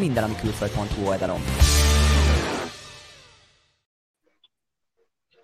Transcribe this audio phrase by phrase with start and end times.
[0.00, 1.44] minden, ami külföld.hu oldalon.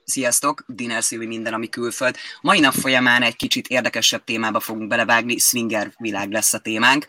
[0.05, 2.17] Sziasztok, Diner Szilvi minden, ami külföld.
[2.41, 7.07] Mai nap folyamán egy kicsit érdekesebb témába fogunk belevágni, swinger világ lesz a témánk.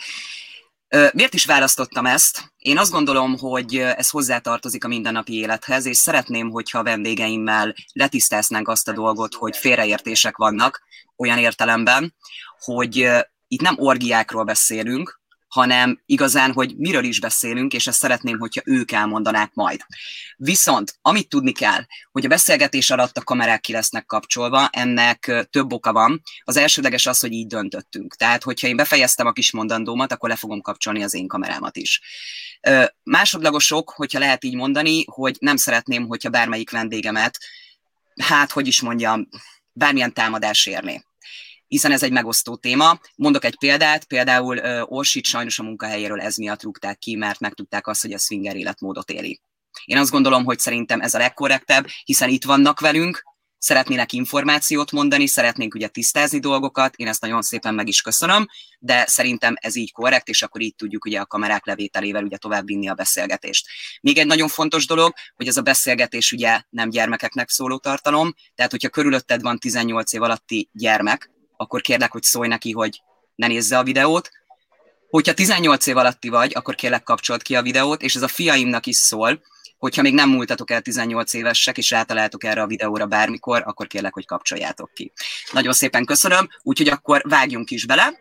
[1.14, 2.54] Miért is választottam ezt?
[2.58, 8.68] Én azt gondolom, hogy ez hozzátartozik a mindennapi élethez, és szeretném, hogyha a vendégeimmel letisztáznánk
[8.68, 10.84] azt a dolgot, hogy félreértések vannak
[11.16, 12.16] olyan értelemben,
[12.60, 13.10] hogy
[13.48, 15.22] itt nem orgiákról beszélünk,
[15.54, 19.82] hanem igazán, hogy miről is beszélünk, és ezt szeretném, hogyha ők elmondanák majd.
[20.38, 25.74] Viszont, amit tudni kell, hogy a beszélgetés alatt a kamerák ki lesznek kapcsolva, ennek több
[25.74, 26.22] oka van.
[26.44, 28.16] Az elsődleges az, hogy így döntöttünk.
[28.16, 32.02] Tehát, hogyha én befejeztem a kis mondandómat, akkor le fogom kapcsolni az én kamerámat is.
[33.04, 37.38] Másodlagosok, hogyha lehet így mondani, hogy nem szeretném, hogyha bármelyik vendégemet,
[38.22, 39.28] hát, hogy is mondjam,
[39.74, 41.04] bármilyen támadás érné
[41.74, 43.00] hiszen ez egy megosztó téma.
[43.16, 48.02] Mondok egy példát, például Orsit sajnos a munkahelyéről ez miatt rúgták ki, mert megtudták azt,
[48.02, 49.42] hogy a swinger életmódot éli.
[49.86, 53.24] Én azt gondolom, hogy szerintem ez a legkorrektebb, hiszen itt vannak velünk,
[53.58, 58.48] szeretnének információt mondani, szeretnénk ugye tisztázni dolgokat, én ezt nagyon szépen meg is köszönöm,
[58.80, 62.66] de szerintem ez így korrekt, és akkor így tudjuk ugye a kamerák levételével ugye tovább
[62.66, 63.68] vinni a beszélgetést.
[64.02, 68.72] Még egy nagyon fontos dolog, hogy ez a beszélgetés ugye nem gyermekeknek szóló tartalom, tehát
[68.72, 71.33] hogyha körülötted van 18 év alatti gyermek,
[71.64, 73.02] akkor kérlek, hogy szólj neki, hogy
[73.36, 74.30] ne nézze a videót.
[75.10, 78.86] Hogyha 18 év alatti vagy, akkor kérlek kapcsolt ki a videót, és ez a fiaimnak
[78.86, 79.42] is szól,
[79.78, 84.14] hogyha még nem múltatok el 18 évesek, és rátaláltok erre a videóra bármikor, akkor kérlek,
[84.14, 85.12] hogy kapcsoljátok ki.
[85.52, 88.14] Nagyon szépen köszönöm, úgyhogy akkor vágjunk is bele.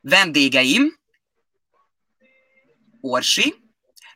[0.00, 1.00] Vendégeim,
[3.00, 3.54] Orsi,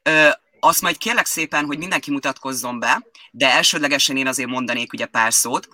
[0.03, 0.29] ö,
[0.61, 5.33] azt majd kérlek szépen, hogy mindenki mutatkozzon be, de elsődlegesen én azért mondanék ugye pár
[5.33, 5.69] szót.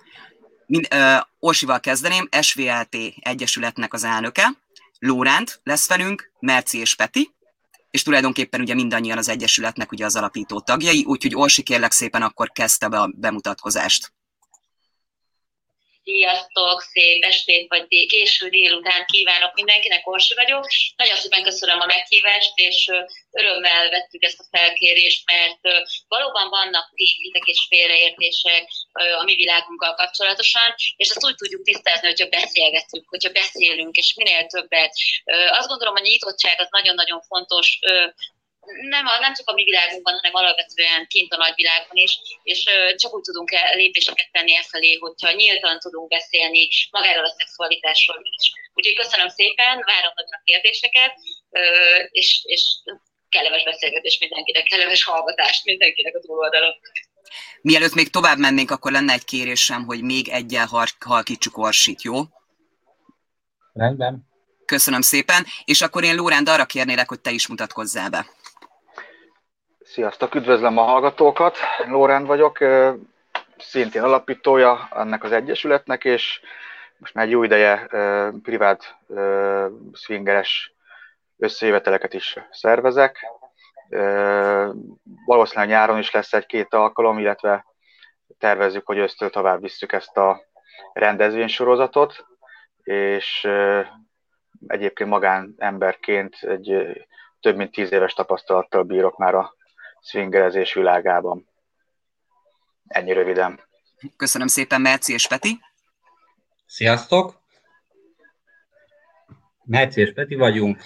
[0.73, 4.53] Mind, ö, Orsival kezdeném, SVLT Egyesületnek az elnöke,
[4.99, 7.35] Lóránt lesz velünk, Merci és Peti,
[7.91, 12.51] és tulajdonképpen ugye mindannyian az Egyesületnek ugye az alapító tagjai, úgyhogy Orsi kérlek szépen akkor
[12.51, 14.13] kezdte be a bemutatkozást.
[16.03, 20.67] Sziasztok, szép estét vagy késő délután kívánok mindenkinek, Orsi vagyok.
[20.95, 22.89] Nagyon szépen köszönöm a meghívást, és
[23.31, 28.69] örömmel vettük ezt a felkérést, mert valóban vannak tévhitek és félreértések
[29.19, 34.45] a mi világunkkal kapcsolatosan, és ezt úgy tudjuk tisztázni, hogyha beszélgetünk, hogyha beszélünk, és minél
[34.45, 34.93] többet.
[35.49, 37.79] Azt gondolom, a nyitottság az nagyon-nagyon fontos
[38.89, 42.13] nem, a, nem csak a mi világunkban, hanem alapvetően kint a nagyvilágban is,
[42.43, 42.59] és
[42.95, 48.51] csak úgy tudunk lépéseket tenni e felé, hogyha nyíltan tudunk beszélni magáról a szexualitásról is.
[48.73, 51.13] Úgyhogy köszönöm szépen, várom nagyon a kérdéseket,
[52.11, 52.63] és, és
[53.29, 56.73] kellemes beszélgetés mindenkinek, kellemes hallgatást mindenkinek a túloldalon.
[57.61, 60.67] Mielőtt még tovább mennénk, akkor lenne egy kérésem, hogy még egyel
[60.99, 62.21] halkítsuk Orsit, jó?
[63.73, 64.31] Rendben.
[64.65, 68.25] Köszönöm szépen, és akkor én Lóránd arra kérnélek, hogy te is mutatkozzál be.
[69.93, 72.57] Sziasztok, üdvözlöm a hallgatókat, Lóránd vagyok,
[73.57, 76.41] szintén alapítója ennek az egyesületnek, és
[76.97, 77.87] most már egy jó ideje
[78.43, 78.97] privát
[79.93, 80.73] swingeres
[81.37, 83.25] összejöveteleket is szervezek.
[85.25, 87.65] Valószínűleg nyáron is lesz egy-két alkalom, illetve
[88.37, 90.41] tervezzük, hogy ősztől tovább visszük ezt a
[90.93, 92.25] rendezvénysorozatot,
[92.83, 93.49] és
[94.67, 96.97] egyébként magánemberként egy
[97.39, 99.55] több mint tíz éves tapasztalattal bírok már a
[100.03, 101.47] swingerezés világában.
[102.87, 103.59] Ennyi röviden.
[104.17, 105.59] Köszönöm szépen, Merci és Peti.
[106.65, 107.41] Sziasztok!
[109.63, 110.81] Merci és Peti vagyunk.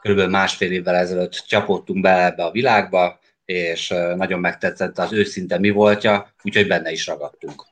[0.00, 5.70] Körülbelül másfél évvel ezelőtt csapottunk be ebbe a világba, és nagyon megtetszett az őszinte mi
[5.70, 7.64] voltja, úgyhogy benne is ragadtunk.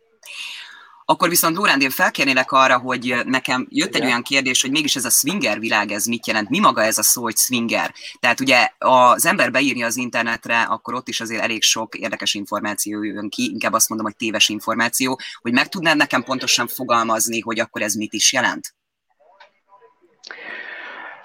[1.04, 5.04] Akkor viszont Lóránd, én felkérnélek arra, hogy nekem jött egy olyan kérdés, hogy mégis ez
[5.04, 6.48] a swinger világ, ez mit jelent?
[6.48, 7.92] Mi maga ez a szó, hogy swinger?
[8.20, 13.02] Tehát ugye az ember beírja az internetre, akkor ott is azért elég sok érdekes információ
[13.02, 17.60] jön ki, inkább azt mondom, hogy téves információ, hogy meg tudnád nekem pontosan fogalmazni, hogy
[17.60, 18.74] akkor ez mit is jelent?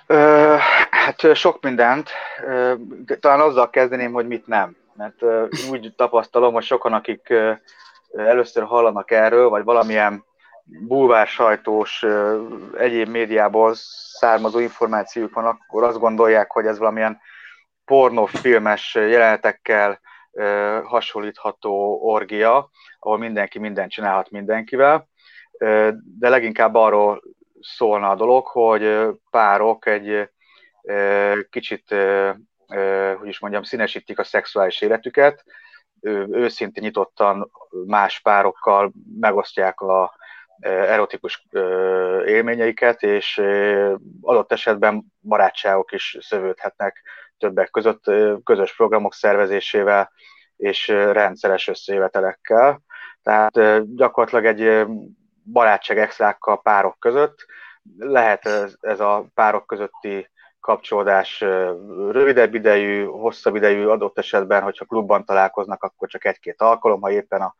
[0.07, 0.55] Ö,
[0.89, 2.09] hát sok mindent.
[2.47, 2.73] Ö,
[3.19, 4.75] talán azzal kezdeném, hogy mit nem.
[4.95, 7.33] Mert ö, úgy tapasztalom, hogy sokan, akik
[8.15, 10.25] először hallanak erről, vagy valamilyen
[10.63, 11.27] bulvár
[12.77, 13.71] egyéb médiából
[14.19, 17.19] származó információk van, akkor azt gondolják, hogy ez valamilyen
[17.85, 19.99] pornófilmes jelenetekkel
[20.83, 22.69] hasonlítható orgia,
[22.99, 25.07] ahol mindenki mindent csinálhat mindenkivel,
[26.19, 27.21] de leginkább arról
[27.61, 30.29] szólna a dolog, hogy párok egy
[31.49, 31.95] kicsit,
[33.17, 35.43] hogy is mondjam, színesítik a szexuális életüket,
[36.31, 37.51] őszintén nyitottan
[37.85, 40.15] más párokkal megosztják a
[40.59, 41.47] erotikus
[42.25, 43.41] élményeiket, és
[44.21, 47.01] adott esetben barátságok is szövődhetnek
[47.37, 48.03] többek között
[48.43, 50.11] közös programok szervezésével
[50.57, 52.81] és rendszeres összejövetelekkel.
[53.23, 54.87] Tehát gyakorlatilag egy
[55.43, 57.45] barátság extrákkal párok között
[57.97, 60.29] lehet ez, ez a párok közötti
[60.67, 61.39] kapcsolódás
[62.11, 67.41] rövidebb idejű, hosszabb idejű, adott esetben, hogyha klubban találkoznak, akkor csak egy-két alkalom, ha éppen
[67.41, 67.55] a,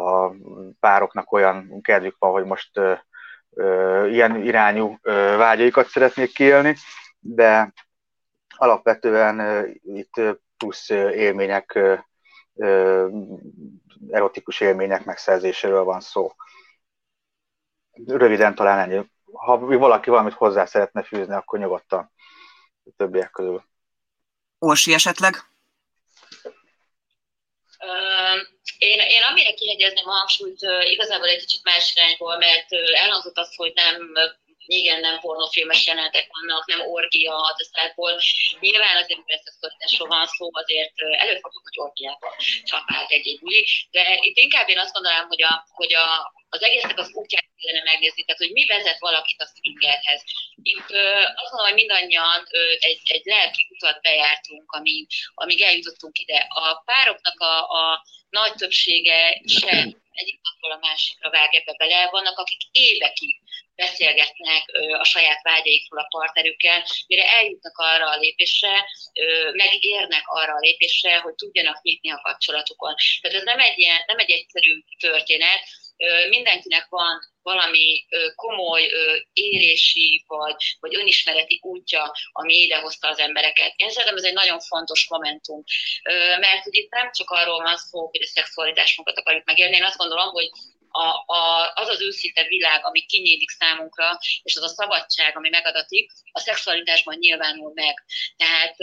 [0.00, 0.34] a
[0.80, 2.92] pároknak olyan kedvük van, hogy most ö,
[3.50, 6.76] ö, ilyen irányú ö, vágyaikat szeretnék kiélni,
[7.18, 7.72] de
[8.56, 10.20] alapvetően ö, itt
[10.56, 11.78] plusz élmények,
[12.54, 13.08] ö,
[14.10, 16.32] erotikus élmények megszerzéséről van szó.
[18.06, 19.10] Röviden talán ennyi.
[19.32, 22.12] Ha valaki valamit hozzá szeretne fűzni, akkor nyugodtan
[22.84, 23.64] a többiek közül.
[24.58, 25.34] Orsi esetleg?
[28.78, 33.72] Én, én amire kihegyezném a hangsúlyt, igazából egy kicsit más irányból, mert elhangzott az, hogy
[33.74, 34.12] nem
[34.66, 38.20] igen, nem pornofilmes jelenetek vannak, nem orgia hataszából.
[38.60, 42.30] Nyilván azért, mert szexualitásról van szó, azért előfordul, hogy orgiában
[42.64, 46.98] csapált egy-egy buli, de itt inkább én azt gondolom, hogy, a, hogy a, az egésznek
[46.98, 50.22] az útját kellene megnézni, tehát hogy mi vezet valakit a swingerhez.
[50.62, 50.90] Itt
[51.40, 52.40] azt mondom, hogy mindannyian
[52.78, 56.46] egy, egy lelki utat bejártunk, amíg, amíg eljutottunk ide.
[56.48, 62.08] A pároknak a, a nagy többsége sem egyik napról a másikra vág ebbe bele.
[62.10, 63.40] Vannak, akik évekig
[63.74, 64.64] beszélgetnek
[64.98, 68.84] a saját vágyaikról a partnerükkel, mire eljutnak arra a lépésre,
[69.52, 72.94] megérnek arra a lépésre, hogy tudjanak nyitni a kapcsolatukon.
[73.20, 75.60] Tehát ez nem egy, ilyen, nem egy egyszerű történet,
[76.28, 78.90] mindenkinek van valami komoly
[79.32, 83.72] érési vagy, vagy önismereti útja, ami idehozta az embereket.
[83.76, 85.62] Én szerintem ez egy nagyon fontos momentum,
[86.40, 89.96] mert hogy itt nem csak arról van szó, hogy a szexualitásunkat akarjuk megélni, én azt
[89.96, 90.50] gondolom, hogy
[90.92, 96.10] a, a, az az őszinte világ, ami kinyílik számunkra, és az a szabadság, ami megadatik,
[96.32, 98.04] a szexualitásban nyilvánul meg.
[98.36, 98.76] Tehát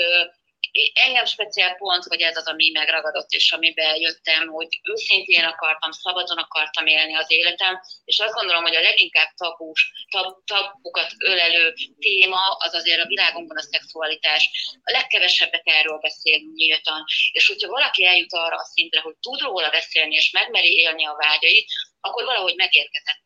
[0.93, 6.37] engem speciál pont, hogy ez az, ami megragadott, és amiben jöttem, hogy őszintén akartam, szabadon
[6.37, 12.41] akartam élni az életem, és azt gondolom, hogy a leginkább tabus, tab, tabukat ölelő téma
[12.57, 14.49] az azért a világunkban a szexualitás.
[14.83, 19.69] A legkevesebbet erről beszélünk nyíltan, és hogyha valaki eljut arra a szintre, hogy tud róla
[19.69, 23.21] beszélni, és megmeri élni a vágyait, akkor valahogy megérkezett.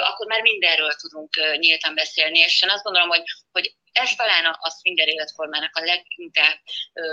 [0.00, 3.22] Akkor már mindenről tudunk nyíltan beszélni, és én azt gondolom, hogy,
[3.52, 6.58] hogy ez talán a, a swinger életformának a leginkább
[6.92, 7.04] ö,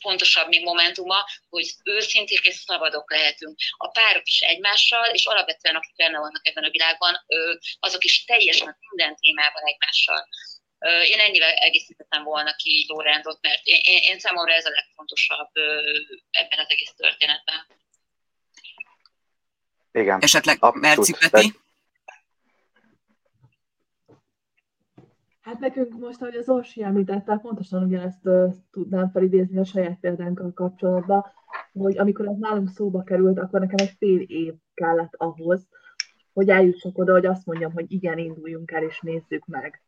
[0.00, 3.58] fontosabb még momentuma, hogy őszinték és szabadok lehetünk.
[3.76, 8.24] A párok is egymással, és alapvetően akik benne vannak ebben a világban, ö, azok is
[8.24, 10.28] teljesen minden témában egymással.
[10.78, 15.50] Ö, én ennyivel egészítettem volna ki Lórándot, mert én, én, én számomra ez a legfontosabb
[15.52, 15.98] ö,
[16.30, 17.66] ebben az egész történetben.
[19.92, 20.18] Igen.
[20.20, 21.52] Esetleg Merci Peti?
[25.40, 30.52] Hát nekünk most, ahogy az Orsi említette, pontosan ugyanezt uh, tudnám felidézni a saját példánkkal
[30.54, 31.24] kapcsolatban,
[31.72, 35.68] hogy amikor ez nálunk szóba került, akkor nekem egy fél év kellett ahhoz,
[36.32, 39.82] hogy eljussak oda, hogy azt mondjam, hogy igen, induljunk el és nézzük meg.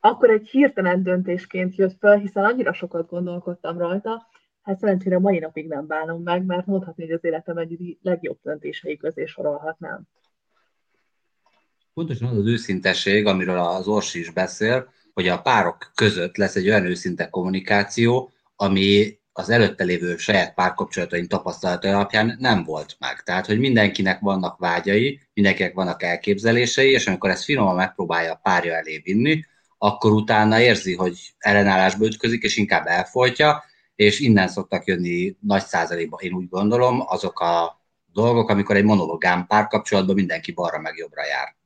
[0.00, 4.28] Akkor egy hirtelen döntésként jött fel, hiszen annyira sokat gondolkodtam rajta,
[4.62, 8.96] hát szerencsére mai napig nem bánom meg, mert mondhatni, hogy az életem egy legjobb döntései
[8.96, 10.08] közé sorolhatnám
[11.94, 16.68] pontosan az az őszintesség, amiről az Orsi is beszél, hogy a párok között lesz egy
[16.68, 23.22] olyan őszinte kommunikáció, ami az előtte lévő saját párkapcsolataink tapasztalata alapján nem volt meg.
[23.22, 28.74] Tehát, hogy mindenkinek vannak vágyai, mindenkinek vannak elképzelései, és amikor ezt finoman megpróbálja a párja
[28.74, 29.44] elé vinni,
[29.78, 36.20] akkor utána érzi, hogy ellenállásba ütközik, és inkább elfolytja, és innen szoktak jönni nagy százalékban,
[36.20, 37.80] én úgy gondolom, azok a
[38.12, 41.56] dolgok, amikor egy monológám párkapcsolatban mindenki balra meg jobbra jár.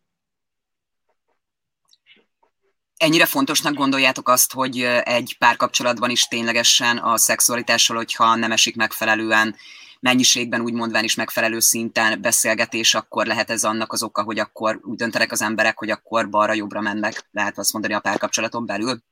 [2.97, 9.57] Ennyire fontosnak gondoljátok azt, hogy egy párkapcsolatban is ténylegesen a szexualitással, hogyha nem esik megfelelően
[10.01, 14.81] mennyiségben, úgy mondván is megfelelő szinten beszélgetés, akkor lehet ez annak az oka, hogy akkor
[14.83, 19.03] úgy döntenek az emberek, hogy akkor balra-jobbra mennek, lehet azt mondani a párkapcsolaton belül?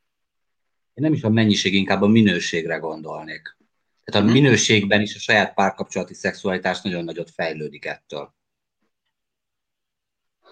[0.95, 3.57] Én nem is a mennyiség, inkább a minőségre gondolnék.
[4.05, 4.35] Tehát a mhm.
[4.41, 8.35] minőségben is a saját párkapcsolati szexualitás nagyon nagyot fejlődik ettől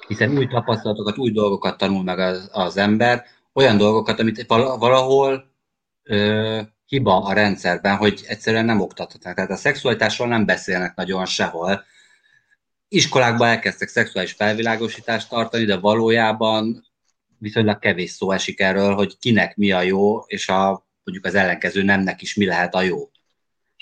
[0.06, 5.52] hiszen új tapasztalatokat, új dolgokat tanul meg az, az ember, olyan dolgokat, amit valahol
[6.02, 9.34] ö, hiba a rendszerben, hogy egyszerűen nem oktathatnak.
[9.34, 11.84] Tehát a szexualitásról nem beszélnek nagyon sehol.
[12.88, 16.86] Iskolákban elkezdtek szexuális felvilágosítást tartani, de valójában
[17.42, 21.82] viszonylag kevés szó esik erről, hogy kinek mi a jó, és a, mondjuk az ellenkező
[21.82, 23.10] nemnek is mi lehet a jó.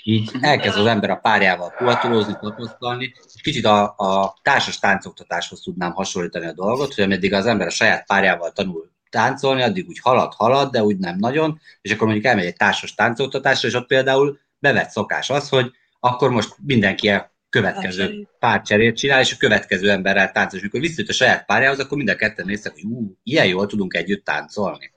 [0.03, 5.91] így elkezd az ember a párjával puhatolózni, tapasztalni, és kicsit a, a társas táncoktatáshoz tudnám
[5.91, 10.33] hasonlítani a dolgot, hogy ameddig az ember a saját párjával tanul táncolni, addig úgy halad,
[10.33, 14.39] halad, de úgy nem nagyon, és akkor mondjuk elmegy egy társas táncoktatásra, és ott például
[14.59, 17.11] bevett szokás az, hogy akkor most mindenki
[17.51, 21.97] következő párcserét csinál, és a következő emberrel táncol, és mikor visszajött a saját párjához, akkor
[21.97, 24.91] mind a ketten néztek, hogy ú, ilyen jól tudunk együtt táncolni.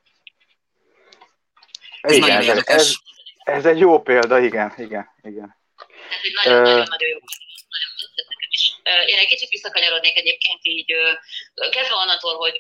[2.01, 2.77] Ez igen, nagyon érdekes.
[2.77, 2.97] Ez,
[3.45, 5.57] ez egy jó példa, igen, igen, igen.
[6.11, 7.19] Ez egy nagyon-nagyon jó
[9.07, 10.93] én egy kicsit visszakanyarodnék egyébként így,
[11.71, 12.59] kezdve onnantól, hogy,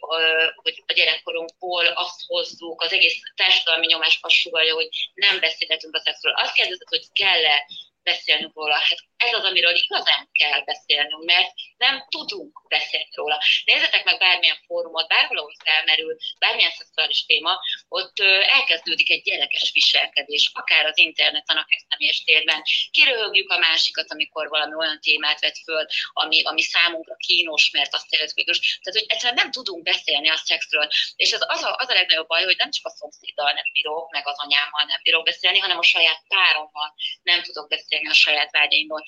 [0.55, 6.01] hogy a gyerekkorunkból azt hozzuk, az egész társadalmi nyomás azt sugalja, hogy nem beszélhetünk a
[6.01, 6.33] szexről.
[6.33, 7.67] Azt kérdezett, hogy kell-e
[8.03, 8.75] beszélnünk róla.
[8.75, 13.43] Hát ez az, amiről igazán kell beszélnünk, mert nem tudunk beszélni róla.
[13.65, 18.19] Nézzetek meg bármilyen fórumot, bárhol, ahol felmerül, bármilyen szexuális téma, ott
[18.59, 22.63] elkezdődik egy gyerekes viselkedés, akár az interneten, akár személyes térben.
[22.91, 28.13] Kiröhögjük a másikat, amikor valami olyan témát vet föl, ami, ami számunkra kínos, mert azt
[28.13, 30.89] érezzük, hogy Tehát, hogy egyszerűen nem tudunk beszélni a szexről.
[31.17, 34.11] És ez az a, az a legnagyobb baj, hogy nem csak a szomszéddal nem bírok,
[34.11, 38.51] meg az anyámmal nem bírok beszélni, hanem a saját párommal nem tudok beszélni a saját
[38.51, 39.04] vágyaimról.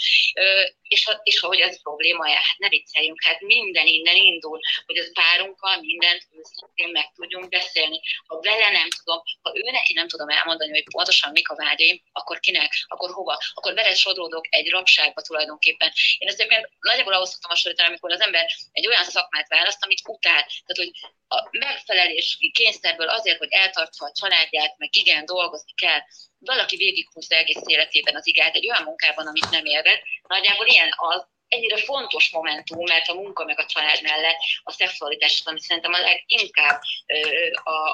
[0.89, 5.81] És, és ahogy ez probléma, hát ne vicceljünk, hát minden innen indul, hogy az párunkkal
[5.81, 8.01] mindent őszintén meg tudjunk beszélni.
[8.27, 12.03] Ha vele nem tudom, ha ő neki nem tudom elmondani, hogy pontosan mik a vágyaim,
[12.13, 15.93] akkor kinek, akkor hova, akkor vele sodródok egy rabságba tulajdonképpen.
[16.19, 20.01] Én ezt egyébként nagyjából ahhoz szoktam hasonlítani, amikor az ember egy olyan szakmát választ, amit
[20.09, 20.47] utál.
[20.47, 20.91] Tehát, hogy
[21.29, 26.01] a megfelelés kényszerből azért, hogy eltartsa a családját, meg igen, dolgozni kell,
[26.39, 31.27] valaki végighúzza egész életében az igát egy olyan munkában, amit nem élved, nagyjából ilyen az,
[31.49, 35.99] ennyire fontos momentum, mert a munka meg a család mellett a szexualitás ami szerintem a
[35.99, 36.81] leginkább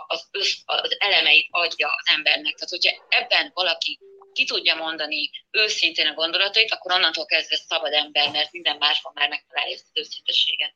[0.06, 2.54] az, össz, az elemeit adja az embernek.
[2.54, 3.98] Tehát, hogyha ebben valaki
[4.32, 9.28] ki tudja mondani őszintén a gondolatait, akkor onnantól kezdve szabad ember, mert minden másban már
[9.28, 10.74] megtalálja ezt az őszintességet.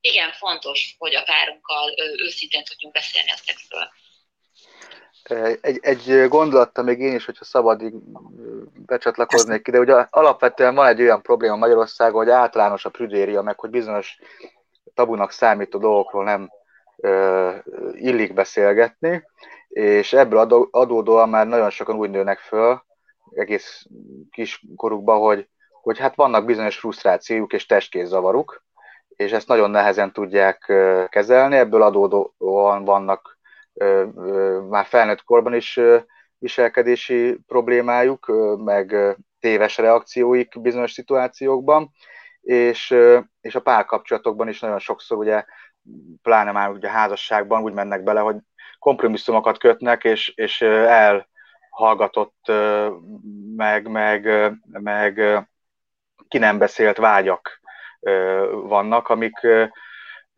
[0.00, 3.92] Igen, fontos, hogy a párunkkal őszintén tudjunk beszélni a szexről.
[5.60, 7.94] Egy, egy gondolattal még én is, hogyha szabad így
[8.86, 13.70] becsatlakoznék ide, ugye alapvetően van egy olyan probléma Magyarországon, hogy általános a prüdéria, meg hogy
[13.70, 14.18] bizonyos
[14.94, 16.50] tabunak számító dolgokról nem
[16.96, 17.50] ö,
[17.92, 19.24] illik beszélgetni,
[19.68, 22.82] és ebből adódóan már nagyon sokan úgy nőnek föl,
[23.34, 23.86] egész
[24.30, 25.48] kiskorukban, hogy,
[25.82, 28.62] hogy hát vannak bizonyos frusztrációjuk és testkézzavaruk,
[29.08, 30.72] és ezt nagyon nehezen tudják
[31.08, 33.33] kezelni, ebből adódóan vannak
[34.68, 35.80] már felnőtt korban is
[36.38, 38.32] viselkedési problémájuk,
[38.64, 41.90] meg téves reakcióik bizonyos szituációkban,
[42.40, 42.96] és,
[43.40, 45.44] és a párkapcsolatokban is nagyon sokszor ugye,
[46.22, 48.36] pláne már ugye házasságban úgy mennek bele, hogy
[48.78, 50.60] kompromisszumokat kötnek, és, és
[51.70, 52.52] elhallgatott,
[53.56, 54.28] meg, meg,
[54.70, 55.20] meg
[56.28, 57.60] ki nem beszélt vágyak
[58.50, 59.34] vannak, amik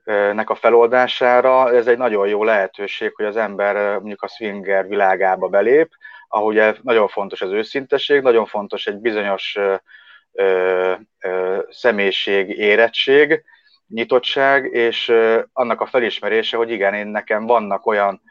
[0.06, 5.48] nek a feloldására ez egy nagyon jó lehetőség, hogy az ember mondjuk a swinger világába
[5.48, 5.88] belép,
[6.28, 9.56] ahogy nagyon fontos az őszintesség, nagyon fontos egy bizonyos
[10.32, 13.44] ö, ö, személyiség, érettség,
[13.88, 18.22] nyitottság, és ö, annak a felismerése, hogy igen, én nekem vannak olyan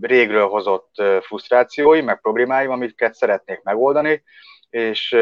[0.00, 4.22] régről hozott frusztrációi, meg problémáim, amiket szeretnék megoldani,
[4.70, 5.16] és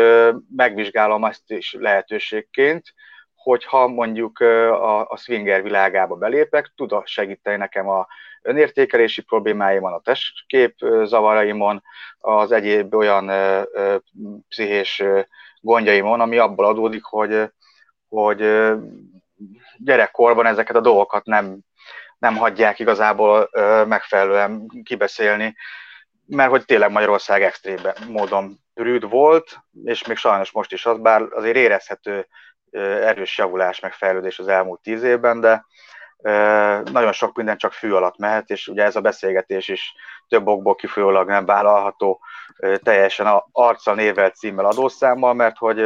[0.57, 2.95] megvizsgálom azt is lehetőségként,
[3.43, 8.07] hogyha mondjuk a, a swinger világába belépek, tud segíteni nekem a
[8.43, 11.83] önértékelési problémáimon, a testkép zavaraimon,
[12.19, 13.31] az egyéb olyan
[14.49, 15.03] pszichés
[15.61, 17.51] gondjaimon, ami abból adódik, hogy,
[18.09, 18.71] hogy
[19.77, 21.59] gyerekkorban ezeket a dolgokat nem,
[22.19, 23.51] nem hagyják igazából
[23.87, 25.57] megfelelően kibeszélni,
[26.27, 31.23] mert hogy tényleg Magyarország extrém módon rűd volt, és még sajnos most is az, bár
[31.31, 32.27] azért érezhető
[32.73, 35.65] erős javulás, meg fejlődés az elmúlt tíz évben, de
[36.93, 39.95] nagyon sok minden csak fű alatt mehet, és ugye ez a beszélgetés is
[40.29, 42.21] több okból kifolyólag nem vállalható
[42.83, 45.81] teljesen arccal, névvel, címmel, adószámmal, mert hogy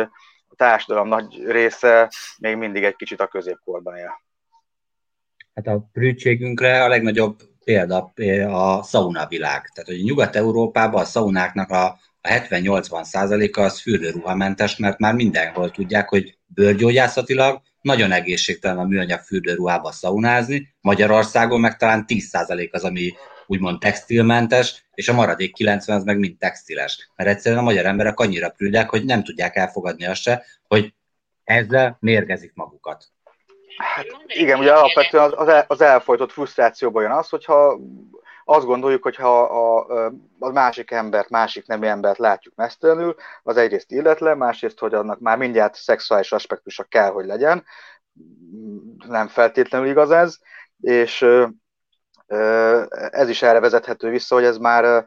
[0.48, 4.22] a társadalom nagy része még mindig egy kicsit a középkorban él.
[5.54, 8.12] Hát a prűtségünkre a legnagyobb példa
[8.48, 9.70] a szauna világ.
[9.74, 11.84] Tehát, hogy Nyugat-Európában a szaunáknak a,
[12.20, 19.20] a 70-80 százaléka az fürdőruhamentes, mert már mindenhol tudják, hogy bőrgyógyászatilag nagyon egészségtelen a műanyag
[19.20, 23.12] fürdőruhába szaunázni, Magyarországon meg talán 10% az, ami
[23.46, 27.10] úgymond textilmentes, és a maradék 90 az meg mind textiles.
[27.16, 30.94] Mert egyszerűen a magyar emberek annyira prűdek, hogy nem tudják elfogadni azt se, hogy
[31.44, 33.04] ezzel mérgezik magukat.
[33.76, 37.80] Hát igen, ugye alapvetően az, az elfolytott frusztrációban jön az, hogyha
[38.44, 39.86] azt gondoljuk, hogy ha a,
[40.38, 45.38] a másik embert, másik nemű embert látjuk mesztelenül, az egyrészt illetlen, másrészt, hogy annak már
[45.38, 47.64] mindjárt szexuális aspektusa kell, hogy legyen,
[49.06, 50.38] nem feltétlenül igaz ez,
[50.80, 51.26] és
[53.10, 55.06] ez is erre vezethető vissza, hogy ez már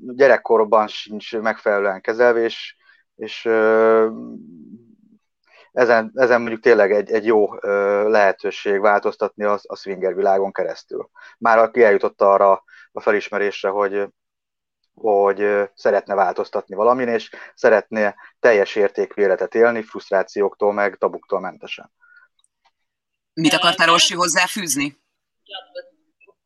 [0.00, 2.76] gyerekkorban sincs megfelelően kezelve, és,
[3.16, 3.48] és
[5.72, 7.54] ezen, ezen mondjuk tényleg egy, egy jó
[8.08, 11.10] lehetőség változtatni a, a swinger világon keresztül.
[11.38, 14.08] Már aki eljutott arra a felismerésre, hogy,
[14.94, 21.92] hogy szeretne változtatni valamin, és szeretne teljes értékű életet élni, frusztrációktól, meg tabuktól mentesen.
[23.32, 24.98] Mit akartál Rossi hozzáfűzni?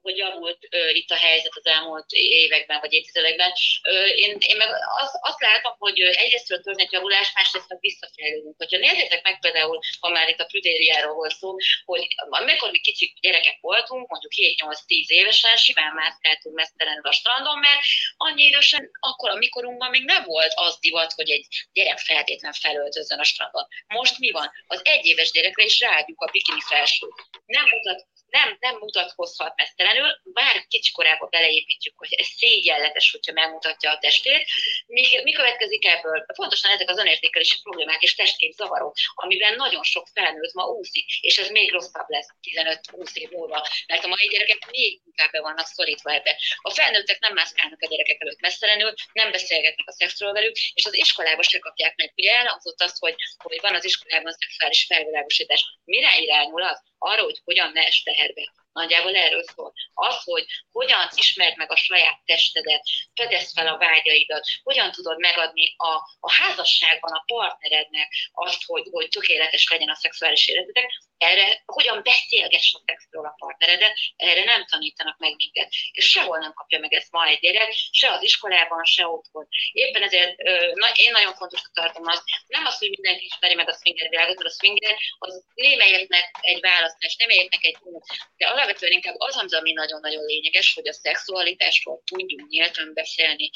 [0.07, 2.11] Hogy javult uh, itt a helyzet az elmúlt
[2.43, 3.51] években vagy évtizedekben.
[3.91, 4.69] Uh, én, én meg
[5.03, 8.57] azt, azt látom, hogy egyrészt a történet javulás, másrészt a visszafejlődünk.
[8.57, 13.13] Hogyha nézzétek meg például, ha már itt a prüdériáról volt szó, hogy amikor mi kicsik
[13.21, 17.81] gyerekek voltunk, mondjuk 7-8-10 évesen, simán mászkáltunk mesztelenül a strandon, mert
[18.17, 23.19] annyi idősen, akkor a mikorunkban még nem volt az divat, hogy egy gyerek feltétlen felöltözön
[23.19, 23.67] a strandon.
[23.87, 24.51] Most mi van?
[24.67, 27.15] Az egyéves gyerekre is ráadjuk a bikini felsőt.
[27.47, 28.07] Nem mutat
[28.39, 34.47] nem, nem mutatkozhat mesztelenül, bár kicsikorában beleépítjük, hogy ez szégyenletes, hogyha megmutatja a testét.
[34.87, 36.25] Mi, mi következik ebből?
[36.37, 41.39] Pontosan ezek az önértékelési problémák és testkép zavarok, amiben nagyon sok felnőtt ma úszik, és
[41.39, 45.67] ez még rosszabb lesz 15-20 év múlva, mert a mai gyerekek még inkább be vannak
[45.67, 46.39] szorítva ebbe.
[46.63, 50.95] A felnőttek nem mászkálnak a gyerekek előtt messzelenül, nem beszélgetnek a szexről velük, és az
[50.95, 52.13] iskolába se kapják meg.
[52.17, 55.65] Ugye elhangzott az, hogy, hogy van az iskolában szexuális felvilágosítás.
[55.85, 56.93] Mire irányul az?
[57.07, 59.73] Arra, hogy hogyan ne es teherbe Nagyjából erről szól.
[59.95, 62.83] Az, hogy hogyan ismerd meg a saját testedet,
[63.15, 69.09] fedezd fel a vágyaidat, hogyan tudod megadni a, a házasságban a partnerednek azt, hogy, hogy
[69.09, 75.19] tökéletes legyen a szexuális életetek, erre hogyan beszélgess a szexről a partneredet, erre nem tanítanak
[75.19, 75.69] meg minket.
[75.93, 79.47] És sehol nem kapja meg ezt ma egy gyerek, se az iskolában, se otthon.
[79.73, 80.37] Éppen ezért
[80.75, 84.37] na, én nagyon fontosnak tartom azt, nem az, hogy mindenki ismeri meg a swinger világot,
[84.37, 88.05] mert a swinger az némelyeknek egy választás, némelyeknek egy út,
[88.37, 93.51] de alapvetően inkább az, ami nagyon-nagyon lényeges, hogy a szexualitásról tudjunk nyíltan beszélni.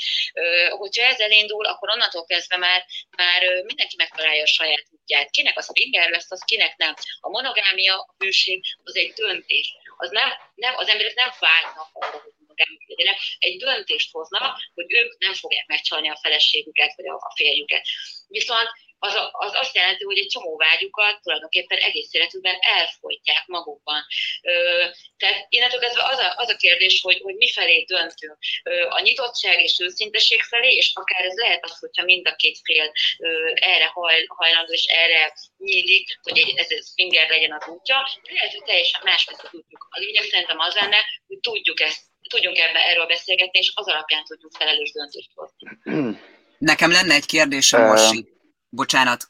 [0.70, 2.86] Hogyha ez elindul, akkor onnantól kezdve már,
[3.16, 5.30] már mindenki megtalálja a saját útját.
[5.30, 6.94] Kinek a swinger lesz, az kinek nem.
[7.20, 9.74] A monogámia, a hűség, az egy döntés.
[9.96, 14.86] Az nem, nem, az emberek nem vágynak arra, hogy monogámik legyenek, egy döntést hoznak, hogy
[14.88, 17.86] ők nem fogják megcsalni a feleségüket, vagy a, a férjüket.
[18.28, 24.06] Viszont az, az azt jelenti, hogy egy csomó vágyukat tulajdonképpen egész életükben elfolytják magukban.
[24.42, 24.84] Ö,
[25.16, 28.38] tehát innentől kezdve az a, az a kérdés, hogy, hogy mi felé döntünk.
[28.62, 32.58] Ö, a nyitottság és őszinteség felé, és akár ez lehet az, hogyha mind a két
[32.64, 37.68] fél ö, erre hajl, hajlandó, és erre nyílik, hogy egy, ez, ez finger legyen az
[37.68, 39.86] útja, lehet, hogy teljesen másképp tudjuk.
[39.90, 44.24] A lényeg szerintem az lenne, hogy tudjuk ezt tudjunk ebben erről beszélgetni, és az alapján
[44.24, 46.20] tudjuk felelős döntést hozni.
[46.58, 48.37] Nekem lenne egy kérdésem, Morsi
[48.68, 49.28] bocsánat,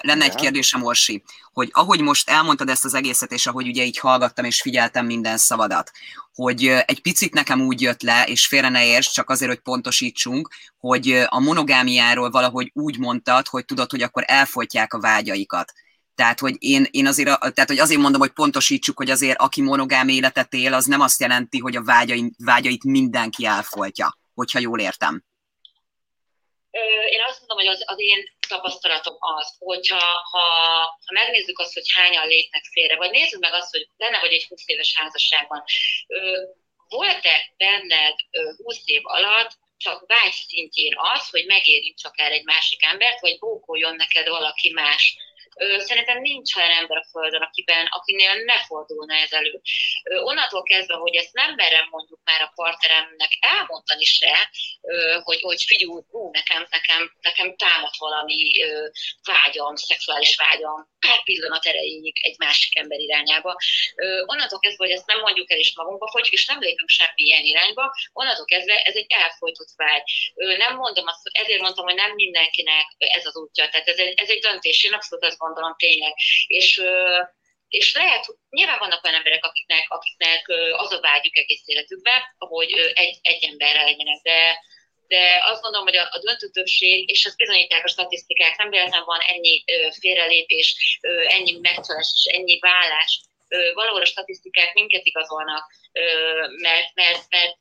[0.00, 1.22] lenne egy kérdésem, Orsi,
[1.52, 5.36] hogy ahogy most elmondtad ezt az egészet, és ahogy ugye így hallgattam és figyeltem minden
[5.36, 5.90] szavadat,
[6.34, 10.48] hogy egy picit nekem úgy jött le, és félre ne érts, csak azért, hogy pontosítsunk,
[10.78, 15.72] hogy a monogámiáról valahogy úgy mondtad, hogy tudod, hogy akkor elfolytják a vágyaikat.
[16.14, 20.08] Tehát, hogy én, én azért, tehát, hogy azért mondom, hogy pontosítsuk, hogy azért aki monogám
[20.08, 25.24] életet él, az nem azt jelenti, hogy a vágyai, vágyait mindenki elfolytja, hogyha jól értem.
[27.10, 30.38] Én azt mondom, hogy az, az én tapasztalatom az, hogyha ha,
[31.06, 34.46] ha megnézzük azt, hogy hányan lépnek félre, vagy nézzük meg azt, hogy lenne vagy egy
[34.48, 35.64] 20 éves házasságban,
[36.88, 38.14] volt-e benned
[38.56, 43.38] 20 év alatt csak vágy szintjén az, hogy megérint csak el egy másik embert, vagy
[43.38, 45.16] bókoljon neked valaki más
[45.78, 49.60] Szerintem nincs olyan ember a Földön, akiben, akinél ne fordulna ez elő.
[50.22, 54.50] Onnantól kezdve, hogy ezt nem merem mondjuk már a partneremnek elmondani se,
[55.22, 58.50] hogy, hogy figyelj, ú, nekem, nekem, nekem támad valami
[59.22, 63.56] vágyam, szexuális vágyam, pár pillanat erejéig egy másik ember irányába.
[64.26, 67.44] Onnantól kezdve, hogy ezt nem mondjuk el és magunkba folytjuk, és nem lépünk semmi ilyen
[67.44, 70.02] irányba, onnantól kezdve ez egy elfolytott vágy.
[70.34, 74.28] Nem mondom azt, ezért mondtam, hogy nem mindenkinek ez az útja, tehát ez egy, ez
[74.28, 76.12] egy döntés, én abszolút azt gondolom tényleg.
[76.46, 76.82] És
[77.68, 83.18] és lehet, nyilván vannak olyan emberek, akiknek, akiknek az a vágyuk egész életükben, hogy egy,
[83.22, 84.60] egy emberrel legyenek, de,
[85.06, 89.06] de azt gondolom, hogy a, a döntő többség, és ezt bizonyítják a statisztikák, nem véletlenül
[89.06, 89.64] van ennyi
[90.00, 93.20] félrelépés, ennyi megcsalás és ennyi vállás.
[93.74, 95.64] Valahol a statisztikák minket igazolnak,
[96.60, 97.56] mert, mert, mert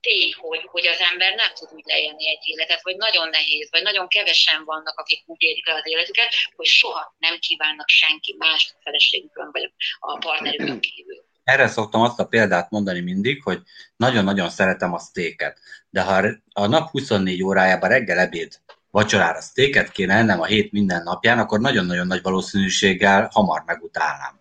[0.00, 3.82] tény, hogy, hogy az ember nem tud úgy leélni egy életet, vagy nagyon nehéz, vagy
[3.82, 8.74] nagyon kevesen vannak, akik úgy élik le az életüket, hogy soha nem kívánnak senki más
[8.74, 11.26] a feleségükön, vagy a partnerükön kívül.
[11.44, 13.60] erre szoktam azt a példát mondani mindig, hogy
[13.96, 15.58] nagyon-nagyon szeretem a sztéket,
[15.90, 21.02] de ha a nap 24 órájában reggel ebéd vacsorára sztéket kéne ennem a hét minden
[21.02, 24.40] napján, akkor nagyon-nagyon nagy valószínűséggel hamar megutálnám.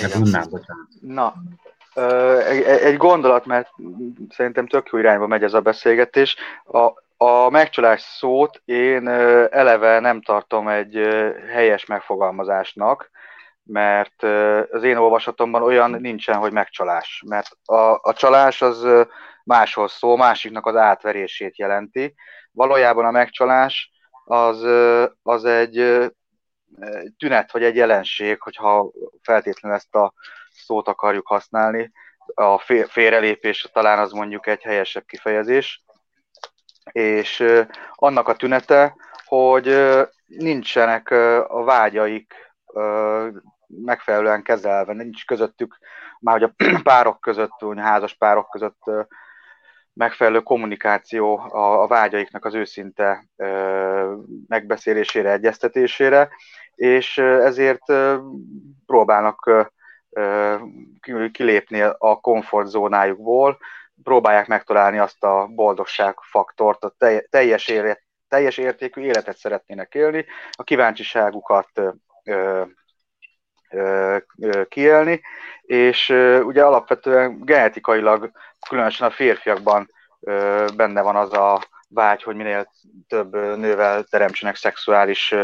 [0.00, 0.88] Megunnám, bocsánat.
[1.00, 1.34] Na,
[2.64, 3.70] egy gondolat, mert
[4.30, 6.36] szerintem tök jó irányba megy ez a beszélgetés.
[6.64, 9.08] A, a megcsalás szót én
[9.48, 10.94] eleve nem tartom egy
[11.52, 13.10] helyes megfogalmazásnak,
[13.62, 14.22] mert
[14.70, 17.22] az én olvasatomban olyan nincsen, hogy megcsalás.
[17.26, 18.86] Mert a, a csalás az
[19.44, 22.14] máshoz szó, másiknak az átverését jelenti.
[22.52, 23.90] Valójában a megcsalás
[24.24, 24.62] az,
[25.22, 26.10] az egy
[27.18, 28.90] tünet, vagy egy jelenség, hogyha
[29.22, 30.12] feltétlenül ezt a
[30.54, 31.92] szót akarjuk használni.
[32.34, 35.84] A félrelépés talán az mondjuk egy helyesebb kifejezés.
[36.92, 37.44] És
[37.92, 41.10] annak a tünete, hogy nincsenek
[41.48, 42.34] a vágyaik
[43.66, 45.78] megfelelően kezelve, nincs közöttük,
[46.20, 48.82] már hogy a párok között, a házas párok között
[49.92, 53.26] megfelelő kommunikáció a, vágyaiknak az őszinte
[54.48, 56.30] megbeszélésére, egyeztetésére,
[56.74, 57.92] és ezért
[58.86, 59.72] próbálnak
[61.32, 63.58] kilépni a komfortzónájukból,
[64.02, 66.94] próbálják megtalálni azt a boldogságfaktort, a
[67.30, 71.70] teljes, élet, teljes értékű életet szeretnének élni, a kíváncsiságukat
[74.68, 75.20] kiélni,
[75.62, 76.08] és
[76.42, 78.30] ugye alapvetően genetikailag,
[78.68, 79.90] különösen a férfiakban
[80.76, 81.60] benne van az a
[81.94, 82.72] vágy, hogy minél
[83.08, 85.34] több nővel teremtsenek szexuális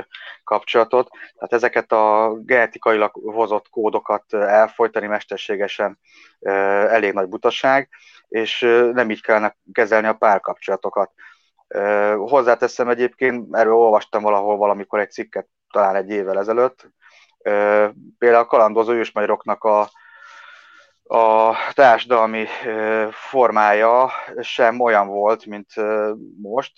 [0.44, 1.08] kapcsolatot.
[1.10, 5.98] Tehát ezeket a genetikailag hozott kódokat elfolytani mesterségesen
[6.40, 7.88] elég nagy butaság,
[8.28, 8.60] és
[8.92, 11.12] nem így kellene kezelni a párkapcsolatokat.
[12.16, 16.90] Hozzáteszem egyébként, erről olvastam valahol valamikor egy cikket, talán egy évvel ezelőtt,
[18.18, 19.90] például a kalandozó ősmagyaroknak a,
[21.12, 22.46] a társadalmi
[23.10, 25.66] formája sem olyan volt, mint
[26.42, 26.72] most,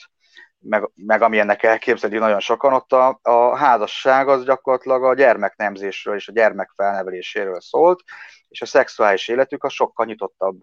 [0.59, 6.15] meg, meg ami ennek elképzeli nagyon sokan, ott a, a házasság az gyakorlatilag a gyermeknemzésről
[6.15, 8.03] és a gyermek felneveléséről szólt,
[8.49, 10.57] és a szexuális életük az sokkal nyitottabb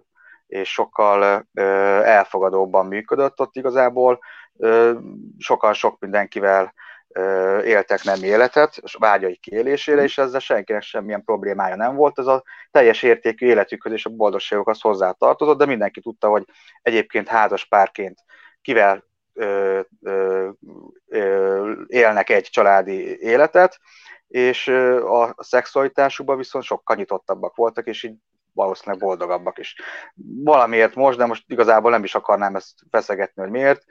[0.47, 1.47] és sokkal
[2.03, 3.39] elfogadóbban működött.
[3.39, 4.19] Ott igazából,
[4.57, 4.93] ö,
[5.37, 6.73] sokkal sok mindenkivel
[7.63, 12.19] éltek nem életet, vágyai kiélésére, és ezzel senkinek semmilyen problémája nem volt.
[12.19, 16.45] Ez a teljes értékű életükhöz és a boldogságokhoz hozzá tartozott, de mindenki tudta, hogy
[16.81, 18.19] egyébként házas párként
[18.61, 19.03] kivel
[19.33, 20.49] ö, ö,
[21.07, 23.79] ö, élnek egy családi életet,
[24.27, 24.67] és
[25.07, 28.15] a szexualitásukban viszont sokkal nyitottabbak voltak, és így
[28.53, 29.75] valószínűleg boldogabbak is.
[30.43, 33.85] Valamiért most, de most igazából nem is akarnám ezt feszegetni, hogy miért,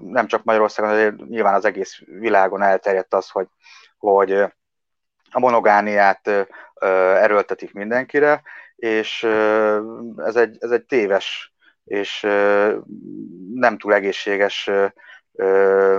[0.00, 3.48] nem csak Magyarországon, de nyilván az egész világon elterjedt az, hogy,
[3.98, 4.32] hogy
[5.30, 6.48] a monogániát
[7.20, 8.42] erőltetik mindenkire,
[8.76, 9.22] és
[10.16, 12.20] ez egy, ez egy téves és
[13.54, 14.70] nem túl egészséges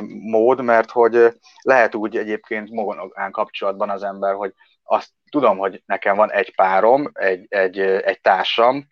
[0.07, 6.15] mód, mert hogy lehet úgy egyébként monogán kapcsolatban az ember, hogy azt tudom, hogy nekem
[6.15, 8.87] van egy párom, egy, egy, egy társam,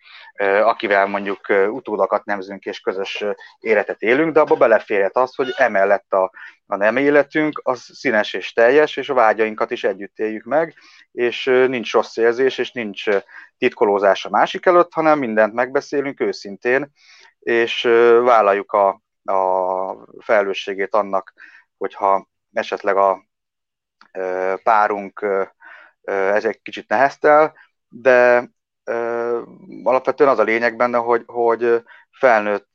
[0.62, 3.24] akivel mondjuk utódakat nemzünk és közös
[3.60, 6.30] életet élünk, de abba beleférhet az, hogy emellett a,
[6.66, 10.74] a nem életünk az színes és teljes, és a vágyainkat is együtt éljük meg,
[11.12, 13.04] és nincs rossz érzés, és nincs
[13.58, 16.92] titkolózás a másik előtt, hanem mindent megbeszélünk őszintén,
[17.38, 17.82] és
[18.22, 19.00] vállaljuk a,
[19.32, 21.32] a felelősségét annak,
[21.76, 23.24] hogyha esetleg a
[24.62, 25.26] párunk
[26.06, 27.54] ez egy kicsit neheztel,
[27.88, 28.48] de
[29.82, 32.74] alapvetően az a lényeg benne, hogy, hogy felnőtt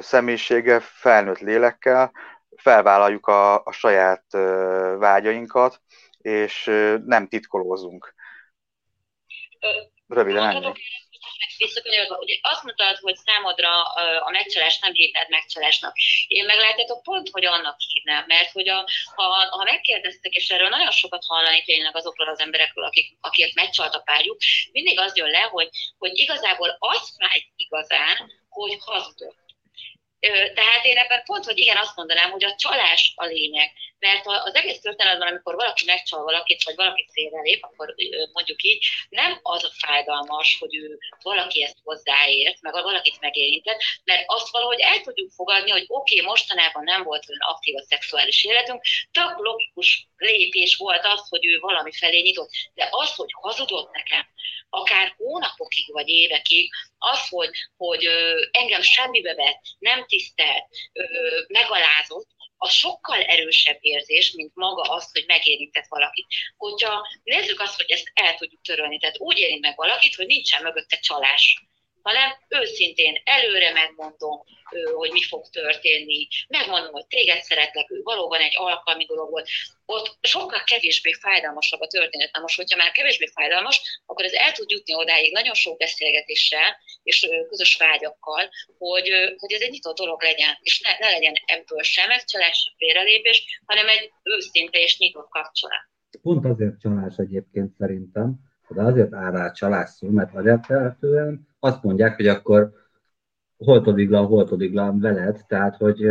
[0.00, 2.12] személyisége, felnőtt lélekkel
[2.56, 4.24] felvállaljuk a, a saját
[4.98, 5.80] vágyainkat,
[6.18, 6.64] és
[7.04, 8.14] nem titkolózunk.
[10.08, 10.72] Röviden ennyi
[11.58, 13.82] visszakanyarodva, ugye azt mondtad, hogy számodra
[14.28, 15.96] a megcsalás nem hívnád megcsalásnak.
[16.26, 20.68] Én meg lehetett pont, hogy annak hívnám, mert hogy a, ha, ha megkérdeztek, és erről
[20.68, 24.38] nagyon sokat hallani tényleg azokról az emberekről, akik, akiket megcsalt a párjuk,
[24.72, 25.68] mindig az jön le, hogy,
[25.98, 29.45] hogy igazából az fáj igazán, hogy hazudott
[30.54, 33.72] tehát én ebben pont, hogy igen, azt mondanám, hogy a csalás a lényeg.
[33.98, 37.94] Mert az egész történetben, amikor valaki megcsal valakit, vagy valaki félrelép, akkor
[38.32, 44.22] mondjuk így, nem az a fájdalmas, hogy ő valaki ezt hozzáért, meg valakit megérintett, mert
[44.26, 48.44] azt valahogy el tudjuk fogadni, hogy oké, okay, mostanában nem volt olyan aktív a szexuális
[48.44, 53.92] életünk, csak logikus lépés volt az, hogy ő valami felé nyitott, de az, hogy hazudott
[53.92, 54.26] nekem,
[54.70, 58.04] akár hónapokig vagy évekig, az, hogy, hogy
[58.50, 60.64] engem semmibe vett, nem tisztelt,
[61.48, 66.26] megalázott, az sokkal erősebb érzés, mint maga az, hogy megérintett valakit.
[66.56, 70.62] Hogyha nézzük azt, hogy ezt el tudjuk törölni, tehát úgy érint meg valakit, hogy nincsen
[70.62, 71.62] mögötte csalás
[72.08, 74.36] hanem őszintén előre megmondom,
[74.94, 79.48] hogy mi fog történni, megmondom, hogy téged szeretlek, ő valóban egy alkalmi dolog volt.
[79.86, 82.32] Ott sokkal kevésbé fájdalmasabb a történet.
[82.32, 86.76] Na most, hogyha már kevésbé fájdalmas, akkor ez el tud jutni odáig nagyon sok beszélgetéssel
[87.02, 91.82] és közös vágyakkal, hogy, hogy ez egy nyitott dolog legyen, és ne, ne legyen ebből
[91.82, 95.84] sem megcsalás, sem félrelépés, hanem egy őszinte és nyitott kapcsolat.
[96.22, 102.16] Pont azért csalás egyébként szerintem, de azért áll rá csalás szó, mert alapvetően azt mondják,
[102.16, 102.72] hogy akkor
[103.56, 106.06] holtodiglan, holtodiglan veled, tehát hogy,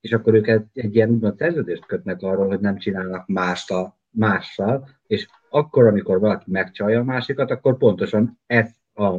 [0.00, 4.88] és akkor őket egy ilyen úgymond szerződést kötnek arról, hogy nem csinálnak mást a mással,
[5.06, 9.18] és akkor, amikor valaki megcsalja a másikat, akkor pontosan ezt a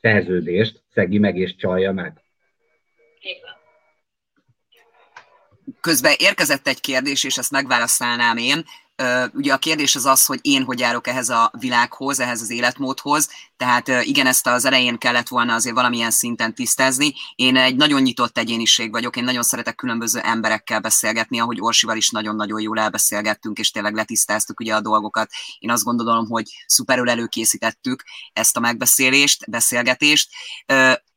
[0.00, 2.20] szerződést szegi meg és csalja meg.
[5.80, 8.64] Közben érkezett egy kérdés, és ezt megválaszolnám én.
[9.32, 13.28] Ugye a kérdés az az, hogy én hogy járok ehhez a világhoz, ehhez az életmódhoz,
[13.56, 17.14] tehát igen, ezt az elején kellett volna azért valamilyen szinten tisztázni.
[17.34, 22.10] Én egy nagyon nyitott egyéniség vagyok, én nagyon szeretek különböző emberekkel beszélgetni, ahogy Orsival is
[22.10, 25.30] nagyon-nagyon jól elbeszélgettünk, és tényleg letisztáztuk ugye a dolgokat.
[25.58, 28.02] Én azt gondolom, hogy szuperül előkészítettük
[28.32, 30.30] ezt a megbeszélést, beszélgetést.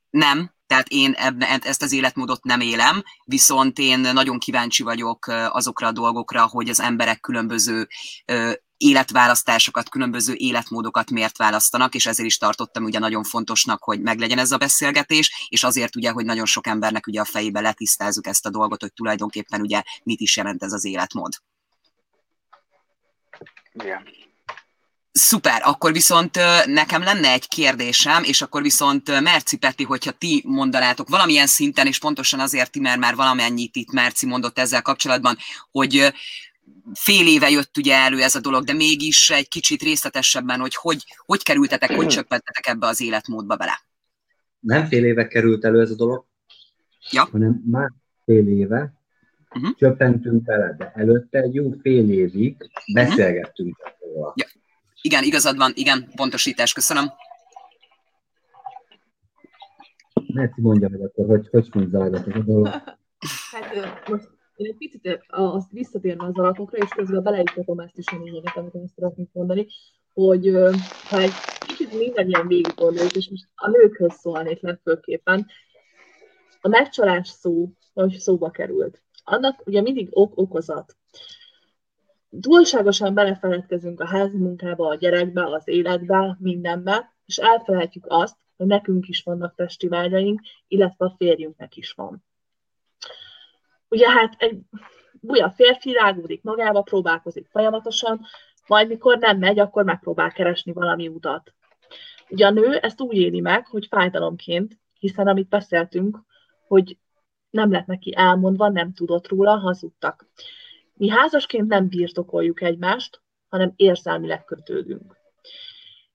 [0.09, 5.87] Nem, tehát én ebben, ezt az életmódot nem élem, viszont én nagyon kíváncsi vagyok azokra
[5.87, 7.87] a dolgokra, hogy az emberek különböző
[8.77, 14.51] életválasztásokat, különböző életmódokat miért választanak, és ezért is tartottam ugye nagyon fontosnak, hogy meglegyen ez
[14.51, 18.49] a beszélgetés, és azért ugye, hogy nagyon sok embernek ugye a fejébe letisztázzuk ezt a
[18.49, 21.33] dolgot, hogy tulajdonképpen ugye mit is jelent ez az életmód.
[23.73, 24.07] Igen.
[25.17, 31.09] Szuper, akkor viszont nekem lenne egy kérdésem, és akkor viszont Merci Peti, hogyha ti mondanátok
[31.09, 35.37] valamilyen szinten, és pontosan azért ti, mert már valamennyit itt Merci mondott ezzel kapcsolatban,
[35.71, 36.13] hogy
[36.93, 41.03] fél éve jött ugye elő ez a dolog, de mégis egy kicsit részletesebben, hogy hogy,
[41.25, 43.79] hogy kerültetek, hogy csöppentetek ebbe az életmódba bele?
[44.59, 46.25] Nem fél éve került elő ez a dolog,
[47.11, 47.27] ja.
[47.31, 47.91] hanem már
[48.25, 48.93] fél éve
[49.49, 49.75] uh-huh.
[49.75, 52.93] csöppentünk bele, de előtte egy jó fél évig mhm.
[52.93, 54.13] beszélgettünk uh-huh.
[54.13, 54.33] róla.
[54.35, 54.47] Ja.
[55.05, 57.05] Igen, igazad van, igen, pontosítás, köszönöm.
[60.33, 62.67] Mert mondja meg akkor, hogy hogy fog zajlani a dolog.
[63.51, 68.17] Hát most én egy picit azt visszatérve az alapokra, és közben beleítatom ezt is a
[68.23, 69.67] lényeget, amit ezt szeretnék mondani,
[70.13, 70.51] hogy
[71.09, 71.33] ha egy
[71.67, 75.47] kicsit minden ilyen végig gondoljuk, és most a nőkhöz szólnék legfőképpen,
[76.61, 80.97] a megcsalás szó, hogy szóba került, annak ugye mindig ok-okozat
[82.39, 89.07] túlságosan belefeledkezünk a házi munkába, a gyerekbe, az életbe, mindenbe, és elfelejtjük azt, hogy nekünk
[89.07, 92.23] is vannak testi vágyaink, illetve a férjünknek is van.
[93.87, 94.59] Ugye hát egy
[95.21, 98.25] buja férfi rágódik magába, próbálkozik folyamatosan,
[98.67, 101.53] majd mikor nem megy, akkor megpróbál keresni valami utat.
[102.29, 106.19] Ugye a nő ezt úgy éli meg, hogy fájdalomként, hiszen amit beszéltünk,
[106.67, 106.97] hogy
[107.49, 110.27] nem lett neki elmondva, nem tudott róla, hazudtak.
[110.97, 115.17] Mi házasként nem birtokoljuk egymást, hanem érzelmileg kötődünk.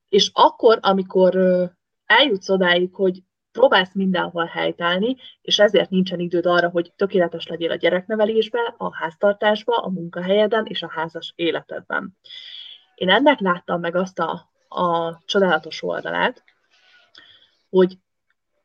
[0.08, 1.38] És akkor, amikor
[2.06, 7.76] eljutsz odáig, hogy próbálsz mindenhol helytállni, és ezért nincsen időd arra, hogy tökéletes legyél a
[7.76, 12.16] gyereknevelésbe, a háztartásba, a munkahelyeden és a házas életedben.
[12.94, 16.44] Én ennek láttam meg azt a, a csodálatos oldalát,
[17.70, 17.98] hogy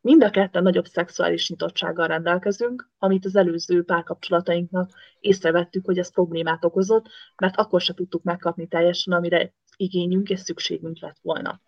[0.05, 4.89] Mind a ketten nagyobb szexuális nyitottsággal rendelkezünk, amit az előző párkapcsolatainknak
[5.19, 10.99] észrevettük, hogy ez problémát okozott, mert akkor se tudtuk megkapni teljesen, amire igényünk és szükségünk
[10.99, 11.61] lett volna.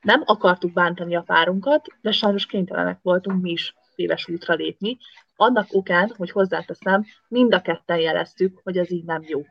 [0.00, 4.98] Nem akartuk bántani a párunkat, de sajnos kénytelenek voltunk mi is éves útra lépni,
[5.36, 9.42] annak okán, hogy hozzáteszem, mind a ketten jeleztük, hogy ez így nem jó.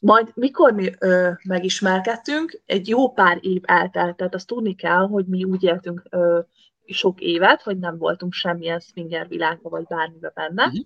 [0.00, 5.26] Majd mikor mi ö, megismerkedtünk, egy jó pár év eltelt, tehát azt tudni kell, hogy
[5.26, 6.40] mi úgy éltünk ö,
[6.86, 10.64] sok évet, hogy nem voltunk semmilyen swinger világban, vagy bármiben benne.
[10.64, 10.84] Uh-huh.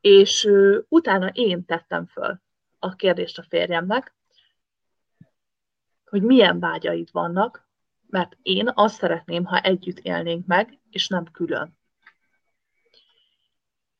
[0.00, 2.40] És ö, utána én tettem föl
[2.78, 4.14] a kérdést a férjemnek,
[6.04, 7.68] hogy milyen vágyaid vannak,
[8.08, 11.76] mert én azt szeretném, ha együtt élnénk meg, és nem külön.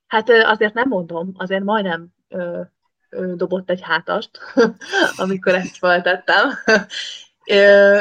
[0.06, 2.08] Hát azért nem mondom, azért majdnem
[3.34, 4.30] dobott egy hátast,
[5.22, 6.50] amikor ezt feltettem.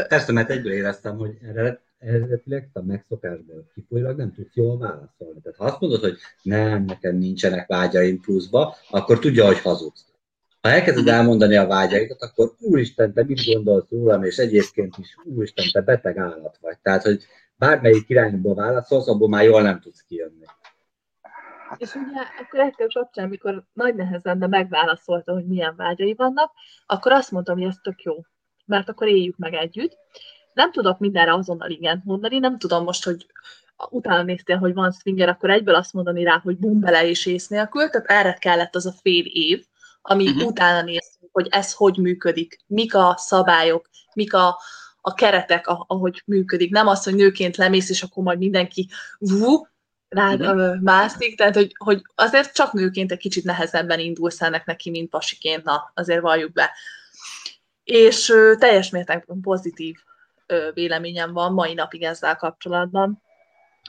[0.07, 5.41] Persze, mert egyből éreztem, hogy erre eredetileg a megszokásból kifolyólag nem tudsz jól válaszolni.
[5.41, 10.05] Tehát ha azt mondod, hogy nem, nekem nincsenek vágyaim pluszba, akkor tudja, hogy hazudsz.
[10.61, 15.65] Ha elkezded elmondani a vágyaidat, akkor úristen, te mit gondolsz rólam, és egyébként is úristen,
[15.71, 16.77] te beteg állat vagy.
[16.81, 20.45] Tehát, hogy bármelyik irányból válaszolsz, abból már jól nem tudsz kijönni.
[21.71, 26.51] Hát És ugye akkor ekkor kapcsán, amikor nagy nehezen, de megválaszolta, hogy milyen vágyai vannak,
[26.85, 28.15] akkor azt mondtam, hogy ez tök jó,
[28.65, 29.97] mert akkor éljük meg együtt.
[30.53, 33.25] Nem tudok mindenre azonnal igent mondani, nem tudom most, hogy
[33.89, 37.47] utána néztél, hogy van swinger, akkor egyből azt mondani rá, hogy bum bele és ész
[37.47, 39.65] nélkül, tehát erre kellett az a fél év,
[40.01, 40.47] amíg uh-huh.
[40.47, 44.59] utána néztünk, hogy ez hogy működik, mik a szabályok, mik a,
[45.01, 46.71] a keretek, ahogy működik.
[46.71, 49.69] Nem az, hogy nőként lemész, és akkor majd mindenki vú,
[50.11, 50.81] rád uh-huh.
[50.81, 55.63] mászik, tehát hogy, hogy azért csak nőként egy kicsit nehezebben indulsz ennek neki, mint pasiként,
[55.63, 56.71] na, azért valljuk be.
[57.83, 59.95] És ö, teljes mértékben pozitív
[60.45, 63.21] ö, véleményem van mai napig ezzel kapcsolatban,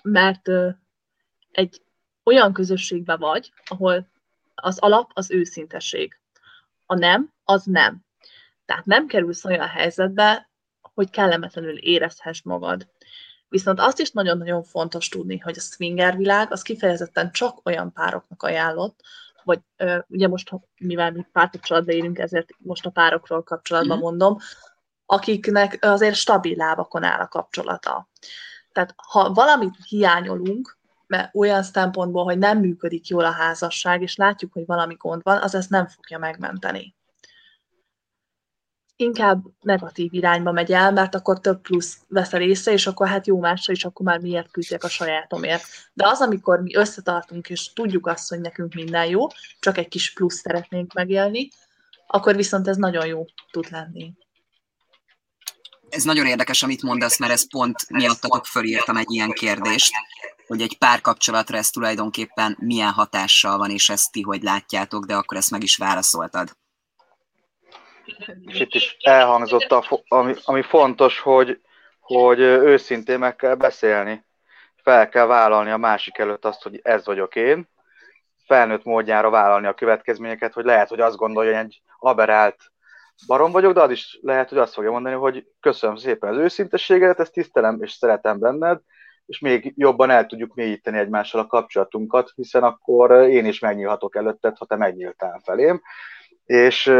[0.03, 0.69] mert ö,
[1.51, 1.83] egy
[2.25, 4.09] olyan közösségben vagy, ahol
[4.55, 6.19] az alap az őszintesség.
[6.87, 8.05] A nem, az nem.
[8.65, 12.89] Tehát nem kerülsz olyan helyzetbe, hogy kellemetlenül érezhess magad.
[13.53, 18.43] Viszont azt is nagyon-nagyon fontos tudni, hogy a swinger világ az kifejezetten csak olyan pároknak
[18.43, 19.01] ajánlott,
[19.45, 19.61] vagy
[20.09, 24.01] ugye most, mivel mi párkapcsolatban élünk, ezért most a párokról kapcsolatban mm.
[24.01, 24.39] mondom,
[25.07, 28.09] akiknek azért stabil lábakon áll a kapcsolata.
[28.73, 34.53] Tehát ha valamit hiányolunk, mert olyan szempontból, hogy nem működik jól a házasság, és látjuk,
[34.53, 36.95] hogy valami gond van, az ezt nem fogja megmenteni
[39.03, 43.39] inkább negatív irányba megy el, mert akkor több plusz veszel észre, és akkor hát jó
[43.39, 45.65] másra is, akkor már miért küzdjek a sajátomért.
[45.93, 49.27] De az, amikor mi összetartunk, és tudjuk azt, hogy nekünk minden jó,
[49.61, 51.49] csak egy kis plusz szeretnénk megélni,
[52.07, 54.13] akkor viszont ez nagyon jó tud lenni.
[55.89, 59.93] Ez nagyon érdekes, amit mondasz, mert ez pont miattatok fölírtam egy ilyen kérdést,
[60.47, 65.37] hogy egy párkapcsolatra ez tulajdonképpen milyen hatással van, és ezt ti hogy látjátok, de akkor
[65.37, 66.57] ezt meg is válaszoltad.
[68.47, 71.61] És itt is elhangzott, a, ami, ami fontos, hogy,
[72.01, 74.25] hogy őszintén meg kell beszélni.
[74.83, 77.69] Fel kell vállalni a másik előtt azt, hogy ez vagyok én.
[78.47, 82.73] Felnőtt módjára vállalni a következményeket, hogy lehet, hogy azt gondolja, hogy egy aberált
[83.27, 87.21] barom vagyok, de az is lehet, hogy azt fogja mondani, hogy köszönöm szépen az őszintességedet,
[87.21, 88.81] ezt tisztelem és szeretem benned,
[89.27, 94.57] és még jobban el tudjuk mélyíteni egymással a kapcsolatunkat, hiszen akkor én is megnyílhatok előtted,
[94.57, 95.83] ha te megnyíltál felém.
[96.45, 96.93] És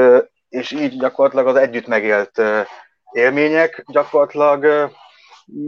[0.53, 2.43] és így gyakorlatilag az együtt megélt
[3.13, 4.91] élmények gyakorlatilag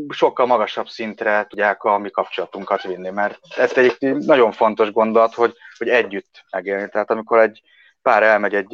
[0.09, 5.55] sokkal magasabb szintre tudják a mi kapcsolatunkat vinni, mert ez egy nagyon fontos gondolat, hogy,
[5.79, 6.89] hogy együtt megélni.
[6.89, 7.63] Tehát amikor egy
[8.03, 8.73] pár elmegy egy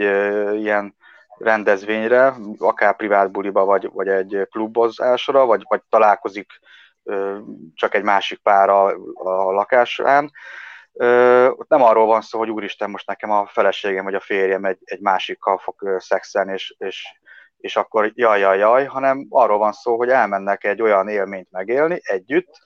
[0.61, 0.94] ilyen
[1.38, 6.61] rendezvényre, akár privát buliba, vagy, vagy egy klubozásra, vagy, vagy találkozik
[7.75, 10.31] csak egy másik pár a, a lakásán,
[11.50, 14.79] ott nem arról van szó, hogy úristen, most nekem a feleségem vagy a férjem egy,
[14.85, 17.07] egy másikkal fog szexelni, és, és,
[17.57, 22.00] és akkor jaj, jaj, jaj, hanem arról van szó, hogy elmennek egy olyan élményt megélni
[22.03, 22.59] együtt,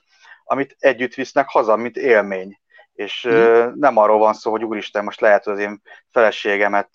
[0.43, 2.59] amit együtt visznek haza, mint élmény.
[2.93, 3.71] És mm.
[3.73, 6.89] nem arról van szó, hogy úristen, most lehet, hogy az én feleségemet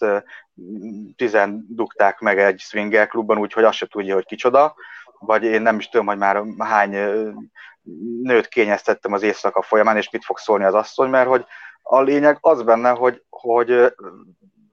[1.16, 4.74] tizen dugták meg egy swinger klubban, úgyhogy azt se tudja, hogy kicsoda,
[5.18, 6.96] vagy én nem is tudom, hogy már hány
[8.22, 11.44] nőt kényeztettem az éjszaka folyamán, és mit fog szólni az asszony, mert hogy
[11.82, 13.70] a lényeg az benne, hogy, hogy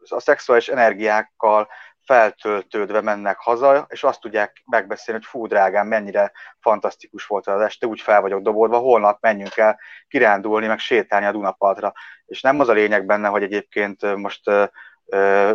[0.10, 1.68] a szexuális energiákkal
[2.06, 7.88] feltöltődve mennek haza, és azt tudják megbeszélni, hogy fú, drágám, mennyire fantasztikus volt az este,
[7.88, 11.94] úgy fel vagyok dobolva, holnap menjünk el kirándulni, meg sétálni a Dunapartra.
[12.26, 14.42] És nem az a lényeg benne, hogy egyébként most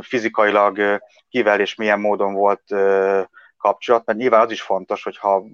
[0.00, 2.62] fizikailag kivel és milyen módon volt
[3.62, 5.44] kapcsolat, mert nyilván az is fontos, hogyha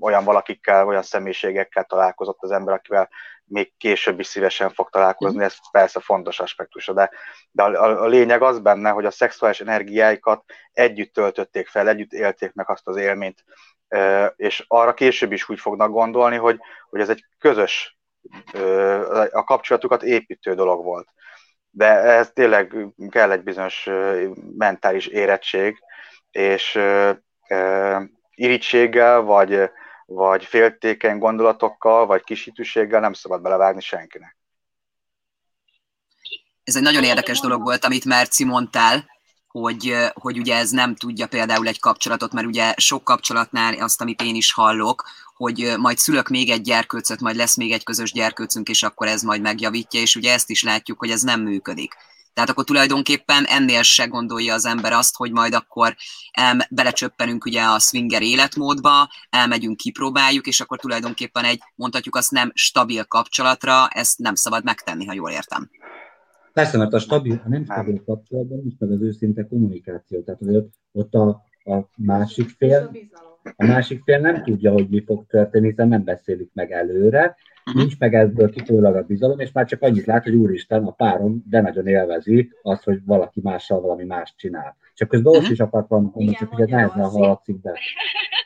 [0.00, 3.08] olyan valakikkel, olyan személyiségekkel találkozott az ember, akivel
[3.44, 7.10] még később is szívesen fog találkozni, ez persze fontos aspektusa, de,
[7.50, 12.52] de a, a lényeg az benne, hogy a szexuális energiáikat együtt töltötték fel, együtt élték
[12.52, 13.44] meg azt az élményt,
[14.36, 16.58] és arra később is úgy fognak gondolni, hogy,
[16.90, 17.98] hogy ez egy közös,
[19.30, 21.08] a kapcsolatukat építő dolog volt.
[21.70, 22.76] De ez tényleg
[23.08, 23.88] kell egy bizonyos
[24.56, 25.78] mentális érettség,
[26.30, 26.78] és
[28.34, 29.70] irítséggel, vagy,
[30.06, 34.36] vagy féltékeny gondolatokkal, vagy kisítőséggel nem szabad belevágni senkinek.
[36.64, 39.12] Ez egy nagyon érdekes dolog volt, amit Merci mondtál,
[39.48, 44.22] hogy, hogy ugye ez nem tudja például egy kapcsolatot, mert ugye sok kapcsolatnál azt, amit
[44.22, 45.04] én is hallok,
[45.36, 49.22] hogy majd szülök még egy gyerkőcöt, majd lesz még egy közös gyerkőcünk, és akkor ez
[49.22, 51.94] majd megjavítja, és ugye ezt is látjuk, hogy ez nem működik.
[52.34, 55.94] Tehát akkor tulajdonképpen ennél se gondolja az ember azt, hogy majd akkor
[56.32, 62.50] em, belecsöppenünk ugye a swinger életmódba, elmegyünk, kipróbáljuk, és akkor tulajdonképpen egy, mondhatjuk azt nem
[62.54, 65.70] stabil kapcsolatra, ezt nem szabad megtenni, ha jól értem.
[66.52, 70.22] Persze, mert a, stabil, a nem stabil kapcsolatban nincs meg az őszinte kommunikáció.
[70.22, 71.28] Tehát azért ott a,
[71.64, 72.90] a másik fél,
[73.56, 77.36] a másik fél nem tudja, hogy mi fog történni, hiszen nem beszélik meg előre,
[77.66, 77.82] uh-huh.
[77.82, 81.44] nincs meg ebből kitólag a bizalom, és már csak annyit lát, hogy úristen, a párom
[81.48, 84.76] de nagyon élvezi azt, hogy valaki mással valami más csinál.
[84.94, 85.50] Csak közben uh-huh.
[85.50, 87.72] is akart valamit mondani, csak hogy ez nehezen hallatszik be.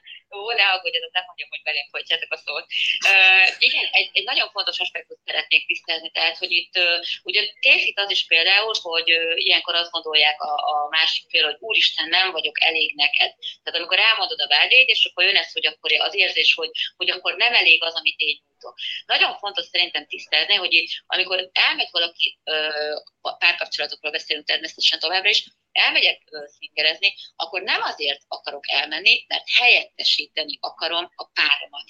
[0.48, 2.66] Ó, ne aggódjatok, nem mondjam, hogy belém folytjátok a szót.
[3.10, 7.98] Uh, igen, egy, egy nagyon fontos aspektust szeretnék tisztázni, tehát, hogy itt uh, ugye tévhit
[7.98, 12.30] az is például, hogy uh, ilyenkor azt gondolják a, a másik fél, hogy úristen, nem
[12.30, 13.30] vagyok elég neked.
[13.62, 17.10] Tehát amikor elmondod a vágyait, és akkor jön ez, hogy akkor az érzés, hogy, hogy
[17.10, 18.74] akkor nem elég az, amit én nyújtok.
[19.06, 25.44] Nagyon fontos szerintem tisztázni, hogy itt, amikor elmegy valaki, uh, párkapcsolatokról beszélünk természetesen továbbra is,
[25.78, 26.22] elmegyek
[26.58, 31.84] szingerezni, akkor nem azért akarok elmenni, mert helyettesíteni akarom a páromat,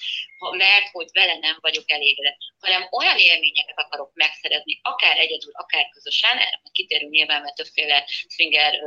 [0.57, 6.39] mert hogy vele nem vagyok elégedett, hanem olyan élményeket akarok megszerezni, akár egyedül, akár közösen,
[6.39, 8.79] erre kitérünk nyilván, mert többféle swinger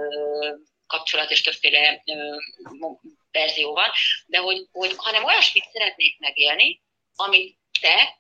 [0.88, 2.04] kapcsolat és többféle
[3.32, 3.92] verzió van,
[4.26, 6.82] de hogy, hogy hanem olyasmit szeretnék megélni,
[7.16, 8.20] amit te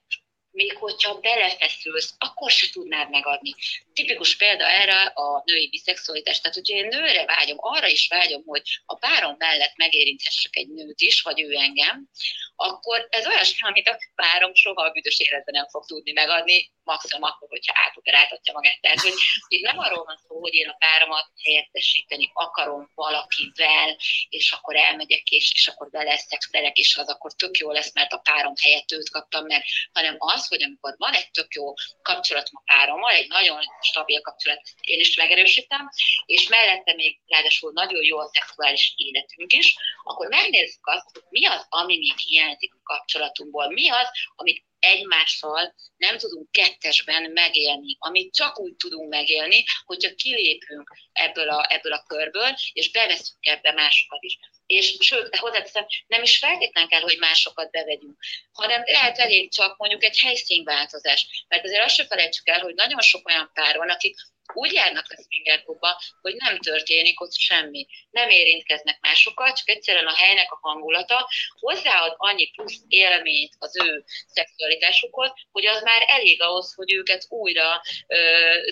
[0.52, 3.56] még hogyha belefeszülsz, akkor se tudnád megadni.
[3.94, 6.42] Tipikus példa erre a női biszexualitás.
[6.42, 11.02] Tehát, hogyha én nőre vágyom, arra is vágyom, hogy a párom mellett megérinthessek egy nőt
[11.02, 12.10] is, vagy ő engem,
[12.56, 17.24] akkor ez olyasmi, amit a párom soha a büdös életben nem fog tudni megadni, maximum
[17.24, 18.82] akkor, hogyha átugráltatja magát.
[18.82, 19.14] Tehát, hogy
[19.48, 23.98] itt nem arról van szó, hogy én a páromat helyettesíteni akarom valakivel,
[24.30, 28.14] és akkor elmegyek, és, és akkor vele szexelek, és az akkor tök jó lesz, mert
[28.14, 32.62] a párom helyett őt kaptam meg, hanem az, hogy amikor van egy tök jó kapcsolatom
[32.64, 35.90] a párommal, egy nagyon stabil kapcsolat, én is megerősítem,
[36.26, 41.46] és mellette még ráadásul nagyon jó a szexuális életünk is, akkor megnézzük azt, hogy mi
[41.46, 48.34] az, ami még hiányzik a kapcsolatunkból, mi az, amit egymással nem tudunk kettesben megélni, amit
[48.34, 54.24] csak úgy tudunk megélni, hogyha kilépünk ebből a, ebből a körből, és beveszünk ebbe másokat
[54.24, 54.40] is.
[54.66, 58.18] És sőt, hozzáteszem, nem is feltétlenül kell, hogy másokat bevegyünk,
[58.52, 61.46] hanem lehet elég csak mondjuk egy helyszínváltozás.
[61.48, 64.16] Mert azért azt se felejtsük el, hogy nagyon sok olyan pár van, akik
[64.54, 67.88] úgy járnak a swingerklubba, hogy nem történik ott semmi.
[68.12, 71.30] Nem érintkeznek másokat, csak egyszerűen a helynek a hangulata
[71.60, 77.82] hozzáad annyi plusz élményt az ő szexualitásukhoz, hogy az már elég ahhoz, hogy őket újra
[78.08, 78.18] ö,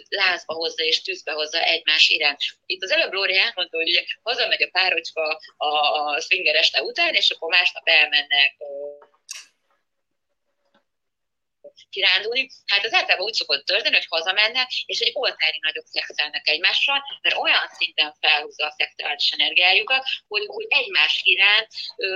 [0.10, 2.40] lázba hozza és tűzbe hozza egymás iránt.
[2.66, 7.14] Itt az előbb Lóri elmondta, hogy ugye hazamegy a párocska a, a swinger este után,
[7.14, 8.56] és akkor másnap elmennek
[11.89, 16.99] kirándulni, hát az általában úgy szokott történni, hogy hazamennek, és egy oltári nagyobb szexelnek egymással,
[17.22, 22.07] mert olyan szinten felhúzza a szexuális energiájukat, hogy, hogy egymás iránt ö,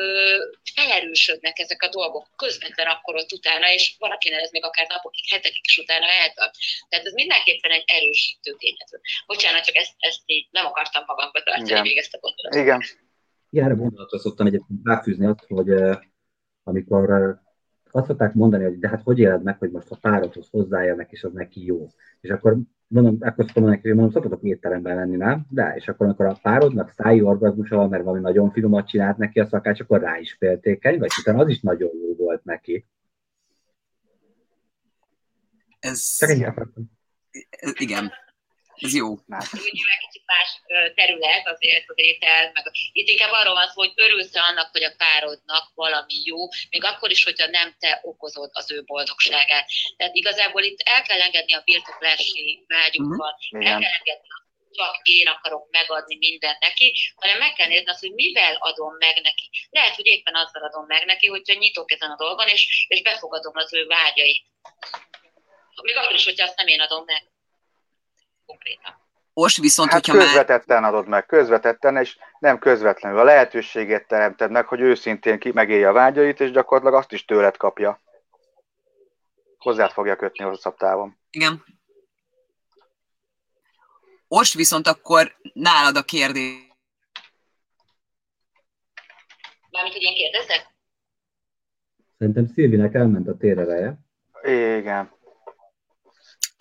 [0.75, 5.65] felerősödnek ezek a dolgok közvetlen akkor ott utána, és valakinek ez még akár napokig, hetekig
[5.65, 6.55] is utána eltart.
[6.89, 8.97] Tehát ez mindenképpen egy erősítő tényező.
[9.25, 11.81] Bocsánat, csak ezt, ezt így nem akartam magamba tartani Igen.
[11.81, 12.61] még ezt a gondolatot.
[12.61, 12.81] Igen.
[13.49, 15.69] Igen, erre gondolatra szoktam egyébként ráfűzni azt, hogy
[16.63, 17.09] amikor
[17.95, 21.23] azt szokták mondani, hogy de hát hogy éled meg, hogy most a párodhoz hozzájönnek, és
[21.23, 21.87] az neki jó.
[22.21, 25.45] És akkor mondom, akkor szoktam mondani, hogy mondom, szoktatok étteremben lenni, nem?
[25.49, 29.39] De, és akkor, amikor a párodnak száj orgazmusa van, mert valami nagyon finomat csinált neki
[29.39, 32.85] a szakács, akkor rá is féltékeny, vagy utána az is nagyon jó volt neki.
[35.79, 36.17] Ez...
[36.27, 36.53] igen.
[37.79, 38.11] Igen.
[38.75, 39.07] Ez jó.
[39.07, 40.49] Nyilván kicsit más
[40.95, 44.93] terület azért az étel, meg itt inkább arról van szó, hogy örülsz annak, hogy a
[44.97, 49.69] párodnak valami jó, még akkor is, hogyha nem te okozod az ő boldogságát.
[49.97, 53.69] Tehát igazából itt el kell engedni a birtoklási vágyunkat, uh-huh.
[53.69, 54.27] el kell engedni
[54.75, 59.21] csak én akarok megadni mindent neki, hanem meg kell nézni azt, hogy mivel adom meg
[59.21, 59.49] neki.
[59.69, 63.55] Lehet, hogy éppen azzal adom meg neki, hogyha nyitok ezen a dolgon, és, és befogadom
[63.55, 64.45] az ő vágyait.
[65.81, 67.32] Még akkor is, hogyha azt nem én adom meg
[68.45, 69.01] konkrétan.
[69.33, 70.93] Most viszont, hát hogyha közvetetten már...
[70.93, 73.19] adod meg, közvetetten, és nem közvetlenül.
[73.19, 77.57] A lehetőséget teremted meg, hogy őszintén ki megélje a vágyait, és gyakorlatilag azt is tőled
[77.57, 78.01] kapja.
[79.57, 81.17] Hozzád fogja kötni hosszabb távon.
[81.29, 81.63] Igen.
[84.27, 86.71] Most viszont akkor nálad a kérdés.
[89.71, 90.67] Mármint, hogy én kérdezek?
[92.17, 93.97] Szerintem Szilvinek elment a térereje.
[94.43, 95.11] Igen.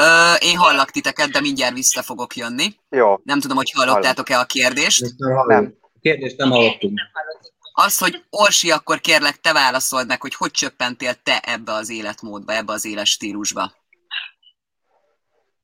[0.03, 2.67] Ö, én hallak titeket, de mindjárt vissza fogok jönni.
[2.91, 3.19] Jó.
[3.25, 5.05] Nem tudom, hogy hallottátok-e a kérdést.
[5.47, 5.75] Nem.
[6.01, 7.01] Kérdést nem hallottunk.
[7.73, 12.53] Az, hogy Orsi, akkor kérlek, te válaszold meg, hogy hogy csöppentél te ebbe az életmódba,
[12.53, 13.73] ebbe az éles stílusba.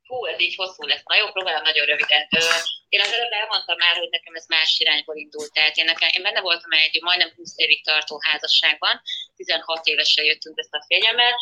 [0.03, 1.03] Hú, ez így hosszú lesz.
[1.05, 2.23] Na jó, próbálom nagyon röviden.
[2.89, 5.53] Én az előbb elmondtam már, hogy nekem ez más irányból indult.
[5.53, 9.01] Tehát én, nekem, én benne voltam egy majdnem 20 évig tartó házasságban,
[9.39, 11.35] 16 évesen jöttünk ezt a fényemmel,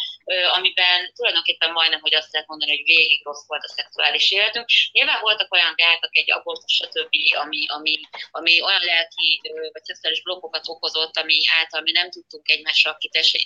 [0.56, 4.66] amiben tulajdonképpen majdnem, hogy azt lehet mondani, hogy végig rossz volt a szexuális életünk.
[4.92, 7.94] Nyilván voltak olyan gátak, egy abortus, stb., ami, ami,
[8.30, 9.40] ami olyan lelki
[9.72, 12.96] vagy szexuális blokkokat okozott, ami által mi nem tudtunk egymással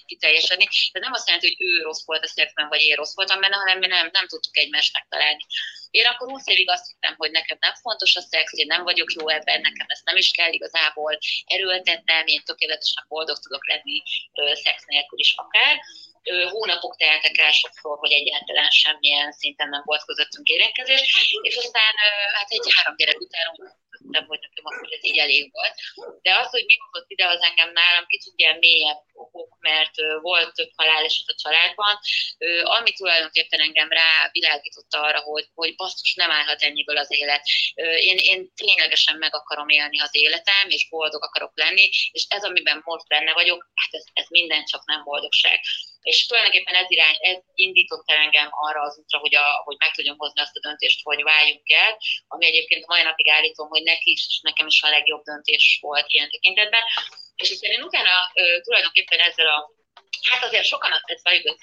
[0.07, 0.69] kiteljesedni.
[0.93, 3.57] De nem azt jelenti, hogy ő rossz volt a szexben, vagy én rossz voltam benne,
[3.57, 5.45] hanem mi nem, nem tudtuk egymást megtalálni.
[5.91, 9.13] Én akkor 20 évig azt hittem, hogy nekem nem fontos a szex, én nem vagyok
[9.13, 14.03] jó ebben, nekem ezt nem is kell igazából erőltetnem, én tökéletesen boldog tudok lenni
[14.53, 15.81] szex nélkül is akár.
[16.51, 21.95] Hónapok teltek el sokszor, hogy egyáltalán semmilyen szinten nem volt közöttünk érintkezés, és aztán
[22.35, 23.47] hát egy három gyerek után
[24.01, 25.75] döntöttem, hogy nekem akkor ez így elég volt.
[26.23, 30.55] De az, hogy mi hozott ide az engem nálam kicsit ilyen mélyebb okok, mert volt
[30.55, 31.99] több haláleset a családban,
[32.63, 37.43] ami tulajdonképpen engem rá világította arra, hogy, hogy basszus, nem állhat ennyiből az élet.
[38.01, 42.81] Én, én ténylegesen meg akarom élni az életem, és boldog akarok lenni, és ez, amiben
[42.85, 45.61] most benne vagyok, hát ez, ez minden csak nem boldogság.
[46.03, 49.91] És tulajdonképpen ez, irány, ez indított el engem arra az útra, hogy, a, hogy meg
[49.95, 51.99] tudjam hozni azt a döntést, hogy váljunk el,
[52.29, 56.07] ami egyébként mai napig állítom, hogy neki is, és nekem is a legjobb döntés volt
[56.09, 56.83] ilyen tekintetben.
[57.37, 58.15] És aztán én utána
[58.63, 59.80] tulajdonképpen ezzel a
[60.31, 61.57] Hát azért sokan, ezt valljuk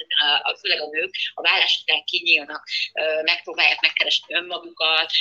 [0.43, 2.67] a, főleg a nők, a vállás után kinyílnak,
[3.21, 5.11] megpróbálják megkeresni önmagukat,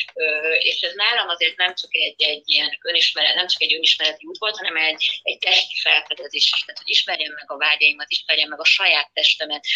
[0.59, 4.39] és ez nálam azért nem csak egy, egy ilyen önismeret, nem csak egy önismereti út
[4.39, 8.61] volt, hanem egy, egy testi felfedezés is, tehát hogy ismerjem meg a vágyaimat, ismerjem meg
[8.61, 9.67] a saját testemet.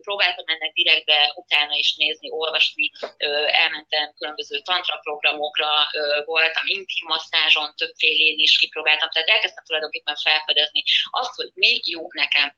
[0.00, 2.90] Próbáltam ennek direktbe utána is nézni, olvasni,
[3.46, 5.68] elmentem különböző tantra programokra,
[6.24, 12.54] voltam intim masszázson, többfélén is kipróbáltam, tehát elkezdtem tulajdonképpen felfedezni azt, hogy még jó nekem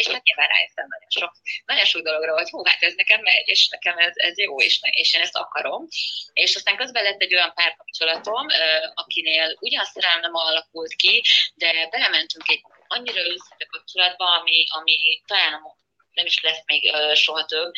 [0.00, 1.32] és hát nyilván rájöttem nagyon sok,
[1.64, 4.78] nagyon sok dologra, hogy hú, hát ez nekem megy, és nekem ez, ez jó, és,
[4.90, 5.86] és én ezt akarom.
[6.32, 8.46] És aztán közben lett egy olyan párkapcsolatom,
[8.94, 11.22] akinél ugyan szerelem nem alakult ki,
[11.54, 15.85] de belementünk egy annyira őszinte kapcsolatba, ami, ami talán a
[16.16, 17.72] nem is lesz még soha több,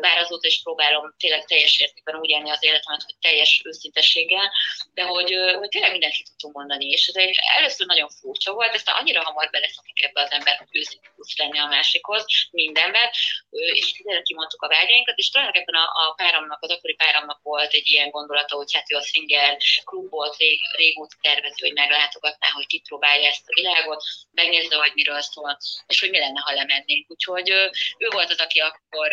[0.00, 4.52] bár azóta is próbálom tényleg teljes értékben úgy élni az életemet, hogy teljes őszintességgel,
[4.94, 8.74] de hogy, hogy tényleg mindent ki tudtunk mondani, és ez egy, először nagyon furcsa volt,
[8.74, 13.10] aztán annyira hamar beleszokik ebbe az ember, hogy őszintén lenni a másikhoz, mindenben,
[13.50, 17.86] és tényleg kimondtuk a vágyainkat, és tulajdonképpen a, a páramnak, az akkori páramnak volt egy
[17.86, 23.28] ilyen gondolata, hogy hát ő a swinger klubot rég, régóta tervezi, hogy meglátogatná, hogy kipróbálja
[23.28, 27.10] ezt a világot, megnézze, hogy miről szól, és hogy mi lenne, ha lemennénk.
[27.10, 27.52] Úgyhogy
[27.98, 29.12] ő volt az, aki akkor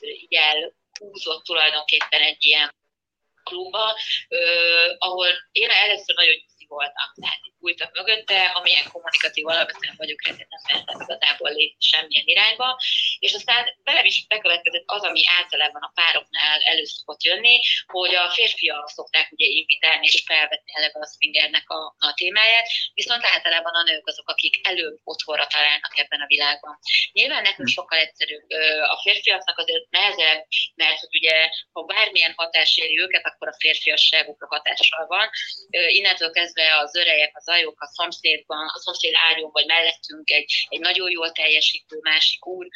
[0.00, 2.74] így elhúzott tulajdonképpen egy ilyen
[3.42, 3.96] klubba,
[4.98, 6.34] ahol én először nagyon
[6.68, 7.12] voltam.
[7.14, 12.68] Tehát bújtak mögötte, amilyen kommunikatív alapvetően vagyok, ezért nem mentem igazából lépni semmilyen irányba.
[13.18, 17.56] És aztán velem is bekövetkezett az, ami általában a pároknál elő szokott jönni,
[17.86, 23.24] hogy a férfiak szokták ugye invitálni és felvetni eleve a swingernek a, a témáját, viszont
[23.24, 26.78] általában a nők azok, akik előbb otthonra találnak ebben a világban.
[27.12, 27.74] Nyilván nekünk hm.
[27.74, 28.50] sokkal egyszerűbb,
[28.94, 31.36] a férfiaknak azért nehezebb, mert hogy ugye,
[31.72, 35.30] ha bármilyen hatás éri őket, akkor a férfiasságukra hatással van.
[35.70, 40.80] Innentől kezdve az örejek, az ajok a szomszédban, a szomszéd ágyon vagy mellettünk egy, egy
[40.80, 42.66] nagyon jól teljesítő másik úr,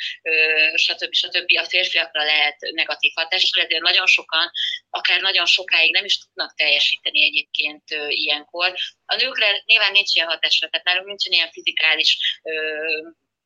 [0.74, 1.12] stb.
[1.12, 1.46] stb.
[1.58, 4.50] A férfiakra lehet negatív hatással, ezért nagyon sokan,
[4.90, 8.74] akár nagyon sokáig nem is tudnak teljesíteni egyébként ilyenkor.
[9.06, 12.18] A nőkre nyilván nincs ilyen hatásra, tehát nálunk nincsen ilyen fizikális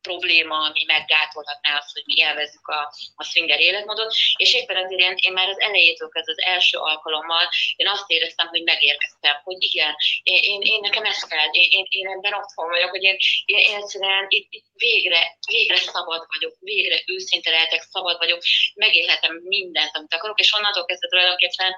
[0.02, 5.14] probléma, ami meggátolhatná azt, hogy mi élvezzük a, a swinger életmódot, és éppen ezért én,
[5.16, 9.94] én már az elejétől kezdve az első alkalommal én azt éreztem, hogy megérkeztem, hogy igen,
[10.22, 13.58] én, én, én nekem ez kell, én, én, én ebben otthon vagyok, hogy én, én,
[13.58, 18.42] én egyszerűen itt, itt végre, végre szabad vagyok, végre őszinte lehetek, szabad vagyok,
[18.74, 21.76] megélhetem mindent, amit akarok, és onnantól kezdve tulajdonképpen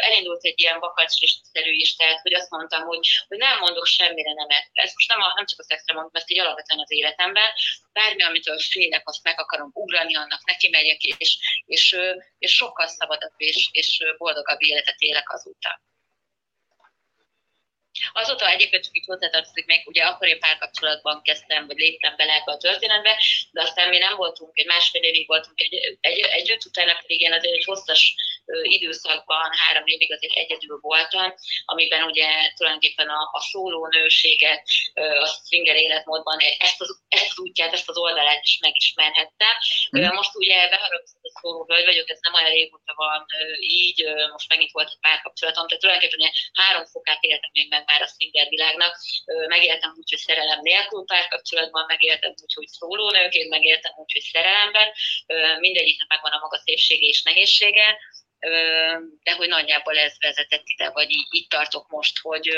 [0.00, 0.80] elindult egy ilyen
[1.52, 4.68] szerű is, tehát hogy azt mondtam, hogy, hogy nem mondok semmire nemet.
[4.72, 7.52] Ez most nem, a, nem csak a szexre mondom, ezt így alapvetően az életemben.
[7.92, 11.96] Bármi, amitől félek, azt meg akarom ugrani, annak neki megyek, és, és,
[12.38, 15.80] és sokkal szabadabb és, és boldogabb életet élek azután.
[18.12, 22.52] Azóta egyébként csak így hozzátartozik még, ugye akkor én párkapcsolatban kezdtem, vagy léptem bele ebbe
[22.52, 26.98] a történetbe, de aztán mi nem voltunk, egy másfél évig voltunk egy, egy, együtt, utána
[27.00, 28.14] pedig én azért egy hosszas
[28.62, 31.34] időszakban, három évig azért egyedül voltam,
[31.64, 34.62] amiben ugye tulajdonképpen a, a szóló nőséget,
[34.94, 39.54] a swinger életmódban ezt az, ezt az útját, ezt az oldalát is megismerhettem.
[39.98, 40.14] Mm.
[40.14, 43.26] Most ugye beharapszott a szóló hölgy vagyok, ez nem olyan régóta van
[43.58, 48.06] így, most megint volt egy párkapcsolatom, tehát tulajdonképpen három fokát éltem még meg már a
[48.06, 48.96] swinger világnak.
[49.46, 54.88] Megéltem úgy, hogy szerelem nélkül párkapcsolatban, megéltem úgy, hogy szólónőként, megéltem úgy, hogy szerelemben.
[55.58, 57.98] Mindegyiknek megvan a maga szépsége és nehézsége
[59.22, 62.50] de hogy nagyjából ez vezetett ide, vagy így, így tartok most, hogy,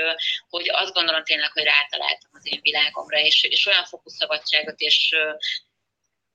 [0.48, 5.16] hogy azt gondolom tényleg, hogy rátaláltam az én világomra, és, és olyan fókusz szabadságot és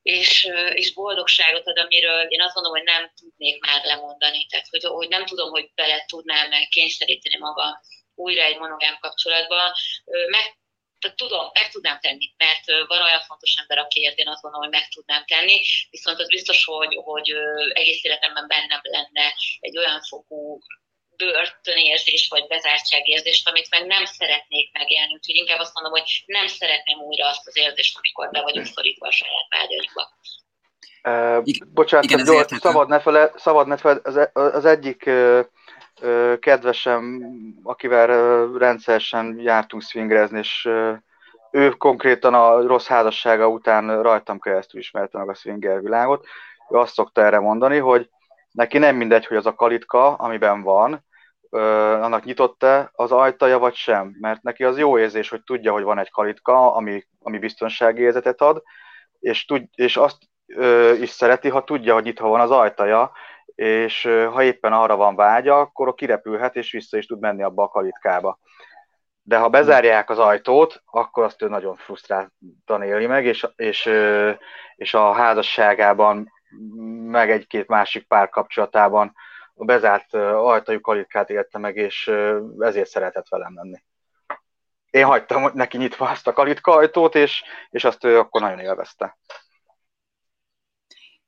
[0.02, 4.45] és, és boldogságot ad, amiről én azt mondom, hogy nem tudnék már lemondani.
[4.45, 7.80] Tehát, hogy, hogy nem tudom, hogy bele tudnám kényszeríteni magam
[8.16, 9.78] újra egy monogám kapcsolatba.
[10.30, 10.58] Meg
[11.00, 14.78] tehát tudom, meg tudnám tenni, mert van olyan fontos ember, akiért én azt gondolom, hogy
[14.80, 17.34] meg tudnám tenni, viszont az biztos, hogy, hogy
[17.74, 20.60] egész életemben bennem lenne egy olyan fokú
[21.18, 25.14] börtönérzés vagy bezártságérzést, amit meg nem szeretnék megélni.
[25.14, 29.08] Úgyhogy inkább azt mondom, hogy nem szeretném újra azt az érzést, amikor be vagyok szorítva
[29.08, 30.16] a saját vágyaikba.
[31.04, 35.45] Uh, bocsánat, Igen, gyors, szabad ne fele, szabad ne fele, az, az egyik uh,
[36.39, 37.22] kedvesem,
[37.64, 38.08] akivel
[38.58, 40.70] rendszeresen jártunk swingrezni, és
[41.52, 46.26] ő konkrétan a rossz házassága után rajtam keresztül ismerte meg a swinger világot.
[46.70, 48.10] Ő azt szokta erre mondani, hogy
[48.52, 51.06] neki nem mindegy, hogy az a kalitka, amiben van,
[51.50, 54.16] annak nyitott-e az ajtaja, vagy sem.
[54.20, 58.41] Mert neki az jó érzés, hogy tudja, hogy van egy kalitka, ami, ami biztonsági érzetet
[58.41, 58.64] ad,
[59.20, 60.18] és, tud, és azt
[61.00, 63.12] is szereti, ha tudja, hogy nyitva van az ajtaja,
[63.58, 64.01] és
[64.32, 68.39] ha éppen arra van vágya, akkor kirepülhet, és vissza is tud menni abba a kalitkába.
[69.22, 73.89] De ha bezárják az ajtót, akkor azt ő nagyon frusztráltan éli meg, és, és,
[74.76, 76.32] és a házasságában,
[77.03, 79.14] meg egy-két másik párkapcsolatában
[79.55, 82.12] a bezárt ajtajú kalitkát élte meg, és
[82.60, 83.84] ezért szeretett velem lenni.
[84.89, 89.18] Én hagytam neki nyitva azt a kalitka ajtót, és, és azt ő akkor nagyon élvezte.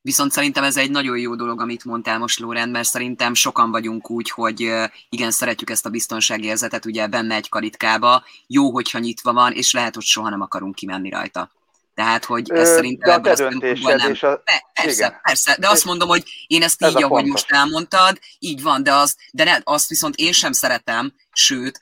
[0.09, 4.09] Viszont szerintem ez egy nagyon jó dolog, amit mondtál most, Lórend, mert szerintem sokan vagyunk
[4.09, 4.73] úgy, hogy
[5.09, 9.95] igen, szeretjük ezt a biztonságérzetet, ugye benne egy kalitkába, jó, hogyha nyitva van, és lehet,
[9.95, 11.51] hogy soha nem akarunk kimenni rajta.
[11.93, 14.11] Tehát, hogy ez szerintem de a döntésed nem...
[14.11, 14.43] És a...
[14.73, 15.19] Persze, Igen.
[15.23, 17.31] persze, de azt mondom, hogy én ezt ez így, ahogy fontos.
[17.31, 21.79] most elmondtad, így van, de az, de ne, azt viszont én sem szeretem, sőt,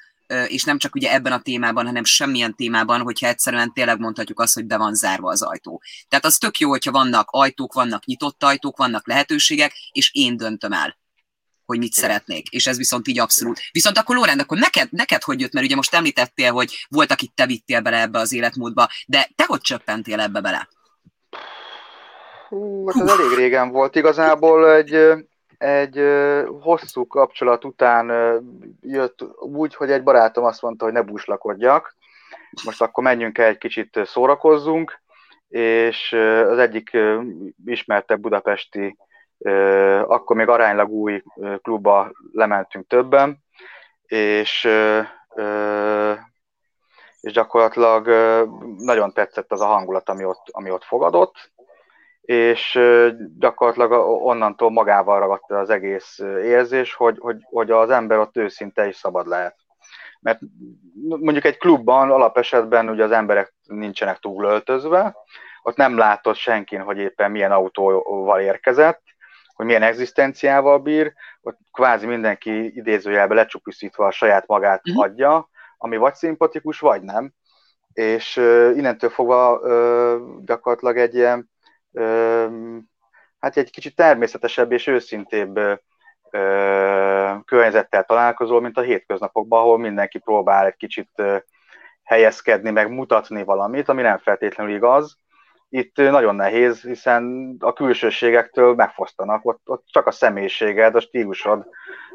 [0.47, 4.53] és nem csak ugye ebben a témában, hanem semmilyen témában, hogyha egyszerűen tényleg mondhatjuk azt,
[4.53, 5.81] hogy be van zárva az ajtó.
[6.09, 10.71] Tehát az tök jó, hogyha vannak ajtók, vannak nyitott ajtók, vannak lehetőségek, és én döntöm
[10.71, 10.97] el
[11.67, 13.59] hogy mit szeretnék, és ez viszont így abszolút.
[13.71, 17.31] Viszont akkor Lórend, akkor neked, neked hogy jött, mert ugye most említettél, hogy volt, akit
[17.35, 20.67] te vittél bele ebbe az életmódba, de te hogy csöppentél ebbe bele?
[22.49, 23.95] Hú, hát ez elég régen volt.
[23.95, 24.95] Igazából egy,
[25.57, 26.01] egy
[26.61, 28.11] hosszú kapcsolat után
[28.81, 31.95] jött úgy, hogy egy barátom azt mondta, hogy ne búslakodjak,
[32.65, 35.01] most akkor menjünk el egy kicsit szórakozzunk,
[35.47, 36.13] és
[36.47, 36.97] az egyik
[37.65, 38.97] ismertebb budapesti
[40.07, 41.23] akkor még aránylag új
[41.61, 43.43] klubba lementünk többen,
[44.05, 44.69] és,
[47.21, 48.07] és gyakorlatilag
[48.77, 51.51] nagyon tetszett az a hangulat, ami ott, ami ott fogadott,
[52.27, 52.79] és
[53.39, 53.91] gyakorlatilag
[54.25, 59.27] onnantól magával ragadta az egész érzés, hogy, hogy, hogy az ember ott őszinte és szabad
[59.27, 59.55] lehet.
[60.19, 60.39] Mert
[61.03, 65.15] mondjuk egy klubban alapesetben ugye az emberek nincsenek túl öltözve,
[65.61, 69.01] ott nem látott senkin, hogy éppen milyen autóval érkezett,
[69.53, 75.03] hogy milyen egzisztenciával bír, ott kvázi mindenki idézőjelbe lecsupiszítva a saját magát uh-huh.
[75.03, 77.33] adja, ami vagy szimpatikus, vagy nem.
[77.93, 81.49] És uh, innentől fogva uh, gyakorlatilag egy ilyen,
[83.39, 85.59] hát egy kicsit természetesebb és őszintébb
[87.45, 91.09] környezettel találkozol, mint a hétköznapokban, ahol mindenki próbál egy kicsit
[92.03, 95.17] helyezkedni, meg mutatni valamit, ami nem feltétlenül igaz,
[95.69, 101.67] itt nagyon nehéz, hiszen a külsőségektől megfosztanak, ott, ott csak a személyiséged, a stílusod,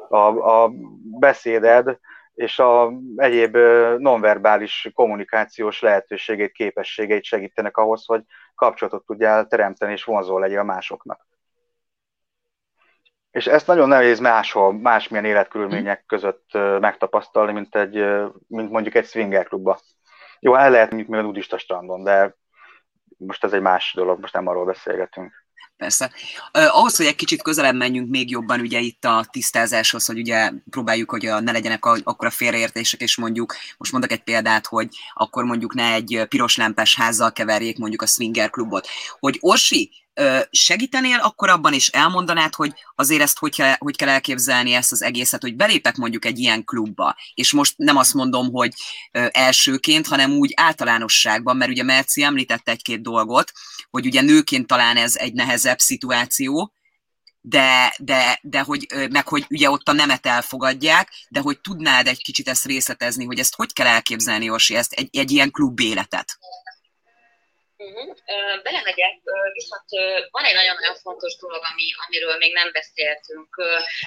[0.09, 0.70] a, a
[1.18, 1.99] beszéded
[2.35, 3.57] és a egyéb
[3.99, 8.22] nonverbális kommunikációs lehetőségét, képességeit segítenek ahhoz, hogy
[8.55, 11.26] kapcsolatot tudjál teremteni és vonzó legyél a másoknak.
[13.30, 17.95] És ezt nagyon nehéz máshol, másmilyen életkörülmények között megtapasztalni, mint, egy,
[18.47, 19.78] mint mondjuk egy swinger klubba.
[20.41, 22.37] Jó, el lehet, mint még a nudista strandon, de
[23.18, 25.41] most ez egy más dolog, most nem arról beszélgetünk.
[25.77, 26.12] Persze.
[26.59, 30.51] Uh, ahhoz, hogy egy kicsit közelebb menjünk még jobban ugye itt a tisztázáshoz, hogy ugye
[30.70, 34.66] próbáljuk, hogy a, ne legyenek a, akkor a félreértések, és mondjuk, most mondok egy példát,
[34.66, 38.89] hogy akkor mondjuk ne egy piros lámpás házzal keverjék mondjuk a swinger klubot.
[39.18, 39.91] Hogy Orsi,
[40.51, 45.43] segítenél akkor abban is elmondanád, hogy azért ezt hogy hogy kell elképzelni ezt az egészet,
[45.43, 48.73] hogy belépek mondjuk egy ilyen klubba, és most nem azt mondom, hogy
[49.31, 53.53] elsőként, hanem úgy általánosságban, mert ugye Merci említett egy-két dolgot,
[53.91, 56.73] hogy ugye nőként talán ez egy nehezebb szituáció,
[57.45, 62.23] de, de, de hogy, meg hogy ugye ott a nemet elfogadják, de hogy tudnád egy
[62.23, 66.39] kicsit ezt részletezni, hogy ezt hogy kell elképzelni, Orsi, ezt egy, egy ilyen klub életet?
[67.83, 68.16] Uh-huh.
[68.62, 69.14] Belemegyek,
[69.53, 69.89] viszont
[70.30, 73.49] van egy nagyon-nagyon fontos dolog, ami, amiről még nem beszéltünk,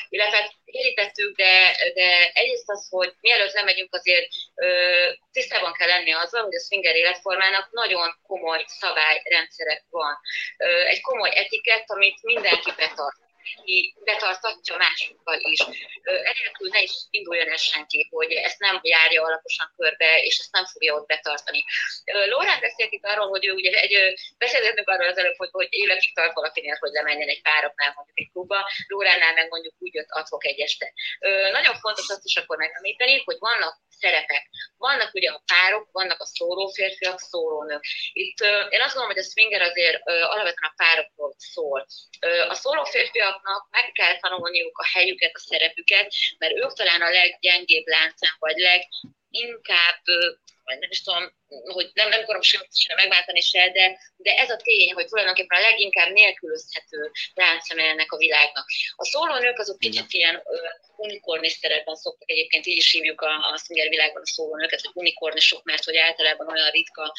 [0.09, 4.27] illetve érítettük, de, de egyrészt az, hogy mielőtt nem megyünk, azért
[5.31, 10.19] tisztában kell lenni azzal, hogy a swinger életformának nagyon komoly szabályrendszerek van.
[10.87, 13.24] Egy komoly etikett, amit mindenki betart
[13.55, 15.59] aki betartatja másokkal is.
[16.03, 20.65] Enélkül ne is induljon el senki, hogy ezt nem járja alaposan körbe, és ezt nem
[20.65, 21.63] fogja ott betartani.
[22.29, 26.13] Lórán beszélt itt arról, hogy ő ugye egy, beszélgetünk arról az előbb, hogy, hogy évekig
[26.13, 30.45] tart valakinél, hogy lemenjen egy pároknál mondjuk egy klubba, Lóránál meg mondjuk úgy jött adhok
[30.45, 30.93] egy este.
[31.51, 34.49] Nagyon fontos azt is akkor megemlíteni, hogy vannak szerepek.
[34.77, 37.85] Vannak ugye a párok, vannak a szóró férfiak, szórónők.
[38.13, 38.39] Itt
[38.69, 41.85] én azt gondolom, hogy a swinger azért alapvetően a párokról szól.
[42.49, 42.83] A szóró
[43.35, 48.57] férfiaknak meg kell tanulniuk a helyüket, a szerepüket, mert ők talán a leggyengébb láncán, vagy
[49.35, 50.01] leginkább
[50.65, 51.33] vagy nem is tudom,
[51.73, 55.57] hogy nem, nem akarom semmit sem megváltani se, de, de ez a tény, hogy tulajdonképpen
[55.57, 58.65] a leginkább nélkülözhető láncem ennek a világnak.
[58.95, 60.43] A szólónők azok kicsit ilyen
[60.97, 65.63] unikornis szerepben szoktak egyébként, így is hívjuk a, a swinger világban a szólónőket, hogy unikornisok,
[65.63, 67.13] mert hogy általában olyan ritka,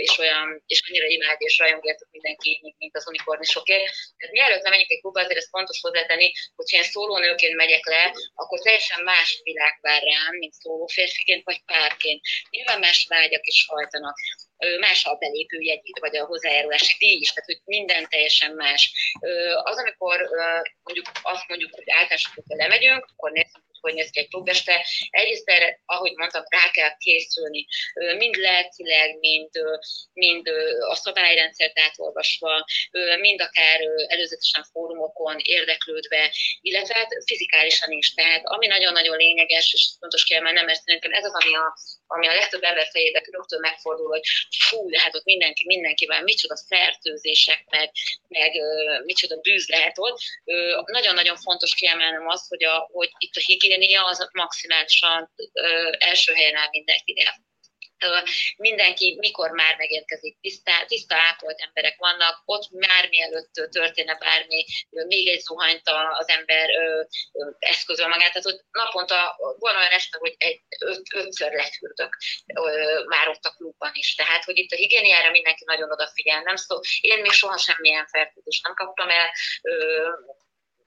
[0.00, 3.92] és olyan, és annyira imád és rajongjátok mindenki, mint az unikornisokért.
[4.16, 8.14] Tehát mielőtt nem menjünk egy klubba, azért ez fontos hozzátenni, hogy ilyen szólónőként megyek le,
[8.34, 12.20] akkor teljesen más világ vár rám, mint szóló férfiként vagy párként.
[12.50, 14.16] Nyilván más vágyak is hajtanak
[14.80, 18.92] más a belépő jegyét, vagy a hozzájárulási díj is, tehát hogy minden teljesen más.
[19.62, 20.16] Az, amikor
[20.82, 24.86] mondjuk azt mondjuk, hogy általánosan lemegyünk, akkor nézzük, hogy néz ki egy klubeste.
[25.10, 27.66] Egyrészt erre, ahogy mondtam, rá kell készülni,
[28.16, 29.50] mind lelkileg, mind,
[30.12, 30.48] mind
[30.88, 32.64] a szabályrendszert átolvasva,
[33.20, 38.14] mind akár előzetesen fórumokon érdeklődve, illetve hát fizikálisan is.
[38.14, 42.34] Tehát ami nagyon-nagyon lényeges, és fontos kiemelni, mert szerintem ez az, ami a, ami a
[42.34, 44.22] legtöbb ember fejébe rögtön megfordul, hogy
[44.58, 47.90] fú, de hát ott mindenki, mindenkivel micsoda fertőzések, meg,
[48.28, 48.52] meg
[49.04, 50.18] micsoda bűz lehet ott.
[50.84, 53.67] Nagyon-nagyon fontos kiemelnem azt, hogy, a, hogy itt a higiénia
[54.04, 55.34] az maximálisan
[55.98, 57.46] első helyen áll mindenkinél
[58.56, 65.28] mindenki mikor már megérkezik, tiszta, tiszta ápolt emberek vannak, ott már mielőtt történne bármi, még
[65.28, 66.68] egy zuhanyt az ember
[67.58, 72.16] eszközöl magát, tehát hogy naponta van olyan este, hogy egy öt, ötször lefürdök
[73.06, 76.80] már ott a klubban is, tehát hogy itt a higiéniára mindenki nagyon odafigyel, nem szó,
[77.00, 79.30] én még soha semmilyen fertőzést nem kaptam el,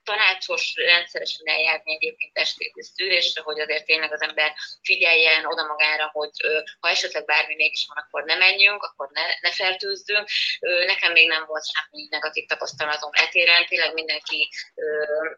[0.04, 6.30] tanácsos rendszeresen eljárni egyébként testéti szűrésre, hogy azért tényleg az ember figyeljen oda magára, hogy
[6.80, 10.30] ha esetleg bármi mégis van, akkor ne menjünk, akkor ne, ne fertőzzünk.
[10.86, 14.50] Nekem még nem volt semmi negatív tapasztalatom etéren, tényleg mindenki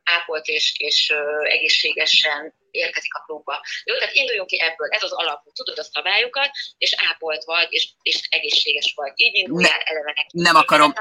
[0.04, 3.66] ápolt és, és egészségesen érkezik a klubba.
[3.84, 7.68] Jó, tehát induljunk ki ebből, ez az alap, hogy tudod a szabályokat, és ápolt vagy,
[7.70, 9.12] és, és egészséges vagy.
[9.16, 10.94] Így induljál eleve Nem akarom,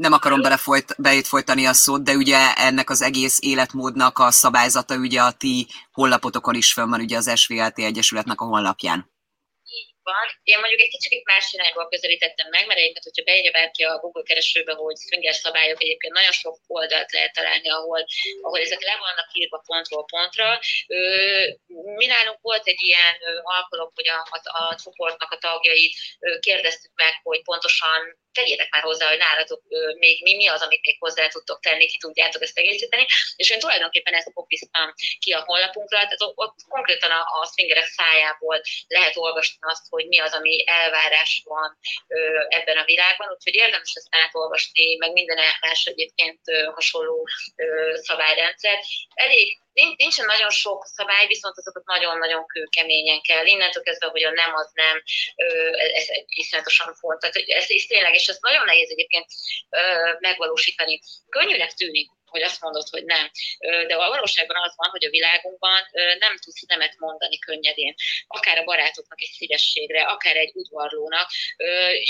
[0.00, 0.96] nem akarom belefolyt,
[1.26, 6.54] folytani a szót, de ugye ennek az egész életmódnak a szabályzata ugye a ti honlapotokon
[6.54, 9.10] is fönn van, ugye az SVLT Egyesületnek a honlapján
[10.12, 10.26] van.
[10.52, 14.26] Én mondjuk egy kicsit más irányból közelítettem meg, mert egyébként, hogyha beírja bárki a Google
[14.28, 18.02] keresőbe, hogy swinger szabályok, egyébként nagyon sok oldalt lehet találni, ahol,
[18.46, 20.48] ahol ezek le vannak írva pontról pontra.
[21.98, 25.94] Mi nálunk volt egy ilyen alkalom, hogy a, a, a csoportnak a tagjait
[26.40, 28.00] kérdeztük meg, hogy pontosan
[28.32, 29.62] tegyétek már hozzá, hogy nálatok
[29.98, 33.06] még mi, mi az, amit még hozzá tudtok tenni, ki tudjátok ezt egészíteni,
[33.36, 38.60] és én tulajdonképpen ezt kopiztam ki a honlapunkra, tehát ott konkrétan a, a swingerek szájából
[38.86, 41.78] lehet olvasni azt, hogy mi az, ami elvárás van
[42.48, 46.40] ebben a világban, úgyhogy érdemes ezt átolvasni, meg minden más egyébként
[46.74, 47.28] hasonló
[47.94, 48.78] szabályrendszer.
[49.14, 49.58] Elég
[49.96, 53.46] nincsen nagyon sok szabály, viszont azokat nagyon-nagyon kőkeményen kell.
[53.46, 55.02] Innentől kezdve, hogy a nem az nem,
[55.94, 57.30] ez egy iszonyatosan fontos.
[57.30, 59.26] Tehát ez, ez tényleg, és ezt nagyon nehéz egyébként
[60.18, 61.00] megvalósítani.
[61.28, 63.30] Könnyűnek tűnik, hogy azt mondod, hogy nem.
[63.58, 65.80] De a valóságban az van, hogy a világunkban
[66.18, 67.94] nem tudsz nemet mondani könnyedén.
[68.26, 71.30] Akár a barátoknak egy szívességre, akár egy udvarlónak.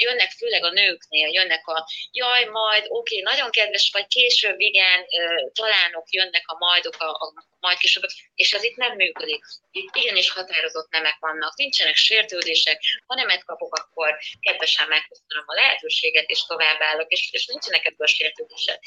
[0.01, 5.05] Jönnek főleg a nőknél, jönnek a jaj, majd, oké, nagyon kedves vagy, később igen,
[5.53, 8.05] talánok jönnek a majdok, a, a majd később,
[8.35, 9.45] és ez itt nem működik.
[9.71, 16.31] Itt igenis határozott nemek vannak, nincsenek sértődések, ha nemet kapok, akkor kedvesen megköszönöm a lehetőséget,
[16.31, 18.81] és továbbállok, és, és nincsenek ebből sértődések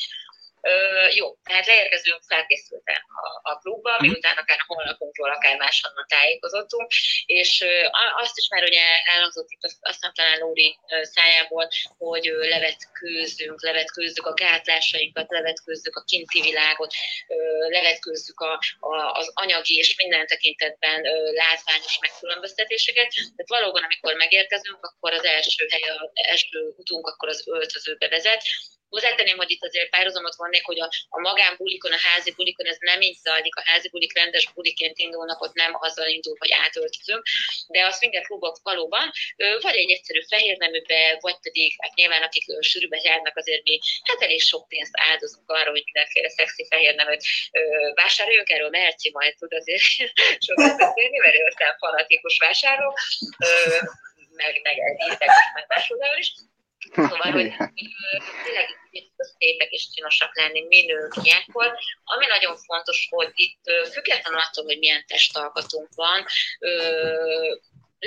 [0.72, 0.72] Ö,
[1.20, 4.05] jó, tehát leérkezünk felkészülten a, a klubba, mhm.
[4.05, 6.91] miután akár a honlapunkról, akár máshonnan tájékozottunk,
[7.26, 7.74] és ö,
[8.22, 14.26] azt is már ugye elhangzott itt, azt, aztán talán Lóri szájából, hogy ö, levetkőzzünk, levetkőzzük
[14.26, 16.93] a gátlásainkat, levetkőzzük a kinti világot,
[17.28, 17.36] ö,
[17.70, 23.09] levetkőzzük a, a, az anyagi és minden tekintetben ö, látványos megkülönböztetéseket.
[23.14, 28.43] Tehát valóban, amikor megérkezünk, akkor az első hely, az első utunk, akkor az öltözőbe vezet,
[28.95, 33.01] Hozzátenném, hogy itt azért párhuzamot vannék, hogy a, a magánbulikon, a házi bulikon ez nem
[33.01, 37.23] így zajlik, a házi bulik rendes buliként indulnak, ott nem azzal indul, hogy átöltözünk,
[37.67, 39.11] de a swinger klubok valóban
[39.61, 44.21] vagy egy egyszerű fehér neműbe, vagy pedig, hát nyilván akik sűrűbe járnak, azért mi hát
[44.21, 47.23] elég sok pénzt áldozunk arra, hogy mindenféle szexi fehér neműt
[47.93, 49.81] vásároljunk, erről Merci majd tud azért
[50.45, 52.97] sokat beszélni, mert ő fanatikus vásárló,
[54.35, 55.17] meg, meg egy
[55.53, 56.31] meg másodál is.
[56.91, 57.53] Szóval, hogy
[58.43, 58.67] tényleg
[59.38, 61.77] szépek és csinosak lenni minők ilyenkor.
[62.03, 63.61] Ami nagyon fontos, hogy itt
[63.91, 66.25] függetlenül attól, hogy milyen testalkatunk van,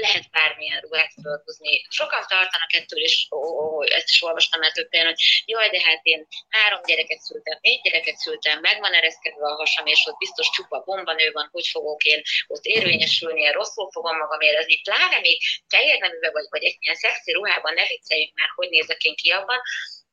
[0.04, 1.86] lehet bármilyen ruhát fölhozni.
[1.88, 6.00] Sokan tartanak ettől, és ó, ó, ezt is olvastam el több hogy jaj, de hát
[6.02, 10.50] én három gyereket szültem, négy gyereket szültem, meg van ereszkedve a hasam, és ott biztos
[10.50, 15.40] csupa bombanő van, hogy fogok én ott érvényesülni, én rosszul fogom magam érezni, pláne még
[15.68, 19.30] fehér neműve vagy, vagy egy ilyen szexi ruhában, ne vicceljünk már, hogy nézek én ki
[19.30, 19.60] abban.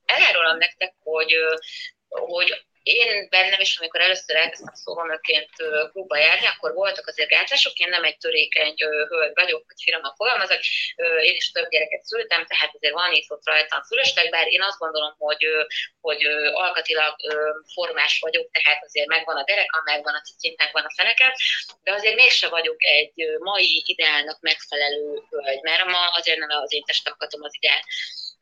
[0.05, 1.35] Elárulom nektek, hogy
[2.09, 5.49] hogy én bennem is, amikor először elkezdtem szóvonőként
[5.91, 8.73] klubba járni, akkor voltak azért gátlások, én nem egy törékeny
[9.09, 10.59] hölgy vagyok, hogy finoman fogalmazok,
[11.21, 15.15] én is több gyereket szültem, tehát azért van itt rajtam fülösleg, bár én azt gondolom,
[15.17, 15.45] hogy,
[16.01, 16.23] hogy
[16.53, 17.15] alkatilag
[17.73, 21.31] formás vagyok, tehát azért megvan a derekam, megvan a cicim, megvan a fenekem,
[21.83, 26.83] de azért mégse vagyok egy mai ideálnak megfelelő hölgy, mert ma azért nem az én
[26.83, 27.81] testalkatom az ideál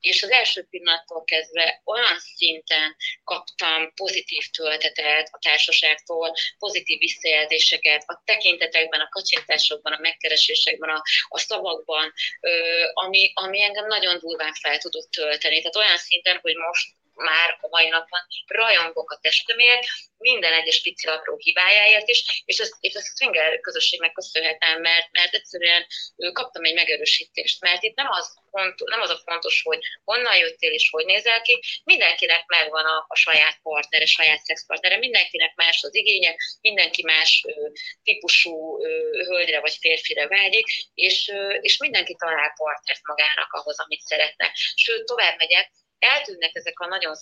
[0.01, 8.21] és az első pillanattól kezdve olyan szinten kaptam pozitív töltetet a társaságtól, pozitív visszajelzéseket a
[8.25, 14.77] tekintetekben, a kacsintásokban, a megkeresésekben, a, a szavakban, ö, ami, ami engem nagyon durván fel
[14.77, 15.57] tudott tölteni.
[15.57, 16.87] Tehát olyan szinten, hogy most
[17.21, 19.85] már a mai napon rajongok a testemért,
[20.17, 25.11] minden egyes pici apró hibájáért is, és ezt, és ezt a swinger közösségnek köszönhetem, mert,
[25.11, 25.85] mert egyszerűen
[26.33, 30.71] kaptam egy megerősítést, mert itt nem az, fontos, nem az a fontos, hogy honnan jöttél
[30.71, 35.95] és hogy nézel ki, mindenkinek megvan a, a saját partnere, saját szexpartnere, mindenkinek más az
[35.95, 37.67] igénye, mindenki más ö,
[38.03, 44.01] típusú ö, hölgyre vagy férfire vágyik, és, ö, és mindenki talál partnert magának ahhoz, amit
[44.01, 44.51] szeretne.
[44.75, 45.71] Sőt, tovább megyek,
[46.01, 47.15] eltűnnek ezek a nagyon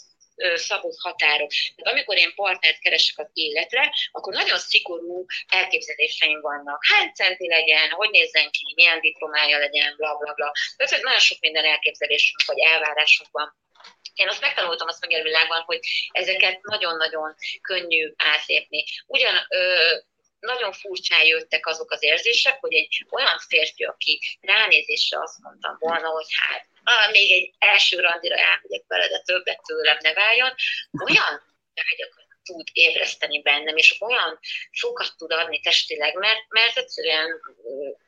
[0.56, 1.50] szabott határok.
[1.50, 6.86] Tehát amikor én partnert keresek az életre, akkor nagyon szigorú elképzeléseim vannak.
[6.86, 10.52] Hány centi legyen, hogy nézzen ki, milyen diplomája legyen, bla bla bla.
[10.78, 13.58] Tehát nagyon sok minden elképzelésünk vagy elvárásunk van.
[14.14, 15.80] Én azt megtanultam azt meg világban, hogy
[16.12, 18.84] ezeket nagyon-nagyon könnyű átlépni.
[19.06, 19.94] Ugyan ö,
[20.40, 26.08] nagyon furcsán jöttek azok az érzések, hogy egy olyan férfi, aki ránézésre azt mondtam volna,
[26.08, 30.54] hogy hát ah, még egy első randira elmegyek vele, de többet tőlem ne váljon,
[31.06, 31.42] olyan
[31.74, 34.40] vágyakat tud ébreszteni bennem, és olyan
[34.72, 37.42] sokat tud adni testileg, mert, mert egyszerűen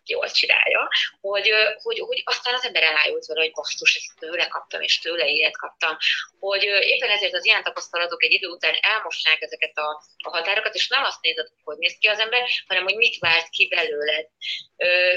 [0.05, 0.89] jól csinálja,
[1.21, 5.27] hogy, hogy, hogy aztán az ember elájult vele, hogy basszus, ezt tőle kaptam, és tőle
[5.27, 5.97] ilyet kaptam,
[6.39, 10.87] hogy éppen ezért az ilyen tapasztalatok egy idő után elmossák ezeket a, a határokat, és
[10.87, 14.27] nem azt nézed, hogy néz ki az ember, hanem hogy mit vált ki belőled,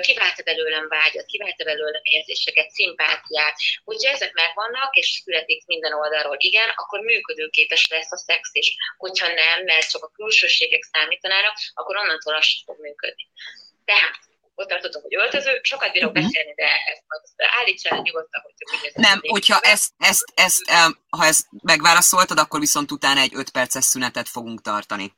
[0.01, 3.57] kivált-e belőlem vágyat, kivált-e belőlem érzéseket, szimpátiát.
[3.85, 8.77] Hogyha ezek megvannak, és születik minden oldalról igen, akkor működőképes lesz a szex is.
[8.97, 13.29] Hogyha nem, mert csak a külsőségek számítanának, akkor onnantól az fog működni.
[13.85, 14.19] Tehát
[14.55, 16.25] ott tartottunk, hogy öltöző, sokat bírok uh-huh.
[16.25, 20.71] beszélni, de ezt állítsál nyugodtan, hogy több Nem, hogyha ezt, ezt, ezt,
[21.09, 25.13] ha ezt megválaszoltad, akkor viszont utána egy 5 perces szünetet fogunk tartani.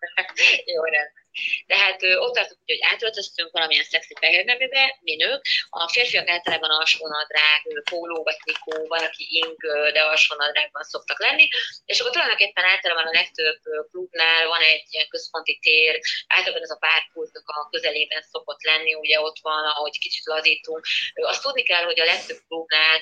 [0.74, 1.19] Jó, rendben.
[1.66, 5.44] Tehát ott tartunk, hogy átöltöztünk valamilyen szexi fehér neműbe, mi nők.
[5.70, 7.60] A férfiak általában alsónadrág,
[7.90, 9.56] póló vagy trikó, van, aki ing,
[9.92, 11.48] de alsónadrágban szoktak lenni.
[11.84, 13.60] És akkor tulajdonképpen általában a legtöbb
[13.90, 19.20] klubnál van egy ilyen központi tér, általában ez a párpultnak a közelében szokott lenni, ugye
[19.20, 20.86] ott van, ahogy kicsit lazítunk.
[21.14, 23.00] Azt tudni kell, hogy a legtöbb klubnál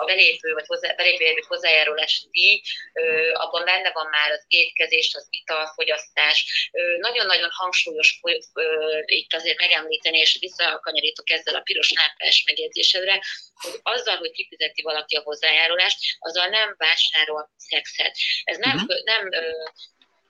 [0.00, 2.60] a belépő vagy hozzá, belépő hozzájárulás díj,
[3.32, 6.68] abban benne van már az étkezés, az italfogyasztás.
[6.98, 8.20] Nagyon-nagyon hangsúlyos
[9.04, 13.22] itt azért megemlíteni, és visszakanyarítok ezzel a piros lámpás megjegyzésedre,
[13.54, 18.16] hogy azzal, hogy kifizeti valaki a hozzájárulást, azzal nem vásárol szexet.
[18.44, 19.04] Ez nem, uh-huh.
[19.04, 19.30] nem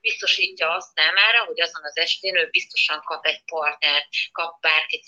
[0.01, 5.05] biztosítja azt számára, hogy azon az estén ő biztosan kap egy partnert, kap bárkit.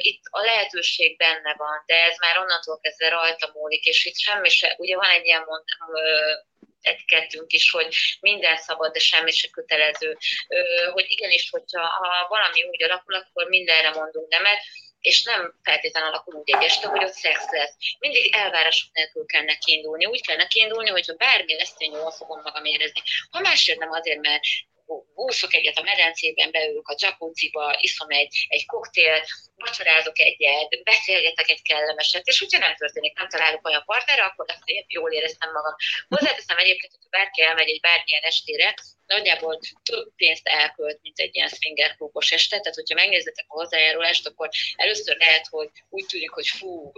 [0.00, 4.48] Itt a lehetőség benne van, de ez már onnantól kezdve rajta múlik, és itt semmi
[4.48, 5.64] se, ugye van egy ilyen mond,
[6.84, 10.16] etikettünk is, hogy minden szabad, de semmi se kötelező,
[10.92, 14.58] hogy igenis, hogyha ha valami úgy alakul, akkor mindenre mondunk nemet,
[15.00, 17.76] és nem feltétlenül alakul úgy egy este, hogy ott szex lesz.
[17.98, 20.06] Mindig elvárások nélkül kell neki indulni.
[20.06, 23.02] Úgy kell neki indulni, hogyha bármi lesz, én jól fogom magam érezni.
[23.30, 24.42] Ha másért nem azért, mert
[25.14, 29.26] úszok egyet a medencében, beülök a jacuzziba, iszom egy, egy koktélt,
[29.56, 34.62] vacsorázok egyet, beszélgetek egy kellemeset, és hogyha nem történik, nem találok olyan partnerre, akkor ezt
[34.86, 35.74] jól éreztem magam.
[36.08, 38.74] Hozzáteszem egyébként, hogy bárki elmegy egy bármilyen estére,
[39.06, 44.26] nagyjából több pénzt elkölt, mint egy ilyen swinger klubos este, tehát hogyha megnézzetek a hozzájárulást,
[44.26, 46.92] akkor először lehet, hogy úgy tűnik, hogy fú,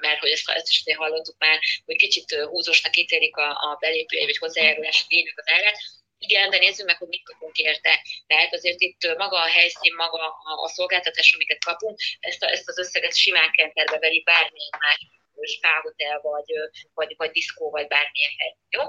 [0.00, 4.38] mert hogy ezt, ezt is hallottuk már, hogy kicsit húzósnak ítélik a, a belépője vagy
[4.38, 5.78] hozzájárulás lényeg az árát,
[6.26, 8.02] igen, de nézzük meg, hogy mit kapunk érte.
[8.26, 12.78] Tehát azért itt maga a helyszín, maga a, szolgáltatás, amiket kapunk, ezt, a, ezt az
[12.78, 14.98] összeget simán kenterbe veri bármilyen más
[15.56, 16.52] spáhotel, vagy,
[16.94, 18.56] vagy, vagy diszkó, vagy bármilyen hely.
[18.68, 18.82] Jó?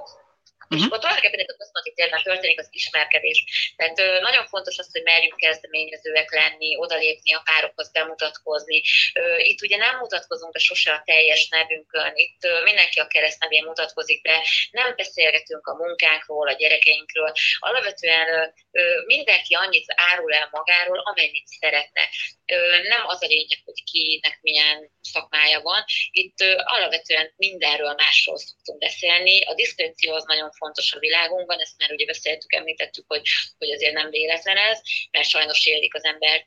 [0.62, 0.80] Uh-huh.
[0.80, 3.40] És akkor tulajdonképpen a központi térben történik az ismerkedés.
[3.76, 8.82] Tehát ö, nagyon fontos az, hogy merjünk kezdeményezőek lenni, odalépni a párokhoz, bemutatkozni.
[9.14, 13.64] Ö, itt ugye nem mutatkozunk be sose a teljes nevünkön, itt ö, mindenki a keresztnevén
[13.64, 17.32] mutatkozik be, nem beszélgetünk a munkánkról, a gyerekeinkről.
[17.60, 22.02] Alapvetően ö, ö, mindenki annyit árul el magáról, amennyit szeretne.
[22.46, 25.84] Ö, nem az a lényeg, hogy kinek milyen szakmája van.
[26.12, 29.44] Itt ö, alapvetően mindenről másról szoktunk beszélni.
[29.44, 33.22] A diszkréció az nagyon fontos a világunkban, ezt már ugye beszéltük, említettük, hogy,
[33.58, 34.80] hogy azért nem véletlen ez,
[35.12, 36.46] mert sajnos élik az embert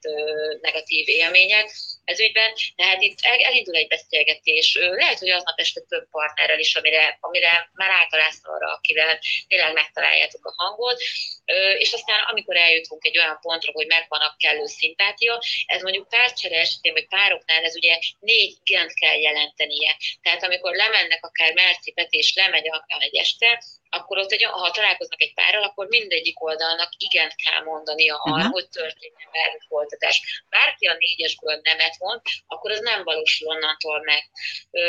[0.61, 1.71] negatív élmények
[2.05, 7.19] ez ügyben, tehát itt elindul egy beszélgetés, lehet, hogy aznap este több partnerrel is, amire,
[7.21, 11.03] amire már általában arra, akivel tényleg megtaláljátok a hangot,
[11.79, 16.61] és aztán amikor eljutunk egy olyan pontra, hogy megvan a kellő szimpátia, ez mondjuk párcsere
[16.61, 19.97] esetén, vagy pároknál ez ugye négy igent kell jelentenie.
[20.23, 25.35] Tehát amikor lemennek akár Merci és lemegy egy este, akkor ott egy, ha találkoznak egy
[25.35, 28.53] párral, akkor mindegyik oldalnak igent kell mondania arra, uh-huh.
[28.53, 30.45] hogy történjen bármi folytatás.
[30.49, 34.23] Bárki a négyesből nemet mond, akkor az nem valósul onnantól meg.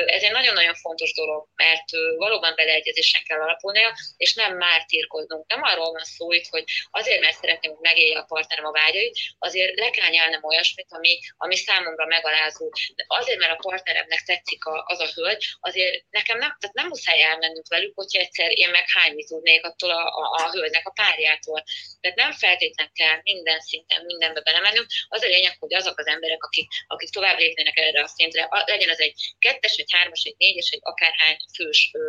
[0.06, 5.48] Ez egy nagyon-nagyon fontos dolog, mert valóban beleegyezésen kell alapulnia, és nem mártírkodnunk.
[5.48, 9.18] Nem arról van szó itt, hogy azért, mert szeretném, hogy megélje a partnerem a vágyait,
[9.39, 12.70] azért le kell nyelnem olyasmit, ami, ami számomra megalázó.
[12.96, 16.88] De azért, mert a partneremnek tetszik a, az a hölgy, azért nekem nem, tehát nem
[16.88, 20.96] muszáj elmennünk velük, hogyha egyszer én meg hányni tudnék attól a, a, a hölgynek a
[21.02, 21.64] párjától.
[22.02, 24.88] Tehát nem feltétlenül kell minden szinten, mindenbe belemennünk.
[25.08, 28.89] Az a lényeg, hogy azok az emberek, akik, akik tovább lépnének erre a szintre, legyen
[28.89, 32.02] az egy kettes, egy hármas, egy négyes, egy akárhány fős ö,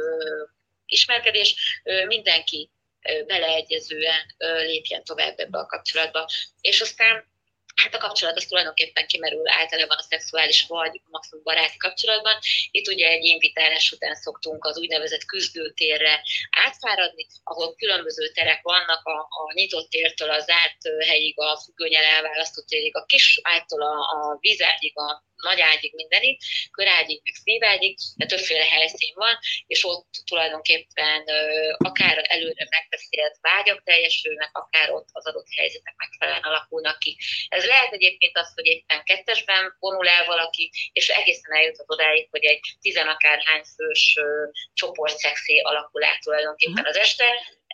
[0.87, 2.71] ismerkedés, ö, mindenki
[3.27, 4.35] beleegyezően
[4.67, 6.29] lépjen tovább ebbe a kapcsolatba.
[6.61, 7.25] És aztán
[7.83, 12.39] Hát a kapcsolat az tulajdonképpen kimerül általában a szexuális vagy maximum baráti kapcsolatban.
[12.71, 19.19] Itt ugye egy invitálás után szoktunk az úgynevezett küzdőtérre átfáradni, ahol különböző terek vannak, a,
[19.21, 24.37] a nyitott tértől a zárt helyig, a függőnyel elválasztott térig, a kis ágytól a, a
[24.41, 31.25] vízágyig, a nagy ágyig mindenig, körágyig, meg szívágyig, de többféle helyszín van, és ott tulajdonképpen
[31.77, 37.17] akár előre megbeszélt vágyak teljesülnek, akár ott az adott helyzetek megfelelően alakulnak ki.
[37.49, 42.45] Ez lehet egyébként az, hogy éppen kettesben vonul el valaki, és egészen eljutott odáig, hogy
[42.45, 44.19] egy tizenakárhány fős
[44.75, 46.89] csoport szexé alakul át tulajdonképpen mhm.
[46.89, 47.25] az este.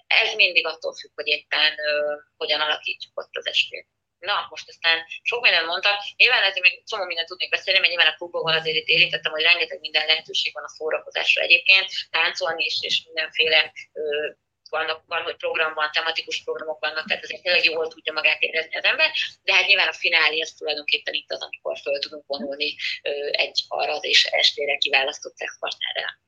[0.07, 1.75] Ez mindig attól függ, hogy éppen
[2.37, 3.87] hogyan alakítjuk ott az estét
[4.31, 8.12] na, most aztán sok mindent mondtam, nyilván ezért még csomó mindent tudnék beszélni, mert nyilván
[8.12, 12.77] a klubokban azért itt érintettem, hogy rengeteg minden lehetőség van a szórakozásra egyébként, táncolni is,
[12.81, 14.03] és mindenféle ö,
[14.70, 18.77] vannak, van, hogy program van, tematikus programok vannak, tehát azért tényleg jól tudja magát érezni
[18.77, 19.11] az ember,
[19.43, 22.77] de hát nyilván a finálé az tulajdonképpen itt az, amikor föl tudunk vonulni
[23.31, 26.20] egy arra az és estére kiválasztott szexpartnerrel.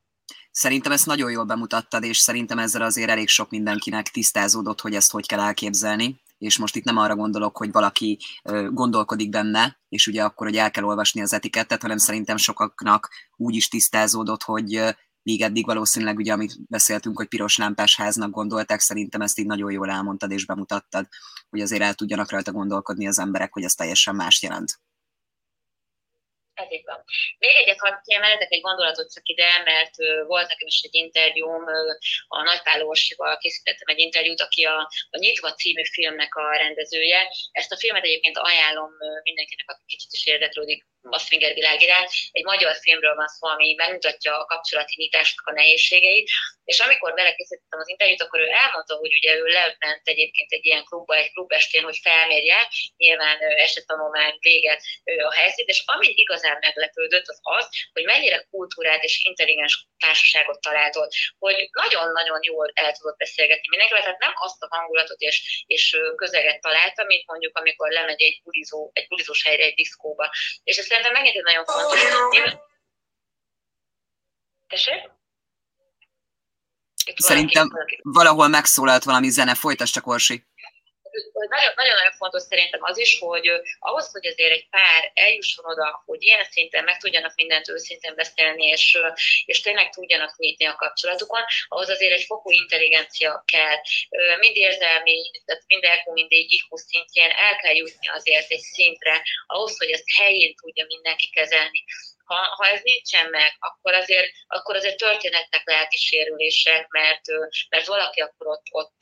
[0.50, 5.10] Szerintem ezt nagyon jól bemutattad, és szerintem ezzel azért elég sok mindenkinek tisztázódott, hogy ezt
[5.10, 8.18] hogy kell elképzelni és most itt nem arra gondolok, hogy valaki
[8.70, 13.54] gondolkodik benne, és ugye akkor, hogy el kell olvasni az etikettet, hanem szerintem sokaknak úgy
[13.54, 19.20] is tisztázódott, hogy még eddig valószínűleg, ugye, amit beszéltünk, hogy piros lámpás háznak gondolták, szerintem
[19.20, 21.08] ezt így nagyon jól elmondtad és bemutattad,
[21.50, 24.80] hogy azért el tudjanak rajta gondolkodni az emberek, hogy ez teljesen más jelent.
[26.54, 27.04] Ez így van.
[27.38, 29.94] Még egyet hadd kiemelhetek egy gondolatot csak ide, mert
[30.26, 31.64] volt nekem is egy interjúm,
[32.28, 34.78] a Nagypál Orsival készítettem egy interjút, aki a,
[35.10, 37.28] a Nyitva című filmnek a rendezője.
[37.52, 38.90] Ezt a filmet egyébként ajánlom
[39.22, 41.80] mindenkinek, aki kicsit is érdeklődik a swinger világ.
[42.30, 46.30] Egy magyar filmről van szó, ami megmutatja a kapcsolati nyitásnak a nehézségeit,
[46.64, 50.84] És amikor belekészítettem az interjút, akkor ő elmondta, hogy ugye ő lement egyébként egy ilyen
[50.84, 54.82] klubba, egy klubestén, hogy felmérje, nyilván esettanulmány véget
[55.28, 60.92] a helyszínt, és amit igazán meglepődött, az az, hogy mennyire kultúrát és intelligens társaságot talált
[61.38, 66.60] hogy nagyon-nagyon jól el tudott beszélgetni mindenkivel, tehát nem azt a hangulatot és, és közeget
[66.60, 70.30] találta, mint mondjuk amikor lemegy egy bulizó, egy bulizós helyre, egy diszkóba.
[70.64, 72.00] És ez szerintem megint egy nagyon fontos.
[74.68, 75.10] Tessék?
[77.16, 77.68] Szerintem
[78.02, 80.44] valahol megszólalt valami zene, folytasd csak Orsi
[81.76, 86.44] nagyon-nagyon fontos szerintem az is, hogy ahhoz, hogy azért egy pár eljusson oda, hogy ilyen
[86.44, 88.98] szinten meg tudjanak mindent őszintén beszélni, és,
[89.44, 93.76] és tényleg tudjanak nyitni a kapcsolatukon, ahhoz azért egy fokú intelligencia kell.
[94.38, 99.78] Mind érzelmi, tehát mind elkú, mind IQ szintjén el kell jutni azért egy szintre, ahhoz,
[99.78, 101.84] hogy ezt helyén tudja mindenki kezelni
[102.24, 107.20] ha, ha ez nincsen meg, akkor azért, akkor azért történetnek lelki sérülések, mert,
[107.68, 108.98] mert valaki akkor ott, ott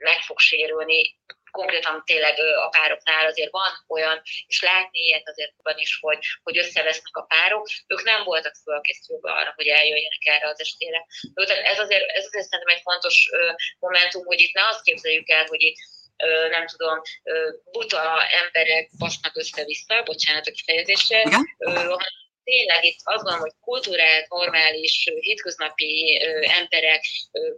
[0.00, 1.18] meg fog sérülni.
[1.50, 6.58] Konkrétan tényleg a pároknál azért van olyan, és látni ilyet azért van is, hogy, hogy
[6.58, 7.68] összevesznek a párok.
[7.86, 11.06] Ők nem voltak fölkészülve arra, hogy eljöjjenek erre az estére.
[11.34, 13.30] Tehát ez azért, ez azért szerintem egy fontos
[13.78, 15.76] momentum, hogy itt ne azt képzeljük el, hogy itt
[16.50, 17.00] nem tudom,
[17.72, 21.22] buta emberek basznak össze-vissza, bocsánat a kifejezésre,
[22.44, 26.20] tényleg itt azt gondolom, hogy kultúrált, normális, hétköznapi
[26.60, 27.02] emberek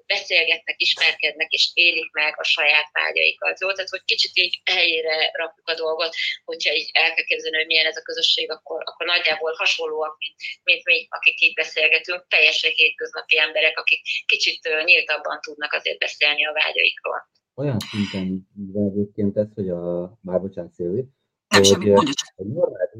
[0.06, 3.60] beszélgetnek, ismerkednek és élik meg a saját vágyaikat.
[3.60, 3.72] Jó?
[3.72, 6.14] Tehát, hogy kicsit így helyére rakjuk a dolgot,
[6.44, 10.34] hogyha így el kell képzelni, hogy milyen ez a közösség, akkor, akkor nagyjából hasonlóak, mint,
[10.62, 16.52] mint mi, akik így beszélgetünk, teljesen hétköznapi emberek, akik kicsit nyíltabban tudnak azért beszélni a
[16.52, 17.30] vágyaikról.
[17.54, 21.04] Olyan szinten egyébként ez, hogy a, már bocsánat, Szilvi,
[21.48, 22.90] hogy egy normál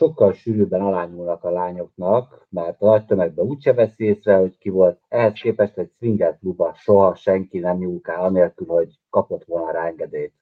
[0.00, 5.00] sokkal sűrűbben alányulnak a lányoknak, mert a nagy tömegben úgyse veszi észre, hogy ki volt.
[5.08, 10.34] Ehhez képest egy swinger klubba soha senki nem nyúlkál, anélkül, hogy kapott volna rá engedélyt.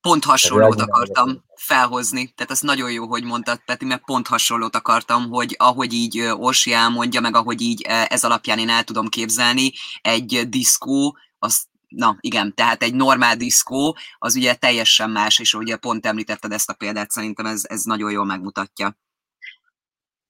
[0.00, 5.28] Pont hasonlót akartam felhozni, tehát ez nagyon jó, hogy mondtad, Peti, mert pont hasonlót akartam,
[5.30, 10.48] hogy ahogy így Orsi elmondja, meg ahogy így ez alapján én el tudom képzelni, egy
[10.48, 16.06] diszkó, az na igen, tehát egy normál diszkó, az ugye teljesen más, és ugye pont
[16.06, 18.96] említetted ezt a példát, szerintem ez, ez nagyon jól megmutatja.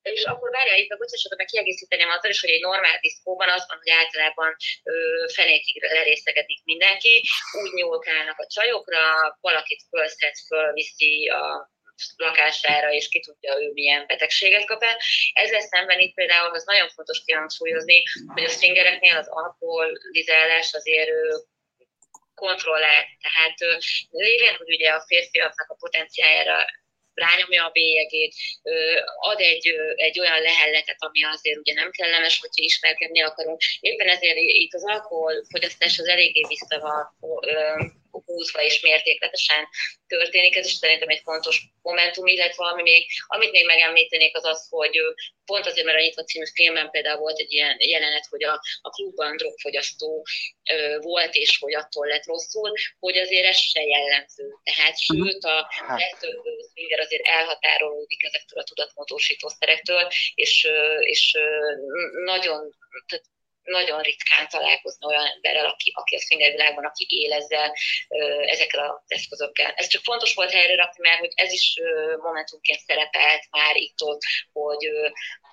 [0.03, 3.65] És akkor várjál, itt a bocsássatok, meg kiegészíteném azzal is, hogy egy normál diszkóban az
[3.69, 4.93] van, hogy általában ö,
[5.35, 7.23] fenékig lerészegedik mindenki,
[7.63, 9.01] úgy nyúlkálnak a csajokra,
[9.41, 11.71] valakit fölszed, fölviszi a
[12.17, 14.97] lakására, és ki tudja ő milyen betegséget kap el.
[15.33, 21.11] Ezzel szemben itt például az nagyon fontos kihangsúlyozni, hogy a swingereknél az alkoholizálás azért
[22.35, 23.07] kontrollált.
[23.21, 23.59] Tehát
[24.11, 26.65] lévén, hogy ugye a férfiaknak a potenciájára
[27.15, 28.35] rányomja a bélyegét,
[29.21, 33.61] ad egy, egy olyan lehelletet, ami azért ugye nem kellemes, hogyha ismerkedni akarunk.
[33.81, 37.17] Éppen ezért itt az alkoholfogyasztás az eléggé vissza van
[38.27, 39.69] húzva és mértékletesen
[40.07, 40.57] történik.
[40.57, 44.99] Ez is szerintem egy fontos momentum, illetve ami még, amit még megemlítenék az az, hogy
[45.45, 48.91] pont azért, mert a Nyitva című filmben például volt egy ilyen jelenet, hogy a, a
[48.91, 50.27] klubban drogfogyasztó
[50.71, 54.47] ö, volt, és hogy attól lett rosszul, hogy azért ez se jellemző.
[54.63, 55.23] Tehát mhm.
[55.23, 56.01] sőt, a hát.
[56.01, 56.43] legtöbb
[56.73, 60.69] swinger azért elhatárolódik ezektől a tudatmódosító szerektől, és,
[61.01, 61.37] és
[62.25, 63.25] nagyon, tehát
[63.69, 67.75] nagyon ritkán találkozni olyan emberrel, aki, aki a swinger világban, aki él ezzel,
[68.47, 69.73] ezekkel az eszközökkel.
[69.77, 71.81] Ez csak fontos volt helyre rakni, mert hogy ez is
[72.23, 74.21] momentumként szerepelt már itt ott,
[74.53, 74.91] hogy,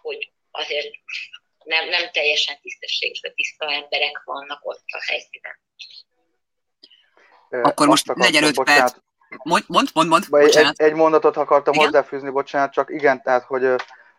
[0.02, 0.90] hogy azért
[1.64, 5.60] nem, nem teljesen tisztességes, de tiszta emberek vannak ott a helyszínen.
[7.50, 8.96] Akkor most legyen öt perc.
[9.44, 11.86] Mond, mond, mond, mond egy, egy mondatot akartam igen?
[11.86, 13.64] hozzáfűzni, bocsánat, csak igen, tehát, hogy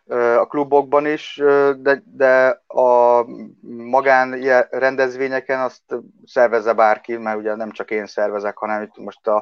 [0.09, 1.41] a klubokban is,
[1.77, 3.23] de, de a
[3.67, 4.31] magán
[4.69, 5.83] rendezvényeken azt
[6.25, 9.35] szervezze bárki, mert ugye nem csak én szervezek, hanem itt most a,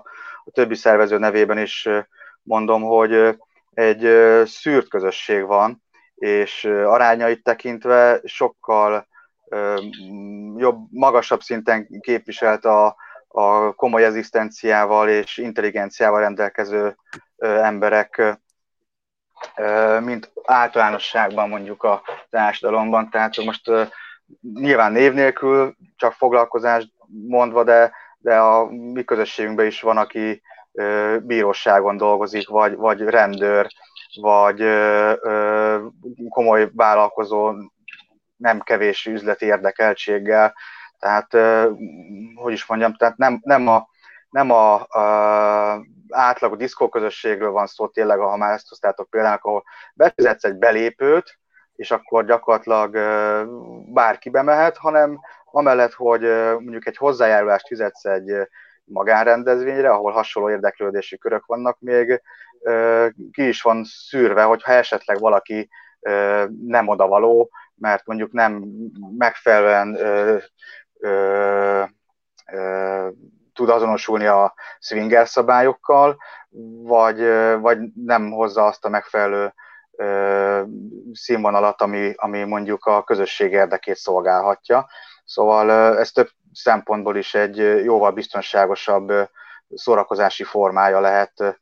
[0.46, 1.90] a többi szervező nevében is
[2.44, 3.38] mondom, hogy
[3.74, 4.08] egy
[4.46, 5.84] szűrt közösség van,
[6.16, 9.08] és arányait tekintve sokkal
[10.56, 12.96] jobb, magasabb szinten képviselt a,
[13.28, 16.96] a komoly ezisztenciával és intelligenciával rendelkező
[17.38, 18.40] emberek
[20.00, 23.10] mint általánosságban mondjuk a társadalomban.
[23.10, 23.72] Tehát most
[24.54, 26.92] nyilván név nélkül csak foglalkozást
[27.28, 30.42] mondva, de, de a mi közösségünkben is van, aki
[31.22, 33.68] bíróságon dolgozik, vagy, vagy rendőr,
[34.22, 34.64] vagy
[36.30, 37.54] komoly vállalkozó,
[38.38, 40.56] nem kevés üzleti érdekeltséggel.
[41.00, 41.38] Tehát,
[42.36, 43.88] hogy is mondjam, tehát nem, nem a,
[44.36, 49.64] nem a, a átlag diszkó közösségről van szó tényleg, ha már ezt hoztátok például, ahol
[49.94, 51.40] befizetsz egy belépőt,
[51.76, 52.94] és akkor gyakorlatilag
[53.94, 55.20] bárki bemehet, hanem
[55.52, 56.22] amellett, hogy
[56.60, 58.48] mondjuk egy hozzájárulást fizetsz egy
[58.84, 62.22] magánrendezvényre, ahol hasonló érdeklődési körök vannak még,
[63.32, 65.70] ki is van szűrve, hogyha esetleg valaki
[66.66, 68.64] nem odavaló, mert mondjuk nem
[69.18, 69.98] megfelelően
[73.56, 76.18] tud azonosulni a swinger szabályokkal,
[76.84, 77.20] vagy,
[77.60, 79.54] vagy nem hozza azt a megfelelő
[81.14, 84.90] színvonalat, ami, ami mondjuk a közösség érdekét szolgálhatja.
[85.26, 89.12] Szóval ez több szempontból is egy jóval biztonságosabb
[89.74, 91.58] szórakozási formája lehet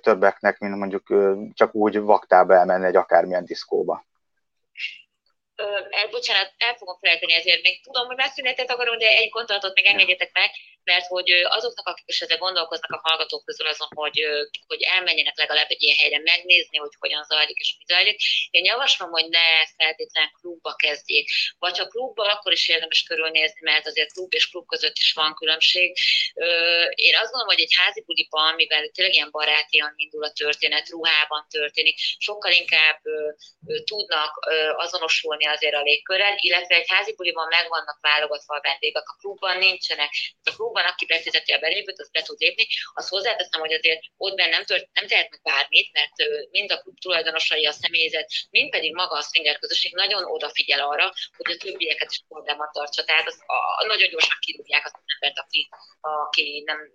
[0.00, 1.06] többeknek, mint mondjuk
[1.54, 4.06] csak úgy vaktába elmenni egy akármilyen diszkóba
[5.90, 7.62] el, bocsánat, el fogom felejteni ezért.
[7.62, 10.50] Még tudom, hogy már szünetet akarom, de egy gondolatot még engedjetek meg,
[10.84, 14.18] mert hogy azoknak, akik esetleg gondolkoznak a hallgatók közül azon, hogy,
[14.66, 19.10] hogy elmenjenek legalább egy ilyen helyre megnézni, hogy hogyan zajlik és mi zajlik, én javaslom,
[19.10, 21.30] hogy ne feltétlenül klubba kezdjék.
[21.58, 25.34] Vagy ha klubba, akkor is érdemes körülnézni, mert azért klub és klub között is van
[25.34, 25.96] különbség.
[26.94, 31.46] Én azt gondolom, hogy egy házi buliban, mivel tényleg ilyen barátian indul a történet, ruhában
[31.48, 33.00] történik, sokkal inkább
[33.84, 34.32] tudnak
[34.76, 39.58] azonosulni azért a légkörrel, illetve egy házi buliban meg vannak válogatva a vendégek, a klubban
[39.58, 40.10] nincsenek.
[40.42, 42.66] A klubban, aki befizeti a belépőt, az be tud lépni.
[42.94, 46.16] Azt hozzáteszem, hogy azért ott benne nem, tört, nem tehetnek bármit, mert
[46.50, 51.12] mind a klub tulajdonosai, a személyzet, mind pedig maga a swinger közösség nagyon odafigyel arra,
[51.36, 53.04] hogy a többieket is kordában tartsa.
[53.04, 55.68] Tehát az, a, nagyon gyorsan kirúgják az embert, aki,
[56.00, 56.92] aki nem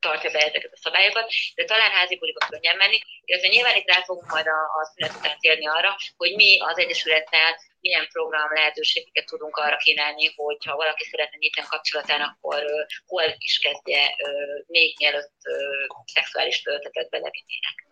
[0.00, 4.02] tartja be ezeket a szabályokat, de talán házi buliba könnyen menni, illetve nyilván itt rá
[4.02, 7.50] fogunk majd a, a szünet után térni arra, hogy mi az Egyesülettel
[7.80, 12.86] milyen program lehetőségeket tudunk arra kínálni, hogy ha valaki szeretne nyitni a kapcsolatán, akkor uh,
[13.06, 17.86] hol is kezdje uh, még mielőtt uh, szexuális töltetet belevinnének.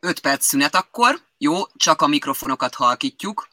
[0.00, 3.48] 5 perc szünet akkor, jó, csak a mikrofonokat halkítjuk,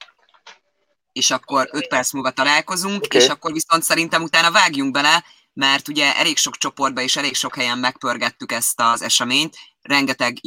[1.14, 3.22] és akkor 5 perc múlva találkozunk, okay.
[3.22, 5.24] és akkor viszont szerintem utána vágjunk bele,
[5.58, 10.38] mert ugye elég sok csoportban és elég sok helyen megpörgettük ezt az eseményt, rengeteg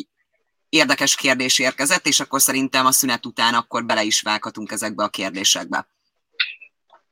[0.69, 5.09] érdekes kérdés érkezett, és akkor szerintem a szünet után akkor bele is vághatunk ezekbe a
[5.09, 5.89] kérdésekbe.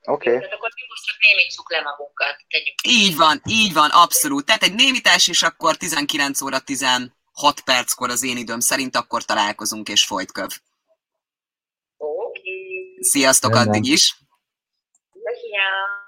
[0.02, 0.34] Oké.
[0.34, 0.48] Okay.
[0.48, 2.36] akkor most csak némítsuk le magunkat.
[2.48, 2.74] Tegyük.
[2.82, 4.44] Így van, így van, abszolút.
[4.44, 7.10] Tehát egy némítás, és akkor 19 óra 16
[7.64, 10.48] perckor az én időm szerint akkor találkozunk, és folytköv.
[11.96, 12.40] Oké.
[12.40, 12.96] Okay.
[13.00, 14.16] Sziasztok addig is!
[15.12, 16.06] Szia!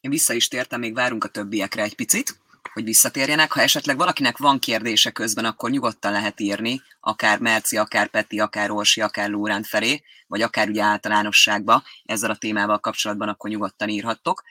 [0.00, 2.38] Én vissza is tértem, még várunk a többiekre egy picit,
[2.72, 3.52] hogy visszatérjenek.
[3.52, 8.70] Ha esetleg valakinek van kérdése közben, akkor nyugodtan lehet írni, akár Merci, akár Peti, akár
[8.70, 14.42] Orsi, akár Lórán felé, vagy akár ugye általánosságba ezzel a témával kapcsolatban, akkor nyugodtan írhattok.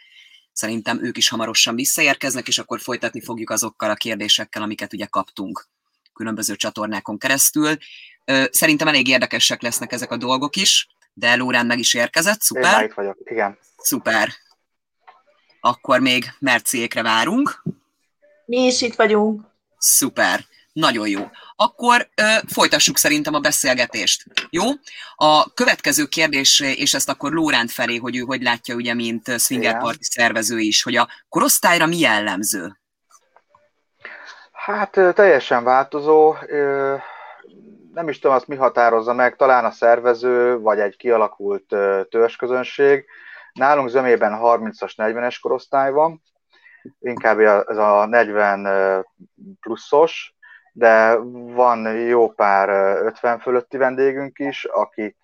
[0.51, 5.67] Szerintem ők is hamarosan visszaérkeznek, és akkor folytatni fogjuk azokkal a kérdésekkel, amiket ugye kaptunk
[6.13, 7.77] különböző csatornákon keresztül.
[8.51, 12.81] Szerintem elég érdekesek lesznek ezek a dolgok is, de Lórán meg is érkezett, szuper.
[12.81, 13.57] Én itt vagyok, igen.
[13.77, 14.33] Szuper.
[15.61, 17.63] Akkor még Merciékre várunk.
[18.45, 19.41] Mi is itt vagyunk.
[19.77, 20.39] Szuper.
[20.73, 21.29] Nagyon jó.
[21.55, 24.23] Akkor ö, folytassuk szerintem a beszélgetést.
[24.49, 24.63] Jó?
[25.15, 29.77] A következő kérdés, és ezt akkor Lóránt felé, hogy ő hogy látja, ugye, mint Swinger
[29.77, 32.79] Party szervező is, hogy a korosztályra mi jellemző?
[34.51, 36.35] Hát teljesen változó.
[37.93, 41.75] Nem is tudom, azt mi határozza meg, talán a szervező, vagy egy kialakult
[42.09, 43.05] törzsközönség.
[43.53, 46.21] Nálunk zömében 30-as, 40-es korosztály van,
[46.99, 49.05] inkább ez a 40
[49.59, 50.33] pluszos,
[50.71, 51.15] de
[51.53, 52.69] van jó pár
[53.05, 55.17] 50 fölötti vendégünk is, akik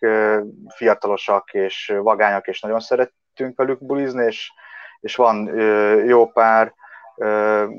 [0.76, 4.52] fiatalosak és vagányak, és nagyon szeretünk velük bulizni, és,
[4.99, 5.57] és van
[6.06, 6.73] jó pár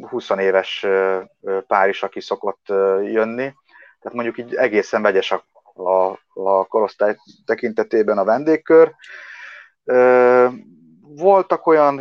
[0.09, 0.87] 20 éves
[1.67, 2.65] pár is, aki szokott
[3.03, 3.55] jönni.
[4.01, 5.45] Tehát mondjuk így egészen vegyes a,
[5.83, 7.17] a, a korosztály
[7.47, 8.95] tekintetében a vendégkör.
[11.01, 12.01] Voltak olyan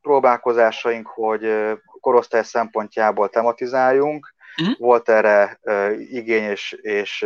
[0.00, 1.52] próbálkozásaink, hogy
[2.00, 4.34] korosztály szempontjából tematizáljunk.
[4.60, 4.78] Uh-huh.
[4.78, 5.60] Volt erre
[5.98, 7.22] igény, és, és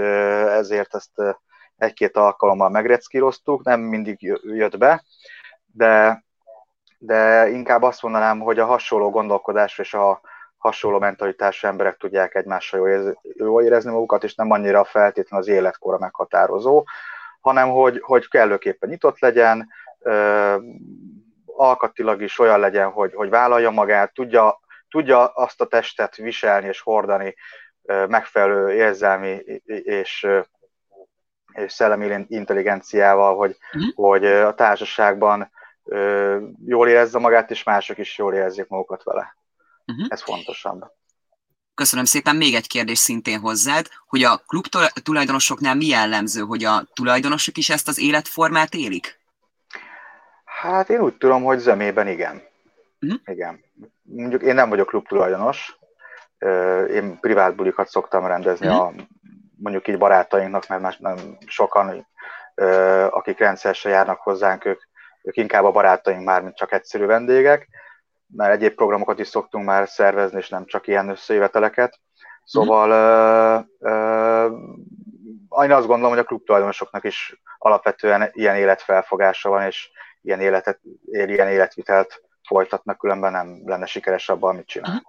[0.46, 1.38] ezért ezt
[1.76, 5.04] egy-két alkalommal megreckíroztuk, nem mindig jött be,
[5.66, 6.24] de,
[6.98, 10.20] de inkább azt mondanám, hogy a hasonló gondolkodás és a
[10.56, 16.84] hasonló mentalitású emberek tudják egymással jól érezni, magukat, és nem annyira feltétlenül az életkora meghatározó,
[17.44, 19.68] hanem hogy, hogy kellőképpen nyitott legyen,
[21.46, 26.80] alkatilag is olyan legyen, hogy, hogy vállalja magát, tudja, tudja azt a testet viselni és
[26.80, 27.34] hordani
[28.08, 29.28] megfelelő érzelmi
[29.84, 30.26] és,
[31.52, 33.94] és szellemi intelligenciával, hogy, uh-huh.
[33.94, 35.50] hogy a társaságban
[36.66, 39.36] jól érezze magát, és mások is jól érezzék magukat vele.
[39.86, 40.06] Uh-huh.
[40.08, 40.92] Ez fontosabb.
[41.74, 42.36] Köszönöm szépen.
[42.36, 44.64] Még egy kérdés szintén hozzád, hogy a klub
[45.02, 49.18] tulajdonosoknál mi jellemző, hogy a tulajdonosok is ezt az életformát élik?
[50.44, 52.42] Hát én úgy tudom, hogy zömében igen.
[53.00, 53.20] Uh-huh.
[53.24, 53.64] Igen.
[54.02, 55.78] Mondjuk én nem vagyok klubtulajdonos,
[56.90, 58.82] én privát bulikat szoktam rendezni uh-huh.
[58.82, 58.92] a
[59.56, 62.06] mondjuk így barátainknak, mert más nem sokan,
[63.10, 64.80] akik rendszeresen járnak hozzánk, ők,
[65.22, 67.68] ők inkább a barátaink már, mint csak egyszerű vendégek,
[68.26, 72.00] mert egyéb programokat is szoktunk már szervezni, és nem csak ilyen összejöveteleket.
[72.44, 72.88] Szóval
[73.78, 79.90] uh, én azt gondolom, hogy a klubtulajdonosoknak is alapvetően ilyen életfelfogása van, és
[80.22, 80.80] ilyen, életet,
[81.12, 85.02] ilyen életvitelt folytatnak, különben nem lenne sikeres abban, amit csinál.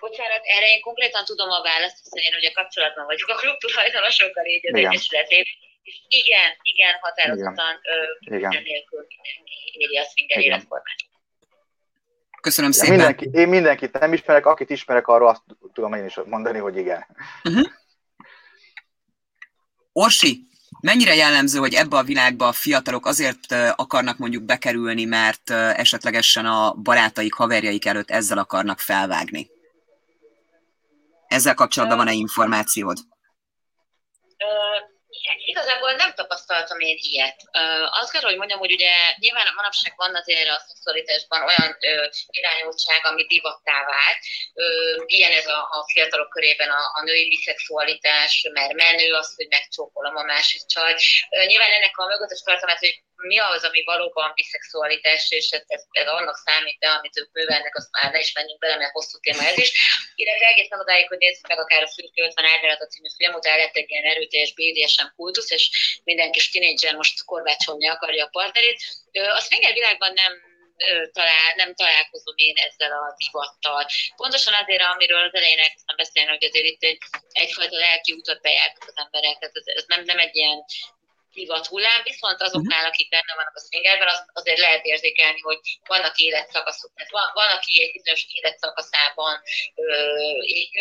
[0.00, 4.44] Bocsánat, erre én konkrétan tudom a választ, hiszen én ugye kapcsolatban vagyok a klub tulajdonosokkal,
[4.44, 5.52] így az Egyesületében.
[5.82, 7.74] És igen, igen, határozottan
[8.20, 8.62] igen.
[8.62, 11.00] nélkül mindenki éri a swinger életformát.
[12.44, 12.96] Köszönöm ja, szépen.
[12.96, 15.42] Mindenki, én mindenkit nem ismerek, akit ismerek, arról azt
[15.72, 17.06] tudom én is mondani, hogy igen.
[17.44, 17.66] Uh-huh.
[19.92, 20.48] Orsi,
[20.80, 26.72] Mennyire jellemző, hogy ebbe a világba a fiatalok azért akarnak mondjuk bekerülni, mert esetlegesen a
[26.72, 29.50] barátaik, haverjaik előtt ezzel akarnak felvágni?
[31.26, 32.98] Ezzel kapcsolatban van-e információd?
[35.44, 37.38] Igazából nem tapasztaltam én ilyet.
[37.52, 41.76] Uh, azt kell, hogy mondjam, hogy ugye nyilván manapság van azért a szexualitásban olyan
[42.26, 44.18] irányultság, ami divattá vált.
[44.54, 49.46] Uh, ilyen ez a, a fiatalok körében a, a női biszexualitás, mert menő az, hogy
[49.50, 50.92] megcsókolom a másik csaj.
[50.92, 55.82] Uh, nyilván ennek a mögöttes tartalmát, hogy mi az, ami valóban biszexualitás, és ez, ez,
[55.90, 59.18] ez annak számít, de amit ők művelnek, azt már ne is menjünk bele, mert hosszú
[59.18, 59.70] téma ez is.
[60.14, 63.76] Illetve egészen odáig, hogy nézzük meg akár a Fürkő 50 árnyalat című film, utána lett
[63.76, 65.64] egy ilyen erőteljes BDSM kultusz, és
[66.04, 68.78] minden kis tinédzser most korbácsolni akarja a partnerét.
[69.12, 70.32] A swinger világban nem
[71.12, 73.86] talál, nem találkozom én ezzel a divattal.
[74.16, 76.98] Pontosan azért, amiről az elején elkezdtem beszélni, hogy azért itt egy,
[77.28, 80.64] egyfajta lelki utat bejártak az emberek, tehát ez, ez nem, nem egy ilyen
[81.34, 82.90] divat hullám, viszont azoknál, mhm.
[82.90, 86.90] akik benne vannak a swingerben, az, azért lehet érzékelni, hogy vannak életszakaszok.
[86.94, 89.34] Tehát van, van aki egy bizonyos életszakaszában
[89.74, 89.86] ö,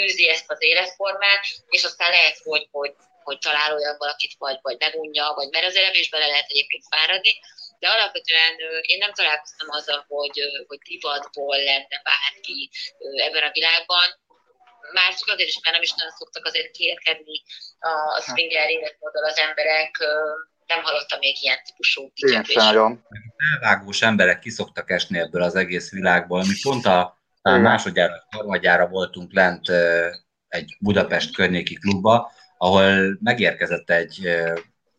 [0.04, 2.94] űzi ezt az életformát, és aztán lehet, hogy, hogy,
[3.24, 7.34] hogy talál olyan valakit, vagy, vagy megunja, vagy mert az is bele lehet egyébként fáradni,
[7.80, 12.70] de alapvetően én nem találkoztam azzal, hogy, hogy divatból lenne bárki
[13.28, 14.08] ebben a világban
[14.94, 17.42] már csak azért is, mert nem is nagyon szoktak azért kérkedni
[18.16, 19.92] a swinger életmóddal az emberek.
[20.68, 22.12] nem hallottam még ilyen típusú
[22.54, 23.06] nagyon.
[23.52, 26.40] Elvágós emberek kiszoktak esni ebből az egész világból.
[26.40, 29.70] Mi pont a, a másodjára, harmadjára voltunk lent
[30.48, 34.30] egy Budapest környéki klubba, ahol megérkezett egy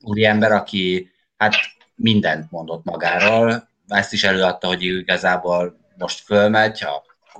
[0.01, 1.55] úriember, aki hát
[1.94, 6.81] mindent mondott magáról, ezt is előadta, hogy igazából most fölmegy,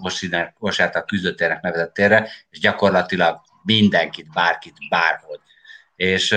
[0.03, 5.41] a Kosártak küzdőtérnek nevezett térre, és gyakorlatilag mindenkit, bárkit, bárhogy.
[5.97, 6.33] És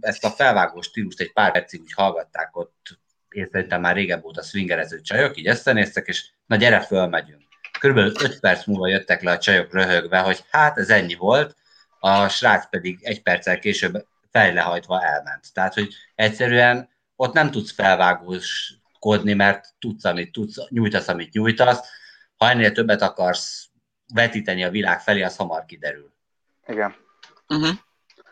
[0.00, 4.42] ezt a felvágó stílust egy pár percig úgy hallgatták ott, én szerintem már régebb a
[4.42, 7.42] swingerező csajok, így összenéztek, és na gyere, fölmegyünk.
[7.80, 11.56] Körülbelül 5 perc múlva jöttek le a csajok röhögve, hogy hát ez ennyi volt,
[11.98, 15.52] a srác pedig egy perccel később fejlehajtva elment.
[15.52, 21.88] Tehát, hogy egyszerűen ott nem tudsz felvágóskodni, mert tudsz, amit tudsz, nyújtasz, amit nyújtasz.
[22.36, 23.68] Ha ennél többet akarsz
[24.14, 26.12] vetíteni a világ felé, az hamar kiderül.
[26.66, 26.94] Igen.
[27.48, 27.76] Uh-huh.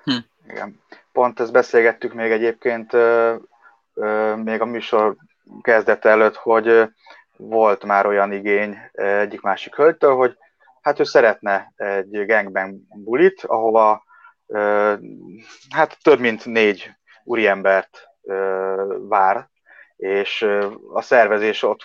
[0.04, 0.16] Hm.
[0.48, 0.80] Igen.
[1.12, 3.34] Pont ezt beszélgettük még egyébként ö,
[3.94, 5.16] ö, még a műsor
[5.60, 6.84] kezdete előtt, hogy ö,
[7.36, 10.36] volt már olyan igény egyik másik hölgytől, hogy
[10.80, 14.04] hát ő szeretne egy gangbang bulit, ahova
[14.46, 14.94] ö,
[15.70, 16.90] hát több mint négy
[17.24, 19.48] úriembert ö, vár,
[20.04, 20.46] és
[20.92, 21.84] a szervezés ott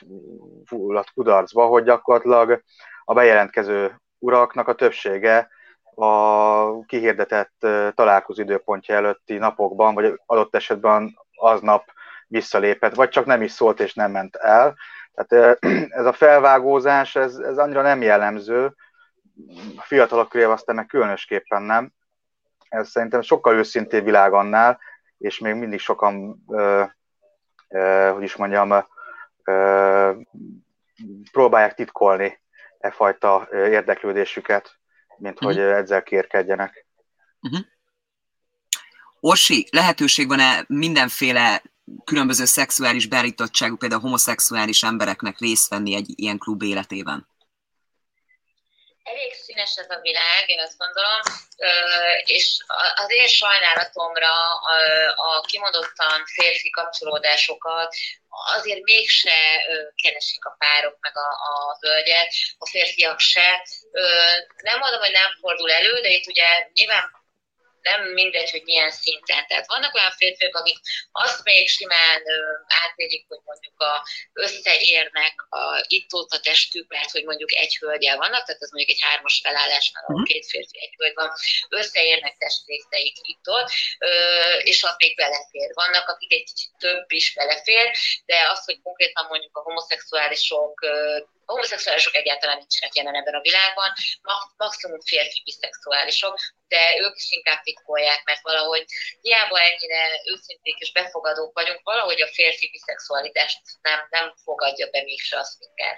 [0.65, 2.63] fulladt kudarcba, hogy gyakorlatilag
[3.05, 5.49] a bejelentkező uraknak a többsége
[5.95, 11.85] a kihirdetett találkozó időpontja előtti napokban, vagy adott esetben aznap
[12.27, 14.75] visszalépett, vagy csak nem is szólt és nem ment el.
[15.13, 15.57] Tehát
[15.99, 18.75] ez a felvágózás, ez, ez annyira nem jellemző,
[19.77, 21.91] a fiatalok köré aztán meg különösképpen nem.
[22.69, 24.79] Ez szerintem sokkal őszintébb világ annál,
[25.17, 26.43] és még mindig sokan,
[28.13, 28.85] hogy is mondjam,
[31.31, 32.39] próbálják titkolni
[32.79, 34.79] e fajta érdeklődésüket
[35.19, 35.51] mint uh-huh.
[35.51, 36.85] hogy ezzel kérkedjenek.
[37.41, 37.65] Uh-huh.
[39.19, 41.63] Orsi, lehetőség van-e mindenféle
[42.03, 47.27] különböző szexuális beállítottságú, például homoszexuális embereknek részt venni egy ilyen klub életében?
[49.09, 51.21] Elég színes ez a világ, én azt gondolom,
[52.23, 52.57] és
[52.95, 54.33] az én sajnálatomra
[55.15, 57.95] a kimondottan férfi kapcsolódásokat
[58.55, 59.39] azért mégse
[60.03, 63.65] keresik a párok meg a, a hölgyet, a férfiak se.
[64.57, 67.18] Nem mondom, hogy nem fordul elő, de itt ugye nyilván
[67.81, 69.47] nem mindegy, hogy milyen szinten.
[69.47, 70.77] Tehát vannak olyan férfiak, akik
[71.11, 72.21] azt még simán
[72.67, 78.17] átélik, hogy mondjuk a, összeérnek a, itt ott a testük, mert hogy mondjuk egy hölgyel
[78.17, 80.31] vannak, tehát ez mondjuk egy hármas felállásnál, ahol mhm.
[80.31, 81.31] két férfi, egy hölgy van,
[81.69, 83.69] összeérnek testrészeik itt ott,
[84.63, 85.69] és az még belefér.
[85.73, 87.91] Vannak, akik egy kicsit több is belefér,
[88.25, 90.73] de az, hogy konkrétan mondjuk a homoszexuálisok
[91.53, 93.89] homoszexuálisok egyáltalán nincsenek jelen ebben a világban,
[94.57, 96.35] maximum férfi biszexuálisok,
[96.67, 98.85] de ők is inkább titkolják, mert valahogy
[99.21, 100.01] hiába ennyire
[100.31, 105.95] őszinték és befogadók vagyunk, valahogy a férfi biszexualitást nem, nem fogadja be mégse a swinger.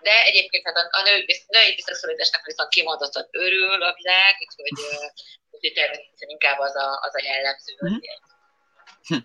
[0.00, 4.84] De egyébként hát a, a női, női biszexualitásnak viszont kimondottan örül a világ, úgyhogy,
[5.50, 7.72] úgyhogy természetesen inkább az a, az a jellemző.
[7.86, 7.96] Mm.
[9.06, 9.24] Hm.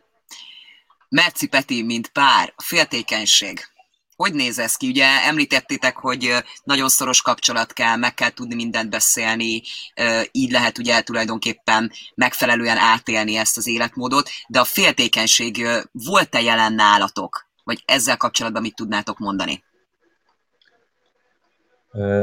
[1.09, 3.73] Merci Peti, mint pár, féltékenység
[4.15, 4.87] hogy néz ez ki?
[4.87, 6.33] Ugye említettétek, hogy
[6.63, 9.61] nagyon szoros kapcsolat kell, meg kell tudni mindent beszélni,
[10.31, 17.49] így lehet ugye tulajdonképpen megfelelően átélni ezt az életmódot, de a féltékenység volt-e jelen nálatok?
[17.63, 19.63] Vagy ezzel kapcsolatban mit tudnátok mondani?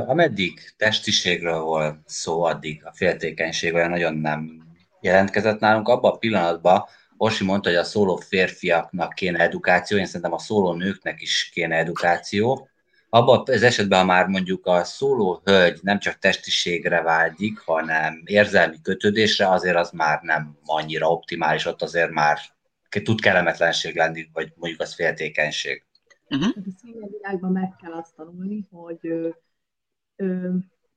[0.07, 4.63] Ameddig testiségről volt szó, addig a féltékenység olyan nagyon nem
[5.01, 5.89] jelentkezett nálunk.
[5.89, 6.85] Abban a pillanatban,
[7.23, 11.77] Orsi mondta, hogy a szóló férfiaknak kéne edukáció, én szerintem a szóló nőknek is kéne
[11.77, 12.69] edukáció.
[13.09, 18.77] Abban az esetben, ha már mondjuk a szóló hölgy nem csak testiségre vágyik, hanem érzelmi
[18.83, 22.39] kötődésre, azért az már nem annyira optimális, ott azért már
[23.03, 25.85] tud kellemetlenség lenni, vagy mondjuk az féltékenység.
[26.29, 26.53] Uh-huh.
[27.03, 29.29] A világban meg kell azt tanulni, hogy ö,
[30.17, 30.51] ö,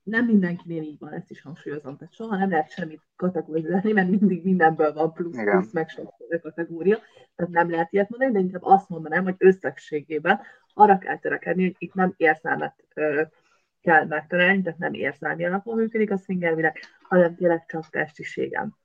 [0.06, 1.98] nem mindenkinél így van, ezt is hangsúlyozom.
[1.98, 5.60] Tehát soha nem lehet semmit kategorizálni, mert mindig mindenből van plusz, Igen.
[5.60, 6.98] plusz meg sok kategória.
[7.36, 10.40] Tehát nem lehet ilyet mondani, de inkább azt mondanám, hogy összegségében
[10.74, 13.22] arra kell törekedni, hogy itt nem érzelmet ö,
[13.82, 18.76] kell megtalálni, tehát nem érzelmi alapon működik a szingervileg, hanem tényleg csak testiségem.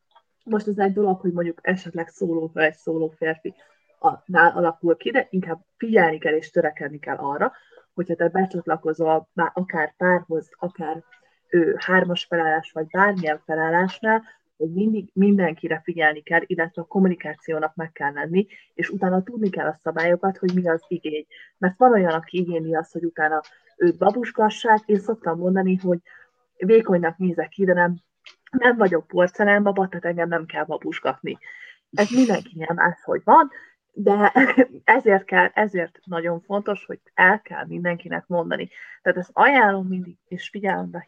[0.44, 3.54] Most ez egy dolog, hogy mondjuk esetleg szóló egy szóló férfi
[3.98, 7.52] a, nál alakul ki, de inkább figyelni kell és törekedni kell arra,
[8.00, 11.02] hogyha te becsatlakozol már akár párhoz, akár
[11.48, 14.22] ő, hármas felállás, vagy bármilyen felállásnál,
[14.56, 19.66] hogy mindig mindenkire figyelni kell, illetve a kommunikációnak meg kell lenni, és utána tudni kell
[19.66, 21.26] a szabályokat, hogy mi az igény.
[21.58, 23.40] Mert van olyan, aki igényli azt, hogy utána
[23.76, 25.98] őt babuskassák, én szoktam mondani, hogy
[26.56, 27.94] vékonynak nézek ki, de nem,
[28.50, 31.38] nem vagyok porcelánbaba, tehát engem nem kell babuskatni.
[31.90, 33.50] Ez mindenkinél máshogy van,
[33.92, 34.32] de
[34.84, 38.68] ezért kell, ezért nagyon fontos, hogy el kell mindenkinek mondani.
[39.02, 41.06] Tehát ezt ajánlom mindig, és figyelembe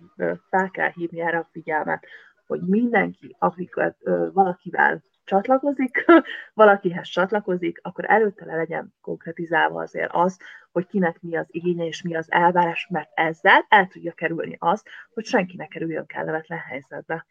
[0.49, 2.07] fel kell hívni erre a figyelmet,
[2.47, 3.97] hogy mindenki, akiket
[4.33, 6.05] valakivel csatlakozik,
[6.55, 10.39] valakihez csatlakozik, akkor előtte le legyen konkretizálva azért az,
[10.73, 14.89] hogy kinek mi az igénye és mi az elvárás, mert ezzel el tudja kerülni azt,
[15.15, 17.27] hogy senki ne kerüljön kellemetlen helyzetbe.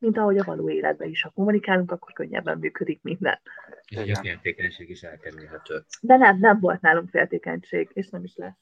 [0.00, 3.40] Mint ahogy a való életben is, ha kommunikálunk, akkor könnyebben működik minden.
[3.88, 5.84] És a féltékenység is elkerülhető.
[6.00, 8.54] De nem, nem volt nálunk féltékenység, és nem is lesz.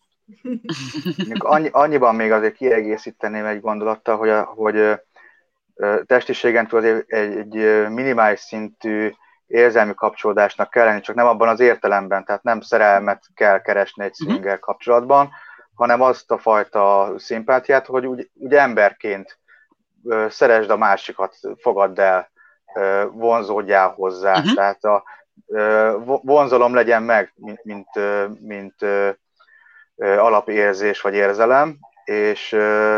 [1.38, 5.00] Annyi, annyiban még azért kiegészíteném egy gondolattal, hogy, a, hogy
[6.06, 7.54] testiségen túl egy, egy
[7.88, 9.10] minimális szintű
[9.46, 14.14] érzelmi kapcsolódásnak kell lenni, csak nem abban az értelemben, tehát nem szerelmet kell keresni egy
[14.18, 14.30] mhm.
[14.30, 15.30] swinger kapcsolatban,
[15.74, 19.38] hanem azt a fajta szimpátiát, hogy úgy, úgy emberként
[20.28, 22.30] szeresd a másikat, fogadd el,
[23.12, 24.54] vonzódjál hozzá, uh-huh.
[24.54, 25.04] tehát a
[26.22, 27.88] vonzalom legyen meg, mint, mint,
[28.40, 28.74] mint
[29.96, 32.50] alapérzés vagy érzelem, és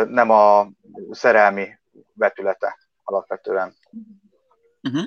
[0.09, 0.68] nem a
[1.10, 1.68] szerelmi
[2.14, 3.74] vetülete alapvetően.
[4.82, 5.05] Uh-huh.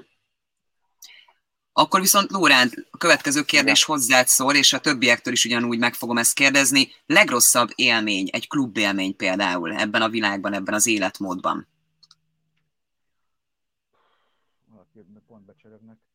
[1.74, 6.18] Akkor viszont Lóránt, a következő kérdés hozzád szól, és a többiektől is ugyanúgy meg fogom
[6.18, 6.88] ezt kérdezni.
[7.06, 11.68] Legrosszabb élmény, egy klubélmény például ebben a világban, ebben az életmódban?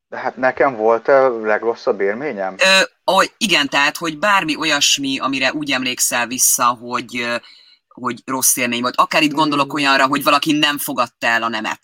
[0.09, 2.55] De hát nekem volt a legrosszabb élményem?
[2.59, 7.41] Ö, ahogy, igen, tehát, hogy bármi olyasmi, amire úgy emlékszel vissza, hogy
[8.01, 8.97] hogy rossz élmény volt.
[8.97, 11.81] Akár itt gondolok olyanra, hogy valaki nem fogadta el a nemet,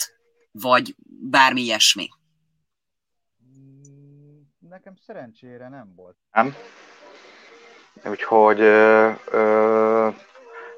[0.52, 0.94] vagy
[1.30, 2.08] bármi ilyesmi.
[4.58, 6.16] Nekem szerencsére nem volt.
[6.32, 6.54] Nem?
[8.04, 10.08] Úgyhogy ö, ö,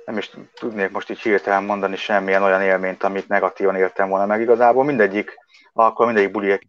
[0.04, 4.40] nem is tudnék most így hirtelen mondani semmilyen olyan élményt, amit negatívan éltem volna meg.
[4.40, 5.34] Igazából mindegyik,
[5.72, 6.66] akkor mindegyik buli egy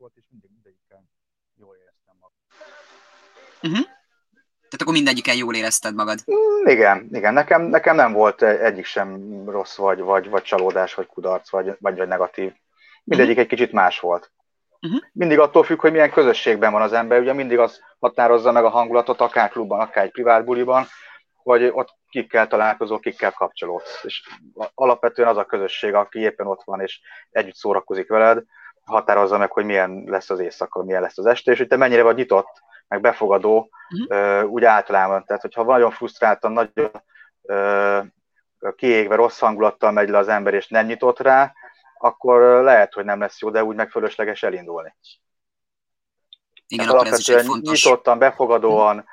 [0.00, 1.02] volt, és mindig, mindegyikkel
[1.56, 2.38] jól éreztem magam.
[3.62, 3.86] Uh-huh.
[4.70, 6.18] Tehát akkor mindegyiken jól érezted magad.
[6.32, 7.32] Mm, igen, igen.
[7.32, 9.10] Nekem, nekem nem volt egyik sem
[9.50, 12.52] rossz, vagy, vagy, vagy csalódás, vagy kudarc, vagy, vagy, vagy negatív.
[13.04, 13.50] Mindegyik uh-huh.
[13.50, 14.32] egy kicsit más volt.
[14.80, 15.00] Uh-huh.
[15.12, 18.68] Mindig attól függ, hogy milyen közösségben van az ember, ugye mindig az határozza meg a
[18.68, 20.86] hangulatot, akár klubban, akár egy privát buliban,
[21.34, 24.04] hogy ott kikkel találkozol, kikkel kapcsolódsz.
[24.04, 24.28] És
[24.74, 27.00] alapvetően az a közösség, aki éppen ott van, és
[27.30, 28.44] együtt szórakozik veled,
[28.90, 32.02] határozza meg, hogy milyen lesz az éjszaka, milyen lesz az este, és hogy te mennyire
[32.02, 34.50] vagy nyitott meg befogadó, uh-huh.
[34.50, 35.24] úgy általában.
[35.24, 36.90] Tehát, hogyha nagyon frusztráltan, nagyon
[38.76, 41.52] kiégve, rossz hangulattal megy le az ember, és nem nyitott rá,
[41.98, 44.94] akkor lehet, hogy nem lesz jó, de úgy meg fölösleges elindulni.
[46.66, 47.84] Igen, hát akkor ez is egy fontos.
[47.84, 49.04] Nyitottan, befogadóan,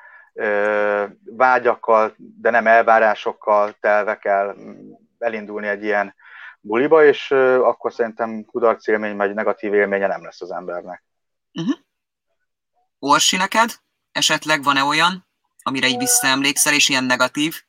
[1.24, 4.54] vágyakkal, de nem elvárásokkal telve kell
[5.18, 6.14] elindulni egy ilyen
[6.60, 11.04] buliba, és akkor szerintem kudarc élmény, vagy negatív élménye nem lesz az embernek.
[11.52, 11.78] Uh-huh.
[12.98, 13.70] Orsi neked?
[14.12, 15.26] Esetleg van-e olyan,
[15.62, 17.62] amire így visszaemlékszel, és ilyen negatív?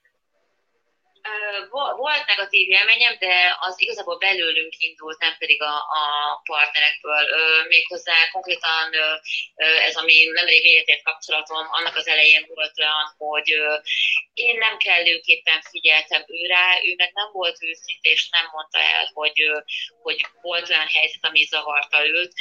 [1.98, 6.04] Volt negatív élményem, de az igazából belőlünk indult, nem pedig a, a
[6.44, 7.24] partnerekből.
[7.68, 8.94] Méghozzá konkrétan
[9.88, 13.50] ez, ami nemrég véget ért kapcsolatom, annak az elején volt olyan, hogy
[14.34, 19.10] én nem kellőképpen figyeltem ő rá, ő meg nem volt őszinte, és nem mondta el,
[19.14, 19.40] hogy,
[20.02, 22.34] hogy volt olyan helyzet, ami zavarta őt,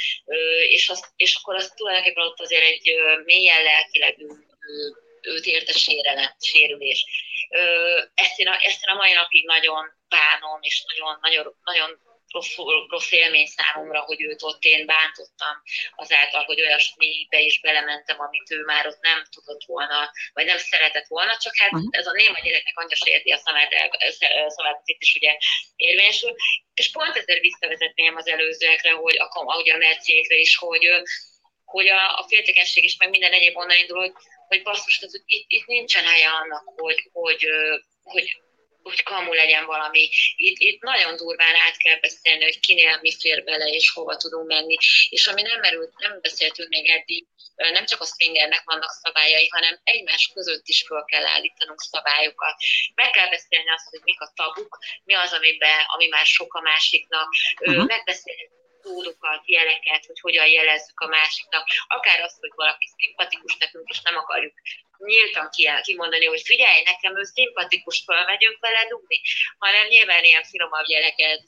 [0.69, 4.15] és, az, és akkor az tulajdonképpen ott azért egy mélyen lelkileg
[5.21, 7.05] őt érte sérelem, sérülés.
[8.13, 11.99] Ezt én, a, ezt én a mai napig nagyon bánom, és nagyon, nagyon, nagyon
[12.31, 12.55] rossz,
[12.89, 15.61] rossz élmény számomra, hogy őt ott én bántottam
[15.95, 21.07] azáltal, hogy olyasmibe is belementem, amit ő már ott nem tudott volna, vagy nem szeretett
[21.07, 21.89] volna, csak hát uh-huh.
[21.91, 25.37] ez a néma gyereknek annyira érti a szamát, itt is ugye
[25.75, 26.35] érvényesül,
[26.73, 30.87] és pont ezért visszavezetném az előzőekre, hogy a, ahogy a Merciékre is, hogy,
[31.65, 34.13] hogy a, a féltékenység is, meg minden egyéb onnan indul, hogy
[34.49, 37.45] hogy basszus, az, itt, itt nincsen helye annak, hogy, hogy,
[38.03, 38.41] hogy,
[38.81, 40.09] hogy kamu legyen valami.
[40.35, 44.47] Itt, itt nagyon durván át kell beszélni, hogy kinél mi fér bele, és hova tudunk
[44.47, 44.77] menni.
[45.09, 49.79] És ami nem merült, nem beszéltünk még eddig, nem csak a swingernek vannak szabályai, hanem
[49.83, 52.55] egymás között is föl kell állítanunk szabályokat.
[52.95, 56.61] Meg kell beszélni azt, hogy mik a tabuk, mi az, amiben, ami már sok a
[56.61, 57.27] másiknak.
[57.59, 57.85] Uh-huh.
[57.85, 58.49] Megbeszélni
[58.81, 61.67] kódokat, jeleket, hogy hogyan jelezzük a másiknak.
[61.87, 64.53] Akár azt, hogy valaki szimpatikus nekünk, és nem akarjuk
[64.97, 65.49] nyíltan
[65.81, 69.21] kimondani, hogy figyelj, nekem ő szimpatikus, fölmegyünk vele dugni,
[69.57, 71.43] hanem nyilván ilyen finomabb jeleket,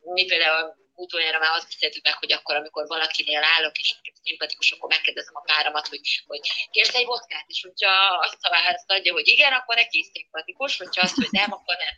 [0.00, 3.94] mi például utoljára már azt beszéltük meg, hogy akkor, amikor valakinél állok, és
[4.24, 6.40] szimpatikus, akkor megkérdezem a páramat, hogy, hogy
[6.70, 7.92] kérsz egy vodkát, és hogyha
[8.26, 11.88] azt a választ adja, hogy igen, akkor neki szimpatikus, hogyha azt, hogy nem, akkor nem.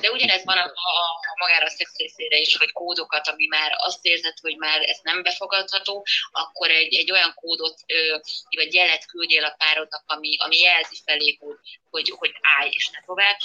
[0.00, 0.94] De ugyanez van a, a,
[1.30, 4.98] a magára a szex részére is, hogy kódokat, ami már azt érzed, hogy már ez
[5.02, 8.18] nem befogadható, akkor egy, egy olyan kódot, ö,
[8.50, 11.56] vagy jelet küldjél a párodnak, ami, ami jelzi felé, hogy,
[11.90, 13.36] hogy, hogy állj és ne tovább.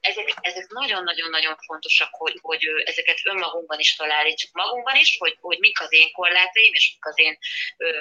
[0.00, 3.96] Ezek, ezek nagyon-nagyon-nagyon fontosak, hogy, hogy ezeket önmagunkban is
[4.32, 7.38] találítsuk magunkban is, hogy, hogy mik az én korlátaim, és mik az én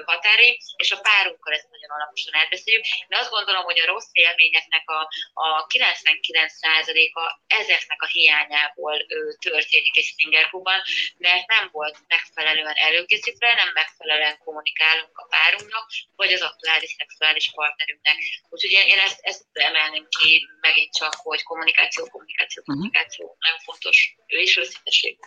[0.06, 2.86] határaim, és a párunkkal ezt nagyon alaposan elbeszéljük.
[3.08, 5.02] De azt gondolom, hogy a rossz élményeknek a,
[5.34, 8.98] a 99%-a ezeknek a hiányából
[9.40, 10.80] történik egy swingerklubban,
[11.18, 15.86] mert nem volt megfelelően előkészítve, nem megfelelően kommunikálunk a párunknak,
[16.16, 18.18] vagy az aktuális szexuális partnerünknek.
[18.50, 22.72] Úgyhogy én ezt, ezt emelném ki megint csak, hogy kommunikáció, kommunikáció, mhm.
[22.72, 23.40] kommunikáció uh-huh.
[23.40, 24.16] nagyon fontos.
[24.28, 25.18] Ő is őszinteség.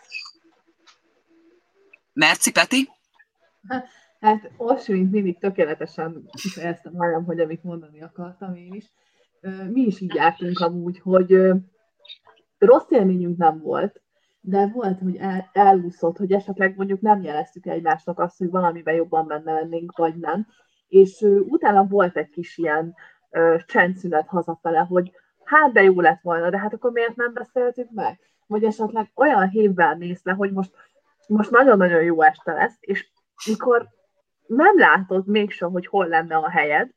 [2.15, 2.89] Merci, Peti?
[4.21, 8.93] Hát Orsi, mint mindig tökéletesen kifejeztem magam, hogy amit mondani akartam én is.
[9.71, 11.39] Mi is így jártunk amúgy, hogy
[12.59, 14.03] rossz élményünk nem volt,
[14.41, 19.27] de volt, hogy el, elúszott, hogy esetleg mondjuk nem jeleztük egymásnak azt, hogy valamiben jobban
[19.27, 20.47] benne lennénk, vagy nem.
[20.89, 22.95] És utána volt egy kis ilyen
[23.67, 25.13] csendszünet hazafele, hogy
[25.45, 28.19] hát de jó lett volna, de hát akkor miért nem beszéltük meg?
[28.47, 30.71] Vagy esetleg olyan hévvel néz le, hogy most,
[31.29, 33.09] most nagyon-nagyon jó este lesz, és
[33.47, 33.89] mikor
[34.47, 36.91] nem látod mégsem, hogy hol lenne a helyed,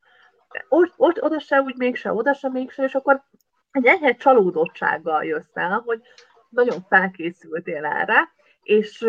[0.69, 3.23] ott, ott oda se úgy mégse, oda se mégse, és akkor
[3.71, 6.01] egy enyhe csalódottsággal jössz el, hogy
[6.49, 8.29] nagyon felkészültél erre,
[8.61, 9.07] és,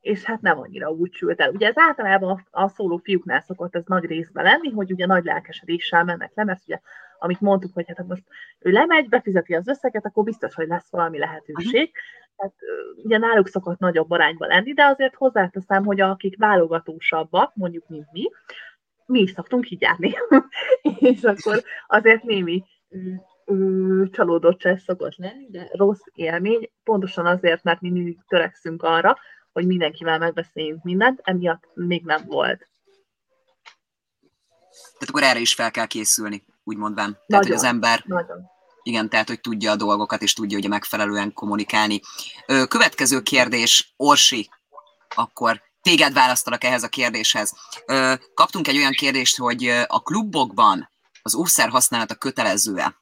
[0.00, 1.50] és hát nem annyira úgy sült el.
[1.50, 6.04] Ugye ez általában a, szóló fiúknál szokott ez nagy részben lenni, hogy ugye nagy lelkesedéssel
[6.04, 6.80] mennek le, mert ugye
[7.18, 8.24] amit mondtuk, hogy hát most
[8.58, 11.92] ő lemegy, befizeti az összeget, akkor biztos, hogy lesz valami lehetőség.
[12.36, 12.54] Tehát
[12.96, 18.30] ugye náluk szokott nagyobb arányban lenni, de azért hozzáteszem, hogy akik válogatósabbak, mondjuk, mint mi,
[19.06, 20.14] mi is szoktunk így járni.
[21.10, 22.64] és akkor azért némi
[24.10, 29.16] csalódottság szokott lenni, de rossz élmény, pontosan azért, mert mi mindig törekszünk arra,
[29.52, 32.70] hogy mindenkivel megbeszéljünk mindent, emiatt még nem volt.
[34.72, 37.12] Tehát akkor erre is fel kell készülni, úgy mondván.
[37.12, 38.50] Tehát, nagyon, hogy az ember nagyon.
[38.82, 42.00] Igen, tehát, hogy tudja a dolgokat, és tudja ugye megfelelően kommunikálni.
[42.46, 44.50] Következő kérdés, Orsi,
[45.14, 47.52] akkor téged választalak ehhez a kérdéshez.
[48.34, 50.90] Kaptunk egy olyan kérdést, hogy a klubokban
[51.22, 53.00] az óvszer használata kötelező-e?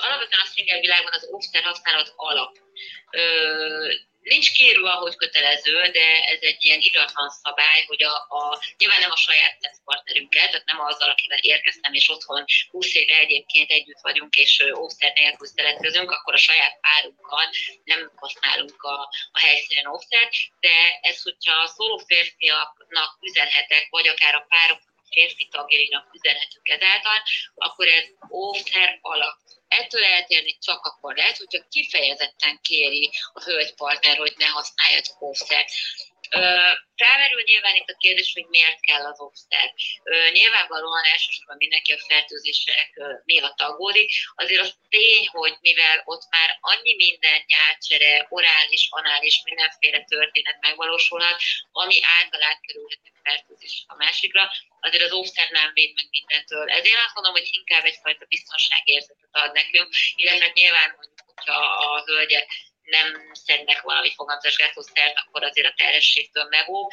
[0.00, 2.58] Alapvetően a szinger világban az óvszer használat alap
[4.22, 9.10] nincs kérve, hogy kötelező, de ez egy ilyen iratlan szabály, hogy a, a, nyilván nem
[9.10, 14.36] a saját partnerünkkel, tehát nem azzal, akivel érkeztem, és otthon 20 éve egyébként együtt vagyunk,
[14.36, 17.50] és óvszer nélkül szeretkezünk, akkor a saját párunkkal
[17.84, 20.30] nem használunk a, a helyszínen óvszert,
[20.60, 24.80] de ez, hogyha a szóló férfiaknak üzenhetek, vagy akár a párok
[25.10, 27.22] férfi tagjainak üzenhetünk ezáltal,
[27.54, 29.36] akkor ez óvszer alap
[29.72, 35.70] ettől eltérni csak akkor lehet, hogyha kifejezetten kéri a hölgypartner, hogy ne használjatok offset.
[36.96, 39.74] Felmerül nyilván itt a kérdés, hogy miért kell az offset.
[40.32, 44.12] Nyilvánvalóan elsősorban mindenki a fertőzések miatt aggódik.
[44.34, 51.42] Azért az tény, hogy mivel ott már annyi minden nyálcsere, orális, anális, mindenféle történet megvalósulhat,
[51.72, 54.50] ami által átkerülhet a fertőzés a másikra,
[54.80, 56.70] azért az offset nem véd meg mindentől.
[56.70, 62.46] Ezért azt mondom, hogy inkább egyfajta biztonságérzetet ad nekünk, illetve nyilván mondjuk, hogyha a hölgyek
[62.82, 66.86] nem szednek valami fogamzásgátlószert, akkor azért a terhességtől megóv.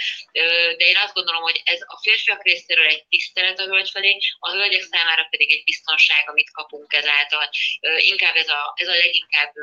[0.78, 4.52] De én azt gondolom, hogy ez a férfiak részéről egy tisztelet a hölgy felé, a
[4.52, 7.50] hölgyek számára pedig egy biztonság, amit kapunk ezáltal.
[7.98, 9.54] Inkább ez a, ez a leginkább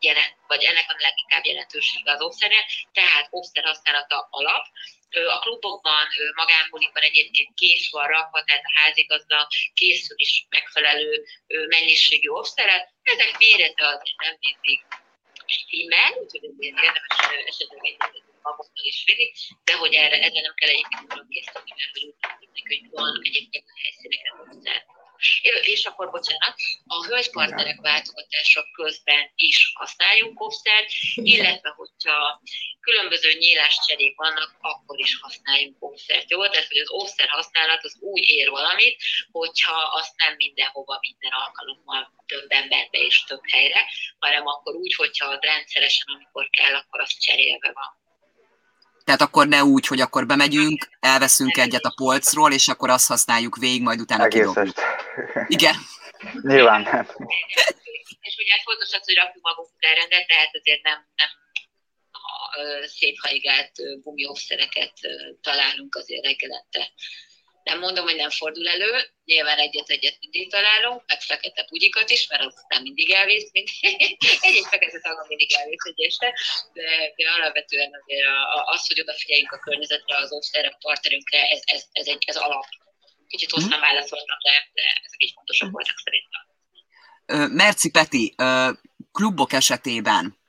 [0.00, 4.66] jelent, vagy ennek a leginkább jelentősége az obszerre, tehát obszer használata alap,
[5.14, 12.92] a klubokban, magánbulikban egyébként kész van rakva, tehát a házigazda készül is megfelelő mennyiségű obszeret.
[13.02, 14.78] Ezek mérete azért nem mindig
[15.46, 17.16] stimmel, úgyhogy ezért érdemes
[17.46, 19.32] esetleg egy magunknak is vinni,
[19.64, 23.20] de hogy erre, erre nem kell egyébként külön készíteni, mert hogy úgy tűnik, hogy van
[23.22, 24.78] egyébként a helyszíneken obszer.
[25.62, 26.54] És akkor, bocsánat,
[26.86, 32.42] a hölgypartnerek váltogatása közben is használjuk offszert, illetve hogyha
[32.80, 36.30] különböző nyíláscserék vannak, akkor is használjunk offszert.
[36.30, 36.48] Jó?
[36.48, 42.12] Tehát, hogy az offszer használat az úgy ér valamit, hogyha azt nem mindenhova, minden alkalommal
[42.26, 43.86] több emberbe és több helyre,
[44.18, 48.03] hanem akkor úgy, hogyha rendszeresen, amikor kell, akkor az cserélve van.
[49.04, 53.56] Tehát akkor ne úgy, hogy akkor bemegyünk, elveszünk egyet a polcról, és akkor azt használjuk
[53.56, 54.76] végig, majd utána kidobjuk.
[55.46, 55.74] Igen.
[56.42, 57.06] Nyilván nem.
[58.20, 61.28] És ugye fontos az, hogy rakjuk magunk elrendet, tehát azért nem, nem
[62.86, 63.72] széthajgált
[64.02, 64.92] gumiószereket
[65.40, 66.92] találunk azért reggelente.
[67.64, 68.92] Nem mondom, hogy nem fordul elő,
[69.24, 73.70] nyilván egyet-egyet mindig találunk, meg fekete bugyikat is, mert az nem mindig elvész, mint
[74.46, 76.38] egy-egy fekete tagom mindig elvész egy este,
[76.72, 76.82] de,
[77.16, 78.26] de alapvetően azért
[78.64, 82.66] az, hogy odafigyeljünk a környezetre, az óvszerre, a partnerünkre, ez, ez, ez, egy, ez alap.
[83.28, 83.80] Kicsit hosszan mhm.
[83.80, 86.42] válaszoltam, de, de ezek így fontosak voltak szerintem.
[87.56, 88.34] Merci Peti,
[89.12, 90.42] klubok esetében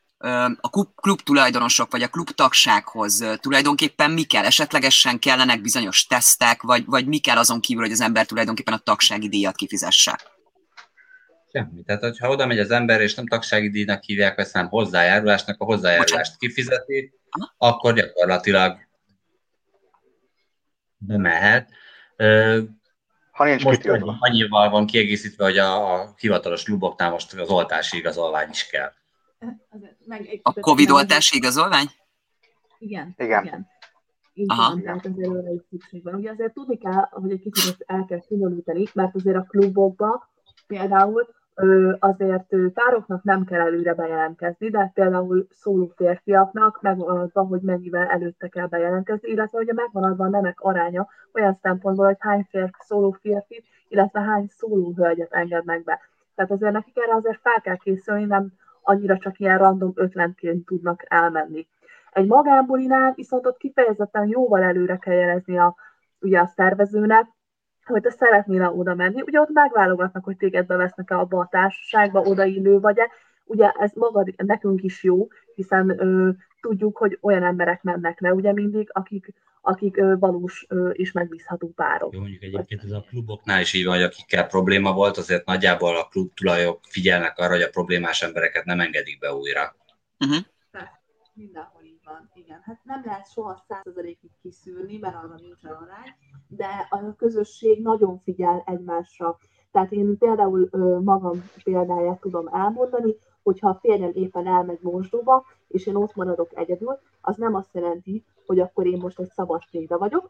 [0.61, 4.43] a klub tulajdonosok vagy a klub tagsághoz tulajdonképpen mi kell?
[4.43, 8.77] Esetlegesen kellenek bizonyos tesztek, vagy, vagy mi kell azon kívül, hogy az ember tulajdonképpen a
[8.77, 10.19] tagsági díjat kifizesse?
[11.51, 11.83] Semmi.
[11.83, 16.37] Tehát, hogyha oda megy az ember, és nem tagsági díjnak hívják, hanem hozzájárulásnak, a hozzájárulást
[16.37, 17.53] kifizeti, Aha.
[17.57, 18.77] akkor gyakorlatilag
[20.97, 21.69] bemehet.
[23.31, 23.85] Ha nincs most
[24.19, 28.91] annyival van kiegészítve, hogy a, a hivatalos kluboknál most az oltási igazolvány is kell.
[30.05, 31.87] Meg a Covid oltási igazolvány?
[32.77, 33.13] Igen.
[33.17, 33.45] Igen.
[33.45, 33.67] igen.
[34.33, 34.69] Így Aha.
[34.69, 36.13] van, tehát azért arra is szükség van.
[36.13, 40.23] Ugye azért tudni kell, hogy egy kicsit ezt el kell finomítani, mert azért a klubokban
[40.67, 41.27] például
[41.99, 48.47] azért pároknak nem kell előre bejelentkezni, de például szóló férfiaknak megvan adva, hogy mennyivel előtte
[48.47, 53.11] kell bejelentkezni, illetve hogy megvan adva a nemek aránya olyan szempontból, hogy hány férfi, szóló
[53.11, 55.99] férfi, illetve hány szóló hölgyet engednek be.
[56.35, 58.53] Tehát azért nekik erre azért fel kell készülni, nem
[58.85, 61.67] annyira csak ilyen random ötlenként tudnak elmenni.
[62.11, 65.75] Egy magánbulinál viszont ott kifejezetten jóval előre kell jelezni a,
[66.19, 67.25] ugye a szervezőnek,
[67.85, 72.79] hogy te szeretnél oda menni, ugye ott megválogatnak, hogy téged bevesznek-e abba a társaságba, odaillő
[72.79, 73.09] vagy-e.
[73.45, 76.29] Ugye ez magad, nekünk is jó, hiszen ö,
[76.67, 82.13] tudjuk, hogy olyan emberek mennek le, ugye mindig, akik, akik valós és megbízható párok.
[82.13, 85.97] Jó, mondjuk egyébként ez a kluboknál is így van, hogy akikkel probléma volt, azért nagyjából
[85.97, 89.75] a klub tulajok figyelnek arra, hogy a problémás embereket nem engedik be újra.
[90.19, 90.43] Uh-huh.
[91.33, 92.59] mindenhol így van, igen.
[92.63, 96.13] Hát nem lehet soha százalékig kiszűrni, mert arra nincs arány,
[96.47, 99.37] de a közösség nagyon figyel egymásra.
[99.71, 100.69] Tehát én például
[101.03, 103.15] magam példáját tudom elmondani,
[103.45, 108.23] hogyha a férjem éppen elmegy mosdóba, és én ott maradok egyedül, az nem azt jelenti,
[108.45, 110.29] hogy akkor én most egy szabad tégda vagyok,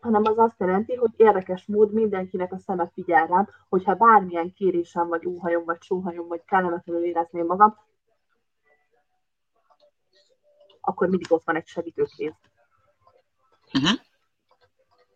[0.00, 5.08] hanem az azt jelenti, hogy érdekes mód mindenkinek a szeme figyel rám, hogyha bármilyen kérésem,
[5.08, 7.78] vagy óhajom, vagy sóhajom, vagy kellemetlenül érezném magam,
[10.80, 12.32] akkor mindig ott van egy segítőkéz.
[13.74, 14.00] Uh-huh.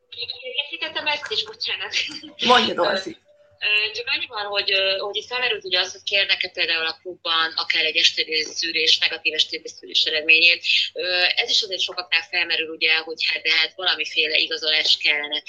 [0.08, 1.92] Kiegészítettem ezt is, bocsánat.
[2.46, 3.24] Mondja, Dorsi.
[3.94, 7.84] Csak annyi van, hogy, hogy itt felmerült ugye az, hogy kérnek-e például a klubban akár
[7.84, 10.64] egy STD szűrés, negatív STD szűrés eredményét.
[11.36, 15.42] Ez is azért sokaknál felmerül ugye, hogy hát de hát valamiféle igazolás kellene.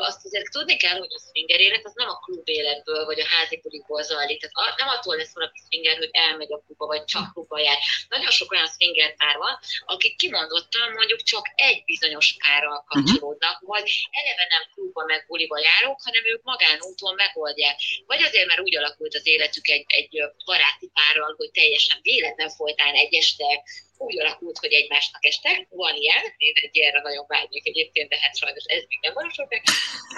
[0.00, 3.26] Azt azért tudni kell, hogy a swinger élet az nem a klub életből, vagy a
[3.26, 4.40] házi bulikból zajlik.
[4.40, 7.78] Tehát nem attól lesz valaki swinger, hogy elmegy a klubba, vagy csak klubba jár.
[8.08, 13.86] Nagyon sok olyan swinger pár van, akik kimondottan mondjuk csak egy bizonyos párral kapcsolódnak, vagy
[14.10, 17.76] eleve nem klubba meg buliba járok, hanem ők magánúton meg megoldják.
[18.06, 22.94] Vagy azért, mert úgy alakult az életük egy, egy baráti párral, hogy teljesen véletlen folytán
[22.94, 23.62] egy este
[23.98, 25.66] úgy alakult, hogy egymásnak estek.
[25.70, 29.46] Van ilyen, én egy ilyenre nagyon vágynék egyébként, de hát sajnos ez még nem valósul
[29.48, 29.62] meg.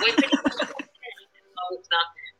[0.00, 0.30] Vagy pedig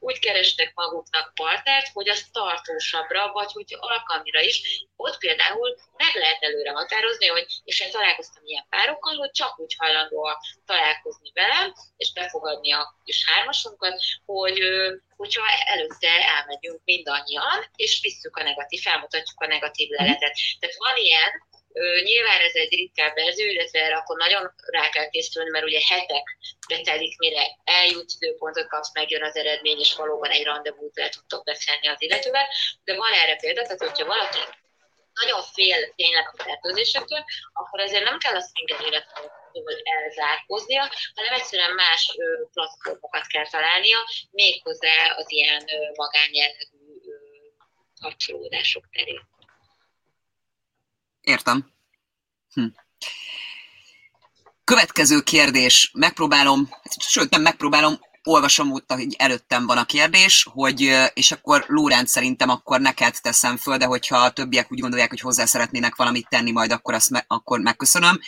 [0.03, 4.87] úgy kerestek maguknak partnert, hogy az tartósabbra, vagy hogy alkalmira is.
[4.97, 9.75] Ott például meg lehet előre határozni, hogy, és én találkoztam ilyen párokkal, hogy csak úgy
[9.79, 10.29] hajlandó
[10.67, 14.59] találkozni velem, és befogadni a kis hármasunkat, hogy
[15.17, 20.35] hogyha előtte elmegyünk mindannyian, és visszük a negatív, felmutatjuk a negatív leletet.
[20.61, 21.31] Tehát van ilyen,
[22.05, 26.37] Nyilván ez egy ritkább verzió, illetve erre akkor nagyon rá kell készülni, mert ugye hetek
[26.69, 31.89] betelik, mire eljut időpontot kapsz, megjön az eredmény, és valóban egy rendezvút le tudtok beszélni
[31.89, 32.49] az illetővel.
[32.85, 34.39] De van erre példa, tehát hogyha valaki
[35.21, 41.75] nagyon fél tényleg a fertőzésektől, akkor ezért nem kell a szinger életről elzárkóznia, hanem egyszerűen
[41.75, 42.17] más
[42.53, 43.99] platformokat kell találnia,
[44.31, 46.79] méghozzá az ilyen magánjellegű
[48.01, 49.31] kapcsolódások terén.
[51.23, 51.71] Értem.
[52.55, 52.67] Hm.
[54.65, 56.69] Következő kérdés, megpróbálom,
[56.99, 62.49] sőt nem megpróbálom, olvasom ott, hogy előttem van a kérdés, hogy, és akkor Lóránc szerintem
[62.49, 66.51] akkor neked teszem föl, de hogyha a többiek úgy gondolják, hogy hozzá szeretnének valamit tenni,
[66.51, 68.19] majd akkor azt me- akkor megköszönöm.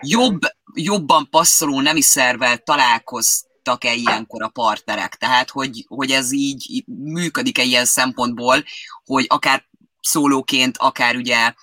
[0.00, 0.40] Jobb,
[0.74, 5.14] jobban passzoló nemi szervel találkoztak-e ilyenkor a partnerek?
[5.14, 8.64] Tehát, hogy, hogy ez így működik-e ilyen szempontból,
[9.04, 9.64] hogy akár
[10.00, 11.54] szólóként, akár ugye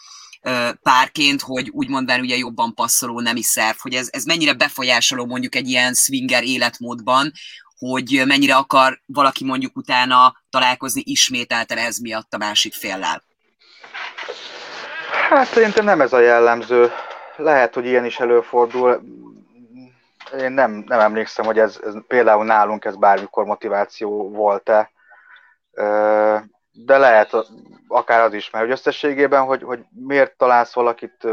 [0.81, 5.69] párként, hogy úgymondván ugye jobban passzoló nemi szerv, hogy ez, ez mennyire befolyásoló mondjuk egy
[5.69, 7.31] ilyen swinger életmódban,
[7.77, 13.23] hogy mennyire akar valaki mondjuk utána találkozni ismételten ez miatt a másik féllel.
[15.29, 16.91] Hát szerintem nem ez a jellemző.
[17.35, 19.01] Lehet, hogy ilyen is előfordul.
[20.39, 24.91] Én nem, nem emlékszem, hogy ez, ez például nálunk ez bármikor motiváció volt-e.
[26.73, 27.35] De lehet
[27.87, 31.27] akár az is, mert hogy összességében, hogy, hogy miért találsz valakit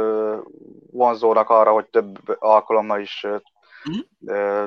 [0.90, 3.26] vonzónak arra, hogy több alkalommal is
[3.90, 3.98] mm.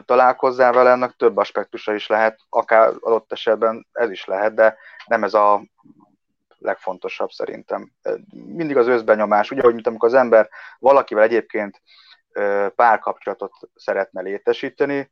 [0.05, 5.23] találkozzál vele, ennek több aspektusa is lehet, akár adott esetben ez is lehet, de nem
[5.23, 5.61] ez a
[6.57, 7.91] legfontosabb szerintem.
[8.31, 11.81] Mindig az összbenyomás, ugye, hogy mint amikor az ember valakivel egyébként
[12.75, 15.09] párkapcsolatot szeretne létesíteni,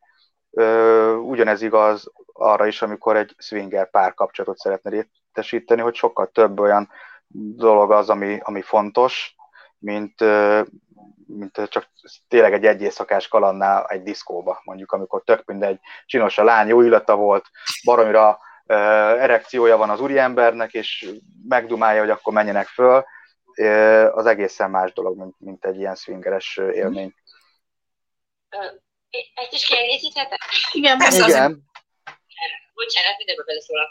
[1.21, 6.89] ugyanez igaz arra is, amikor egy swinger párkapcsolatot szeretne létesíteni, hogy sokkal több olyan
[7.55, 9.35] dolog az, ami, ami fontos,
[9.77, 10.23] mint,
[11.27, 11.87] mint csak
[12.27, 16.81] tényleg egy egy éjszakás kalandnál egy diszkóba, mondjuk, amikor tök mindegy, csinos a lány, jó
[16.81, 17.45] illata volt,
[17.85, 18.39] baromira
[19.17, 21.11] erekciója van az úriembernek, és
[21.47, 23.03] megdumálja, hogy akkor menjenek föl,
[24.11, 27.13] az egészen más dolog, mint, mint egy ilyen swingeres élmény.
[29.11, 30.41] Egy kis kiegészíthetek?
[30.71, 31.27] Igen, persze.
[31.27, 31.69] Igen.
[32.73, 33.89] Bocsánat, mindenből beleszólok.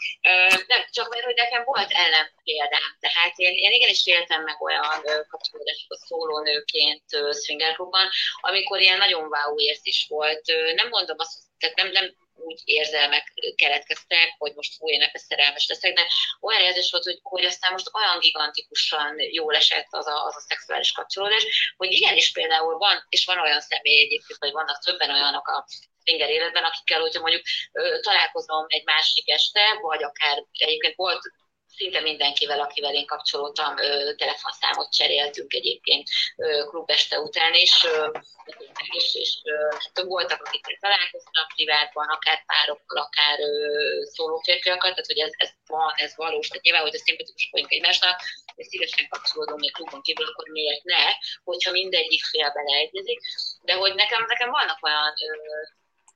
[0.67, 2.97] Nem, csak mert hogy nekem volt ellen példám.
[3.01, 7.05] Tehát én, én igenis éltem meg olyan kapcsolódásokat szólónőként
[7.45, 8.09] swingerklubban,
[8.41, 10.43] amikor ilyen nagyon wow érzés volt.
[10.75, 15.69] Nem mondom azt, tehát nem, nem úgy érzelmek keletkeztek, hogy most fú, én ebbe szerelmes
[15.69, 16.07] leszek, de
[16.41, 20.45] olyan érzés volt, hogy, hogy aztán most olyan gigantikusan jól esett az a, az a
[20.49, 25.49] szexuális kapcsolódás, hogy igenis például van, és van olyan személy egyébként, vagy vannak többen olyanok
[25.49, 25.67] a
[26.05, 27.43] swinger életben, akikkel, hogyha mondjuk
[28.01, 31.21] találkozom egy másik este, vagy akár egyébként volt
[31.77, 33.77] szinte mindenkivel, akivel én kapcsolódtam,
[34.17, 36.09] telefonszámot cseréltünk egyébként
[36.69, 37.87] klubeste után, és,
[38.97, 39.41] és, és
[39.95, 43.39] és voltak, akikkel találkoztam privátban, akár párokkal, akár
[44.03, 47.73] szóló férfiakat, tehát hogy ez, ez van, ez valós, tehát nyilván, hogy a szimpatikusok vagyunk
[47.73, 48.21] egymásnak,
[48.55, 51.05] és szívesen kapcsolódunk még klubon kívül, akkor miért ne,
[51.45, 53.21] hogyha mindegyik fél beleegyezik,
[53.63, 55.15] de hogy nekem, nekem vannak olyan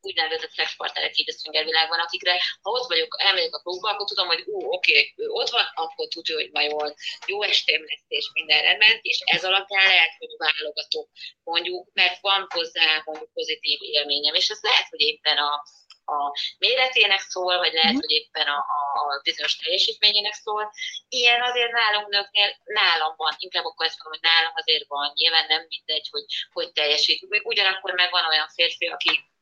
[0.05, 4.26] úgynevezett szexpartnerek így a swinger világban, akikre, ha ott vagyok, elmegyek a klubba, akkor tudom,
[4.26, 6.94] hogy ú, oké, ő ott van, akkor tudja, hogy majd
[7.26, 11.09] jó estém lesz, és minden rendben, és ez alapján lehet, hogy válogatok,
[11.44, 15.62] mondjuk, mert van hozzá mondjuk pozitív élményem, és ez lehet, hogy éppen a,
[16.05, 18.01] a méretének szól, vagy lehet, mhm.
[18.01, 18.59] hogy éppen a,
[19.01, 20.72] a bizonyos teljesítményének szól.
[21.09, 25.47] Ilyen azért nálunk nőknél, nálam van, inkább akkor ezt mondom, hogy nálam azért van, nyilván
[25.47, 27.26] nem mindegy, hogy hogy teljesít.
[27.43, 29.32] Ugyanakkor meg van olyan férfi, aki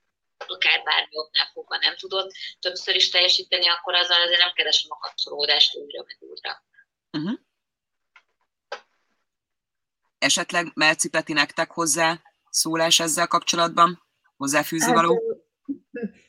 [0.49, 4.99] akár bármi oknál fogva nem tudott többször is teljesíteni, akkor azzal azért nem keresem a
[4.99, 6.65] kapcsolódást újra meg újra.
[7.13, 7.39] Uh-huh.
[10.19, 12.21] Esetleg Merci Peti nektek hozzá
[12.51, 14.03] szólás ezzel kapcsolatban?
[14.37, 15.23] Hozzáfűzni hát, való?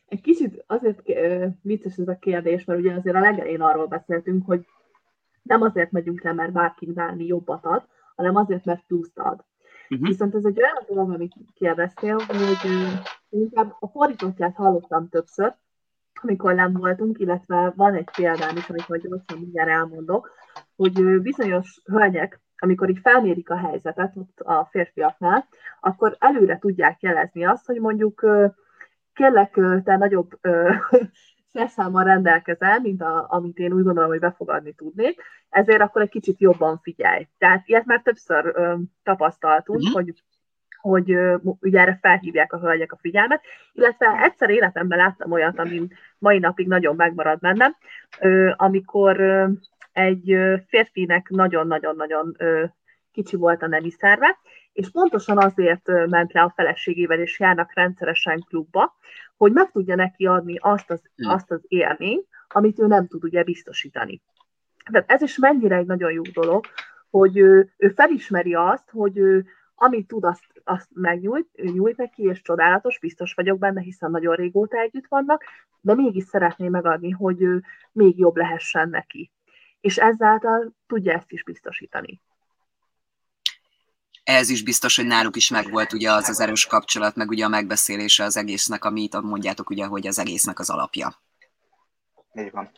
[0.05, 1.01] Egy kicsit azért
[1.61, 4.65] vicces ez a kérdés, mert ugye azért a legelején arról beszéltünk, hogy
[5.41, 9.45] nem azért megyünk le, mert bárki válni jobbat ad, hanem azért, mert pluszt ad.
[9.93, 10.07] Uh-huh.
[10.07, 12.71] Viszont ez egy olyan dolog, amit kérdeztél, hogy
[13.29, 15.55] inkább a fordítottját hallottam többször,
[16.21, 20.31] amikor nem voltunk, illetve van egy példám is, amit majd gyorsan mindjárt elmondok,
[20.75, 25.47] hogy bizonyos hölgyek, amikor így felmérik a helyzetet ott a férfiaknál,
[25.81, 28.25] akkor előre tudják jelezni azt, hogy mondjuk
[29.13, 30.39] kérlek, te nagyobb
[31.53, 36.39] szerszámmal rendelkezel, mint a, amit én úgy gondolom, hogy befogadni tudnék, ezért akkor egy kicsit
[36.39, 37.27] jobban figyelj.
[37.37, 39.93] Tehát ilyet már többször ö, tapasztaltunk, uh-huh.
[39.93, 40.13] hogy
[40.81, 43.41] hogy ö, ugye erre felhívják a hölgyek a figyelmet,
[43.73, 47.75] illetve egyszer életemben láttam olyat, ami mai napig nagyon megmarad bennem,
[48.19, 49.47] ö, amikor ö,
[49.91, 52.35] egy férfinek nagyon-nagyon-nagyon
[53.11, 54.37] kicsi volt a nemi szerve,
[54.73, 58.95] és pontosan azért ment le a feleségével, és járnak rendszeresen klubba,
[59.37, 61.29] hogy meg tudja neki adni azt az, hmm.
[61.29, 64.21] azt az élményt, amit ő nem tud ugye biztosítani.
[64.91, 66.65] Tehát ez is mennyire egy nagyon jó dolog,
[67.09, 69.45] hogy ő, ő felismeri azt, hogy ő,
[69.75, 74.35] amit tud, azt, azt megnyújt, ő nyújt neki, és csodálatos, biztos vagyok benne, hiszen nagyon
[74.35, 75.43] régóta együtt vannak,
[75.81, 79.31] de mégis szeretné megadni, hogy ő még jobb lehessen neki.
[79.81, 82.21] És ezáltal tudja ezt is biztosítani
[84.23, 87.47] ez is biztos, hogy náluk is megvolt ugye az az erős kapcsolat, meg ugye a
[87.47, 91.21] megbeszélése az egésznek, amit mondjátok ugye, hogy az egésznek az alapja.
[92.33, 92.71] Így van.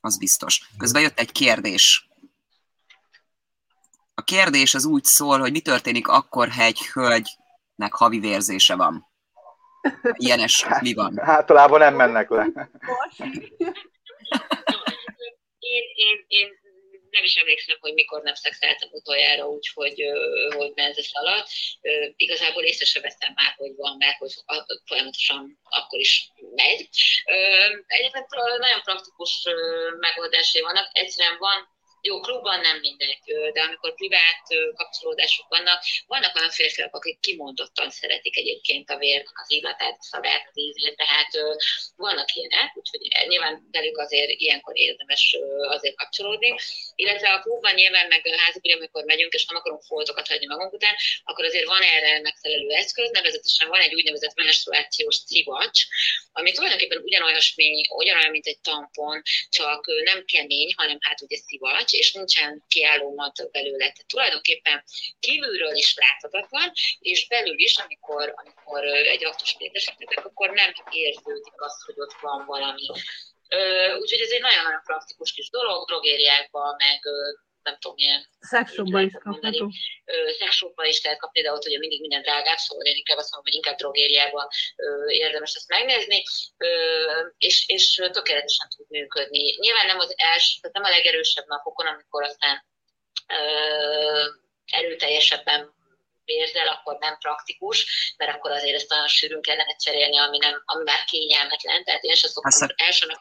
[0.00, 0.70] Az biztos.
[0.78, 2.08] Közben jött egy kérdés.
[4.14, 9.08] A kérdés az úgy szól, hogy mi történik akkor, ha egy hölgynek havi vérzése van.
[10.12, 11.20] Ilyenes, mi van?
[11.20, 12.46] Általában nem mennek le.
[15.60, 16.48] Én, én, én
[17.10, 20.02] nem is emlékszem, hogy mikor nem szexeltem utoljára úgy, hogy,
[20.56, 21.48] hogy menzes alatt.
[22.16, 24.32] Igazából észre sem veszem már, hogy van, mert hogy
[24.84, 26.88] folyamatosan akkor is megy.
[27.86, 28.26] Egyébként
[28.58, 29.42] nagyon praktikus
[29.98, 30.90] megoldásai vannak.
[30.92, 33.22] Egyszerűen van jó, klubban nem mindegy,
[33.52, 34.42] de amikor privát
[34.74, 40.44] kapcsolódások vannak, vannak olyan férfiak, akik kimondottan szeretik egyébként a vérnek az illatát, a szavát,
[40.50, 41.30] az ízét, tehát
[41.96, 45.36] vannak ilyenek, úgyhogy nyilván velük azért ilyenkor érdemes
[45.68, 46.54] azért kapcsolódni,
[46.94, 50.94] illetve a klubban nyilván meg házikban, amikor megyünk, és nem akarunk foltokat hagyni magunk után,
[51.24, 55.80] akkor azért van erre megfelelő eszköz, nevezetesen van egy úgynevezett menstruációs civacs,
[56.32, 62.12] ami tulajdonképpen ugyanolyasmi, ugyanolyan, mint egy tampon, csak nem kemény, hanem hát ugye szivacs, és
[62.12, 63.78] nincsen kiálló mat belőle.
[63.78, 64.84] Tehát tulajdonképpen
[65.20, 71.82] kívülről is láthatatlan, és belül is, amikor, amikor egy aktus létesítetek, akkor nem érződik az,
[71.84, 72.86] hogy ott van valami.
[74.00, 77.00] Úgyhogy ez egy nagyon-nagyon praktikus kis dolog, drogériákban, meg
[77.70, 78.22] nem tudom, milyen...
[78.40, 79.70] Szexshopban is kapható.
[80.38, 83.52] Szexshopban is lehet kapni, de ott ugye mindig minden drágább, szóval én inkább azt mondom,
[83.52, 84.46] hogy inkább drogériában
[85.06, 86.22] érdemes ezt megnézni,
[87.38, 89.56] és, és tökéletesen tud működni.
[89.58, 92.64] Nyilván nem az első, tehát nem a legerősebb napokon, amikor aztán
[94.64, 95.78] erőteljesebben
[96.24, 97.78] érzel, akkor nem praktikus,
[98.16, 101.84] mert akkor azért ezt olyan sűrűn kellene cserélni, ami, nem, ami már kényelmetlen.
[101.84, 103.20] Tehát én sem szoktam első nap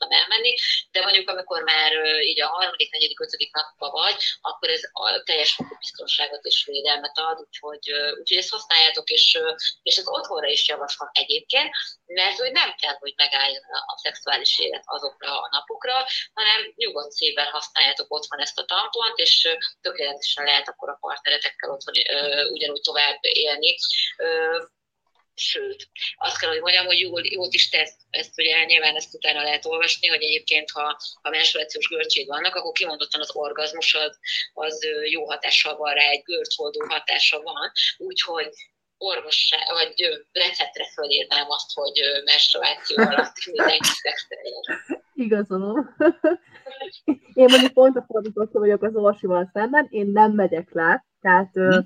[0.00, 0.54] tudtam elmenni,
[0.90, 5.52] de mondjuk amikor már így a harmadik, negyedik, ötödik napban vagy, akkor ez a teljes
[5.54, 9.38] fokú biztonságot és védelmet ad, úgyhogy, úgyhogy ezt használjátok, és,
[9.82, 11.70] és ez otthonra is javaslom egyébként,
[12.06, 17.50] mert hogy nem kell, hogy megálljon a szexuális élet azokra a napokra, hanem nyugodt szívvel
[17.50, 19.48] használjátok otthon ezt a tampont, és
[19.80, 21.94] tökéletesen lehet akkor a partneretekkel otthon
[22.52, 23.76] ugyanúgy tovább élni
[25.40, 29.42] sőt, azt kell, hogy mondjam, hogy jól, jót is tesz, ezt ugye nyilván ezt utána
[29.42, 34.18] lehet olvasni, hogy egyébként ha, ha menstruációs görcség vannak, akkor kimondottan az orgazmus az,
[34.52, 38.48] az jó hatással van rá, egy görcsoldó hatása van, úgyhogy
[38.98, 44.62] orvos vagy receptre fölírnám azt, hogy menstruáció alatt mindenki szexeljen.
[45.14, 45.96] Igazolom.
[47.34, 51.78] Én mondjuk pont a fordította vagyok az orsival szemben, én nem megyek le, tehát hm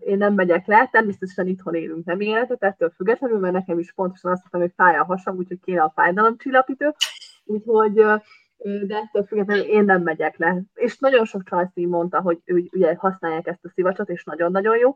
[0.00, 4.32] én nem megyek le, természetesen itthon élünk nem életet, ettől függetlenül, mert nekem is pontosan
[4.32, 6.94] azt mondtam, hogy fáj a hasam, úgyhogy kéne a fájdalomcsillapítő,
[7.44, 7.92] úgyhogy
[8.62, 10.62] de ettől függetlenül én nem megyek le.
[10.74, 14.94] És nagyon sok csajszín mondta, hogy ő, ugye használják ezt a szivacsot, és nagyon-nagyon jó.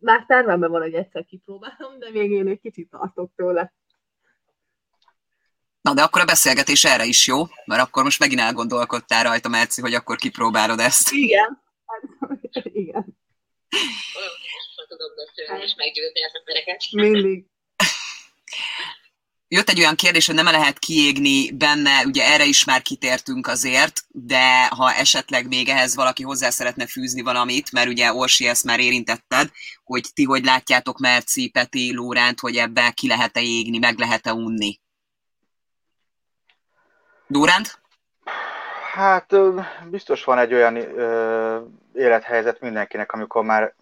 [0.00, 3.72] Már tervemben van, hogy egyszer kipróbálom, de még én egy kicsit tartok tőle.
[5.80, 9.80] Na, de akkor a beszélgetés erre is jó, mert akkor most megint elgondolkodtál rajta, Merci,
[9.80, 11.12] hogy akkor kipróbálod ezt.
[11.12, 11.62] Igen.
[12.62, 13.22] Igen
[14.88, 16.86] tudom beszélni és meggyőzni az embereket.
[16.90, 17.44] Mindig.
[19.48, 24.00] Jött egy olyan kérdés, hogy nem lehet kiégni benne, ugye erre is már kitértünk azért,
[24.08, 28.80] de ha esetleg még ehhez valaki hozzá szeretne fűzni valamit, mert ugye Orsi ezt már
[28.80, 29.50] érintetted,
[29.84, 34.80] hogy ti hogy látjátok Merci, Peti, Lóránt, hogy ebbe ki lehet-e égni, meg lehet-e unni?
[37.26, 37.78] Lóránt?
[38.94, 39.34] Hát
[39.90, 41.58] biztos van egy olyan ö,
[41.94, 43.74] élethelyzet mindenkinek, amikor már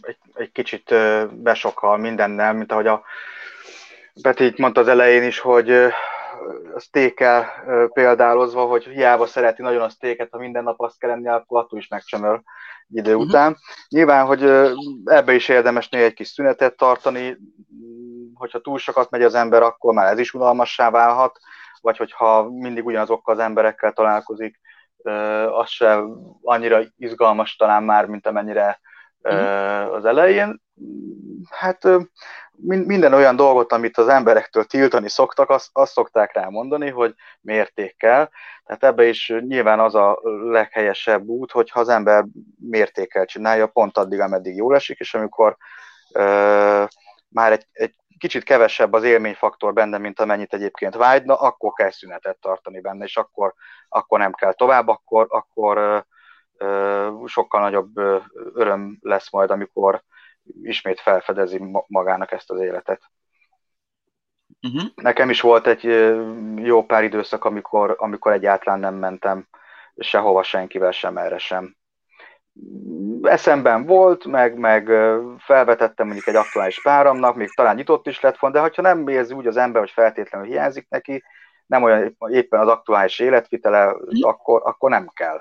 [0.00, 0.94] egy, egy kicsit
[1.30, 3.04] besokkal mindennel, mint ahogy a
[4.22, 5.70] Peti itt mondta az elején is, hogy
[6.74, 7.46] a sztékkel
[7.92, 11.78] példálozva, hogy hiába szereti nagyon a sztéket, ha minden nap azt kell enni, akkor attól
[11.78, 12.42] is megcsömöl
[12.88, 13.28] idő uh-huh.
[13.28, 13.56] után.
[13.88, 14.42] Nyilván, hogy
[15.04, 17.36] ebbe is érdemes néha egy kis szünetet tartani,
[18.34, 21.38] hogyha túl sokat megy az ember, akkor már ez is unalmassá válhat,
[21.84, 24.60] vagy hogyha mindig ugyanazokkal az emberekkel találkozik,
[25.50, 26.00] az se
[26.42, 28.80] annyira izgalmas talán már, mint amennyire
[29.22, 29.94] uh-huh.
[29.94, 30.62] az elején.
[31.50, 31.88] Hát
[32.60, 38.30] minden olyan dolgot, amit az emberektől tiltani szoktak, azt, azt szokták rá mondani, hogy mértékkel.
[38.64, 40.18] Tehát ebbe is nyilván az a
[40.50, 42.24] leghelyesebb út, hogyha az ember
[42.68, 45.56] mértékkel csinálja, pont addig, ameddig jól esik, és amikor
[46.14, 46.88] uh,
[47.28, 52.38] már egy, egy kicsit kevesebb az élményfaktor benne, mint amennyit egyébként vágyna, akkor kell szünetet
[52.40, 53.54] tartani benne, és akkor,
[53.88, 56.04] akkor nem kell tovább, akkor, akkor
[57.26, 57.96] sokkal nagyobb
[58.54, 60.02] öröm lesz majd, amikor
[60.62, 63.02] ismét felfedezi magának ezt az életet.
[64.62, 64.90] Uh-huh.
[64.94, 65.82] Nekem is volt egy
[66.56, 69.48] jó pár időszak, amikor, amikor egyáltalán nem mentem
[69.96, 71.76] sehova senkivel sem, erre sem.
[73.22, 74.90] Eszemben volt, meg, meg
[75.38, 79.34] felvetettem mondjuk egy aktuális páramnak, még talán nyitott is lett volna, de ha nem érzi
[79.34, 81.22] úgy az ember, hogy feltétlenül hiányzik neki,
[81.66, 84.28] nem olyan éppen az aktuális életvitele, uh-huh.
[84.28, 85.40] akkor, akkor nem kell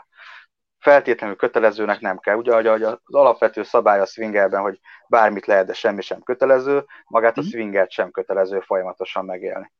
[0.84, 2.35] feltétlenül kötelezőnek nem kell.
[2.35, 7.38] Ugye hogy az alapvető szabály a swingerben, hogy bármit lehet, de semmi sem kötelező, magát
[7.38, 7.49] a mhm.
[7.49, 9.72] swingert sem kötelező folyamatosan megélni.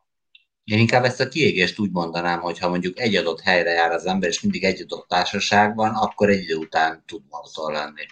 [0.64, 4.06] Én inkább ezt a kiégést úgy mondanám, hogy ha mondjuk egy adott helyre jár az
[4.06, 8.06] ember, és mindig egy adott társaságban, akkor egy idő után tud monoton lenni.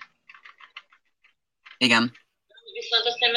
[1.78, 2.14] Igen.
[2.74, 3.32] Viszont aztán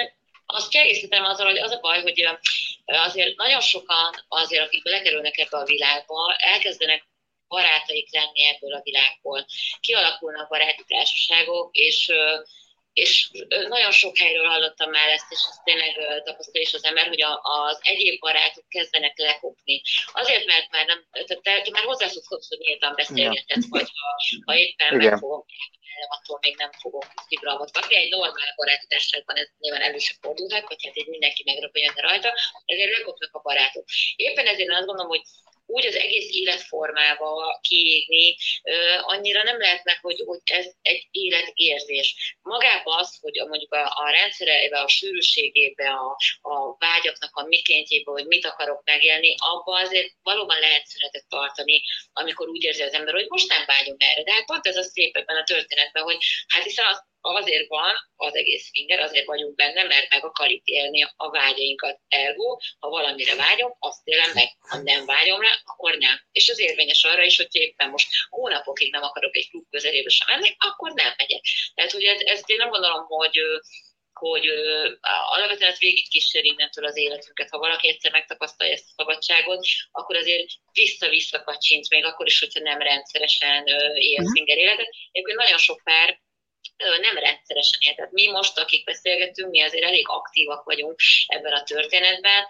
[0.47, 2.39] azt kiegészítem azzal, hogy az a baj, hogy
[2.85, 7.07] azért nagyon sokan azért, akik belekerülnek ebbe a világba, elkezdenek
[7.49, 9.47] barátaik lenni ebből a világból.
[9.81, 12.13] Kialakulnak baráti társaságok, és
[12.95, 13.31] és
[13.69, 15.95] nagyon sok helyről hallottam már ezt, és ezt tényleg
[16.25, 19.83] tapasztal is az ember, hogy a, az egyéb barátok kezdenek lekopni.
[20.13, 24.09] Azért, mert már nem, tehát te, te már hozzászoksz, hogy nyíltan beszélgetett, vagy ha,
[24.45, 25.11] ha éppen Igen.
[25.11, 25.45] megfogom
[26.09, 27.97] attól még nem fogok kibramot kapni.
[27.97, 32.35] Egy normál baráti társaságban ez nyilván elő sem fordulhat, vagy hát egy mindenki megrapoljon rajta,
[32.65, 33.85] ezért lekopnak a barátok.
[34.17, 35.23] Éppen ezért azt gondolom, hogy
[35.67, 38.37] úgy az egész életformába kiégni,
[39.01, 42.37] annyira nem lehet meg, hogy, hogy ez egy életérzés.
[42.43, 48.11] Magában az, hogy a, mondjuk a, a rendszerebe, a sűrűségébe, a, a vágyaknak a mikéntjébe,
[48.11, 51.83] hogy mit akarok megélni, abban azért valóban lehet szünetet tartani,
[52.13, 54.23] amikor úgy érzi az ember, hogy most nem vágyom erre.
[54.23, 57.95] De hát pont ez a szép ebben a történetben, hogy hát hiszen az, azért van
[58.17, 62.01] az egész finger, azért vagyunk benne, mert meg akarjuk élni a vágyainkat.
[62.09, 64.49] Ergo, ha valamire vágyom, azt élem meg.
[64.59, 66.21] Ha nem vágyom rá, akkor nem.
[66.33, 70.29] És az érvényes arra is, hogy éppen most hónapokig nem akarok egy klub közelébe sem
[70.31, 71.41] menni, akkor nem megyek.
[71.75, 73.41] Tehát, hogy ez, ezt én nem gondolom, hogy
[74.15, 74.49] hogy
[75.35, 77.51] alapvetően ez végig kísér innentől az életünket.
[77.51, 82.61] Ha valaki egyszer megtapasztalja ezt a szabadságot, akkor azért vissza-vissza kacsint, még akkor is, hogyha
[82.61, 84.35] nem rendszeresen él uh-huh.
[84.35, 84.89] swinger életet.
[85.13, 86.23] Egyébként nagyon sok pár
[86.77, 87.95] nem rendszeresen él.
[87.95, 92.47] Tehát mi most, akik beszélgetünk, mi azért elég aktívak vagyunk ebben a történetben,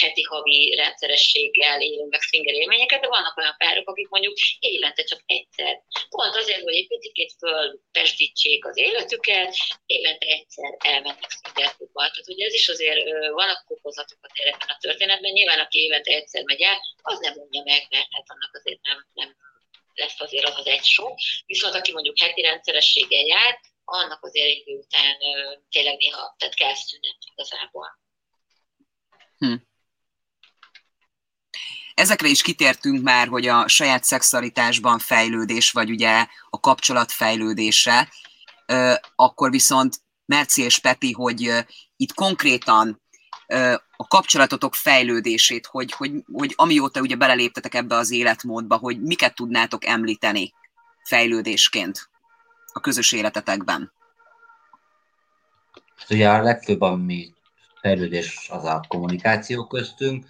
[0.00, 5.82] heti-havi rendszerességgel élünk meg swinger élményeket, de vannak olyan párok, akik mondjuk évente csak egyszer.
[6.08, 9.56] Pont azért, hogy egy picit fölpesdítsék az életüket,
[9.86, 15.32] évente egyszer elmennek swinger Tehát, hogy ez is azért vannak okozatokat ebben a történetben.
[15.32, 19.06] Nyilván, aki évente egyszer megy el, az nem mondja meg, mert hát annak azért nem,
[19.14, 19.36] nem
[20.00, 21.18] lesz azért az az egy sok.
[21.46, 25.16] Viszont aki mondjuk heti rendszerességgel jár, annak azért idő után
[25.70, 27.98] tényleg néha, tehát kell szünet igazából.
[29.38, 29.54] Hm.
[31.94, 38.12] Ezekre is kitértünk már, hogy a saját szexualitásban fejlődés, vagy ugye a kapcsolat fejlődése,
[39.14, 41.50] akkor viszont Merci és Peti, hogy
[41.96, 43.02] itt konkrétan
[44.00, 49.86] a kapcsolatotok fejlődését, hogy, hogy, hogy amióta ugye beleléptetek ebbe az életmódba, hogy miket tudnátok
[49.86, 50.52] említeni
[51.04, 52.10] fejlődésként
[52.72, 53.92] a közös életetekben?
[56.10, 57.32] Ugye a legfőbb, ami
[57.80, 60.26] fejlődés az a kommunikáció köztünk,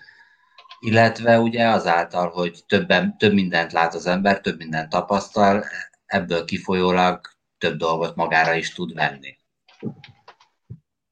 [0.81, 5.65] illetve ugye azáltal, hogy többen, több mindent lát az ember, több mindent tapasztal,
[6.07, 7.21] ebből kifolyólag
[7.59, 9.39] több dolgot magára is tud venni.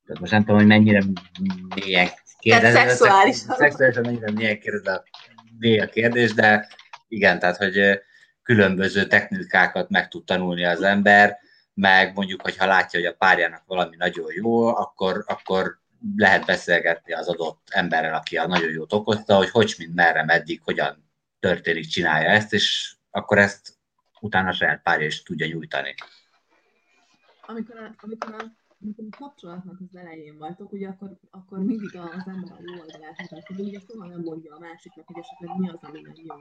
[0.05, 1.03] Tehát most nem tudom, hogy mennyire
[1.75, 2.09] mélyen
[2.39, 2.73] kérdez.
[2.73, 3.57] Tehát szexuálisan.
[3.57, 5.03] Szexuálisan mélyen kérdez a
[5.61, 6.69] a kérdés, de
[7.09, 8.01] igen, tehát, hogy
[8.43, 11.39] különböző technikákat meg tud tanulni az ember,
[11.75, 15.79] meg mondjuk, hogyha látja, hogy a párjának valami nagyon jó, akkor, akkor
[16.17, 20.61] lehet beszélgetni az adott emberrel, aki a nagyon jót okozta, hogy hogy, mint merre, meddig,
[20.65, 21.11] hogyan
[21.41, 23.79] történik, csinálja ezt, és akkor ezt
[24.21, 25.95] utána a saját párja is tudja nyújtani.
[27.41, 28.45] Amikor a, amikor a
[28.81, 33.21] amikor a kapcsolatnak az elején vagytok, ugye akkor, akkor mindig az ember a jó oldalát
[33.21, 36.35] mutatja, ugye soha nem mondja a másiknak, hogy esetleg mi az, ami nem jó.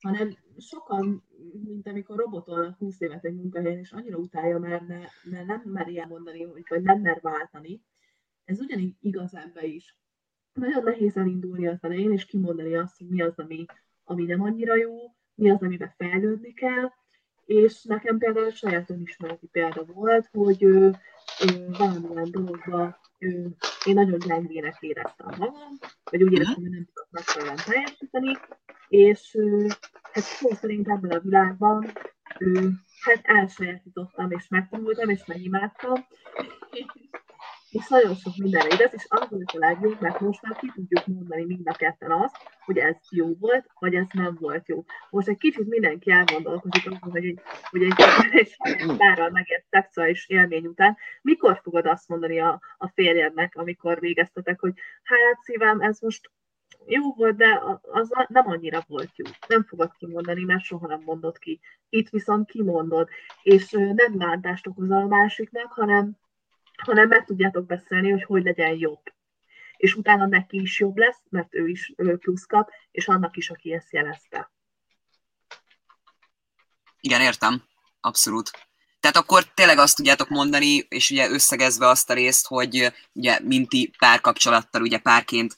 [0.00, 1.24] Hanem sokan,
[1.64, 4.98] mint amikor robotolnak 20 évet egy munkahelyen, és annyira utálja, mert, ne,
[5.30, 7.82] mert nem meri elmondani, hogy, vagy nem mer váltani.
[8.44, 9.96] Ez ugyanígy igaz ebbe is.
[10.52, 13.64] Nagyon nehéz elindulni az elején, és kimondani azt, hogy mi az, ami,
[14.04, 14.96] ami nem annyira jó,
[15.34, 16.90] mi az, amiben fejlődni kell,
[17.44, 20.96] és nekem például saját önismereti példa volt, hogy ő,
[21.48, 23.48] ő valamilyen dologban ő,
[23.84, 25.54] én nagyon gyengének éreztem magam,
[26.10, 28.38] vagy úgy éreztem, hogy nem tudok megfelelően teljesíteni,
[28.88, 29.36] és
[30.12, 31.92] hát szó szerint ebben a világban
[32.38, 32.70] ő,
[33.00, 36.06] hát elsajátítottam, és megtanultam, és megimádtam,
[37.72, 41.06] és nagyon sok mindenre igaz, és az volt a legjobb, mert most már ki tudjuk
[41.06, 44.84] mondani mind a ketten azt, hogy ez jó volt, vagy ez nem volt jó.
[45.10, 47.40] Most egy kicsit mindenki elgondolkozik azon, hogy egy,
[47.70, 47.94] hogy egy,
[48.30, 48.56] egy
[48.98, 54.72] párral megért szexuális élmény után, mikor fogod azt mondani a, a férjednek, amikor végeztetek, hogy
[55.02, 56.30] hát szívem, ez most
[56.86, 59.24] jó volt, de az nem annyira volt jó.
[59.48, 61.60] Nem fogod kimondani, mert soha nem mondod ki.
[61.88, 63.08] Itt viszont kimondod,
[63.42, 66.16] és nem bántást okozol a másiknak, hanem
[66.84, 69.02] hanem meg tudjátok beszélni, hogy hogy legyen jobb.
[69.76, 73.72] És utána neki is jobb lesz, mert ő is plusz kap, és annak is, aki
[73.72, 74.50] ezt jelezte.
[77.00, 77.62] Igen, értem.
[78.00, 78.50] Abszolút.
[79.00, 83.90] Tehát akkor tényleg azt tudjátok mondani, és ugye összegezve azt a részt, hogy ugye minti
[83.98, 85.56] párkapcsolattal, ugye párként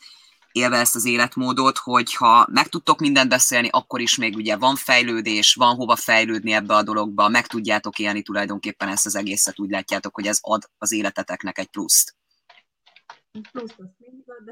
[0.55, 5.55] élve ezt az életmódot, hogyha meg tudtok mindent beszélni, akkor is még ugye van fejlődés,
[5.55, 10.14] van hova fejlődni ebbe a dologba, meg tudjátok élni tulajdonképpen ezt az egészet, úgy látjátok,
[10.14, 12.16] hogy ez ad az életeteknek egy pluszt.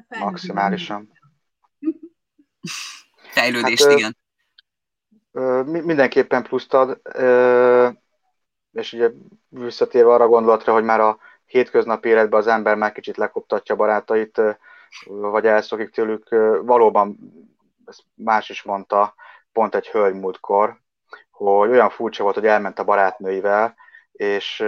[0.09, 1.13] Maximálisan.
[3.35, 4.17] Fejlődést, hát, igen.
[5.85, 7.01] mindenképpen pluszt ad,
[8.73, 9.11] és ugye
[9.49, 14.41] visszatérve arra gondolatra, hogy már a hétköznapi életben az ember már kicsit lekoptatja barátait,
[15.05, 16.29] vagy elszokik tőlük,
[16.65, 17.19] valóban
[17.87, 19.15] ezt más is mondta,
[19.53, 20.81] pont egy hölgy múltkor,
[21.31, 23.75] hogy olyan furcsa volt, hogy elment a barátnőivel,
[24.13, 24.65] és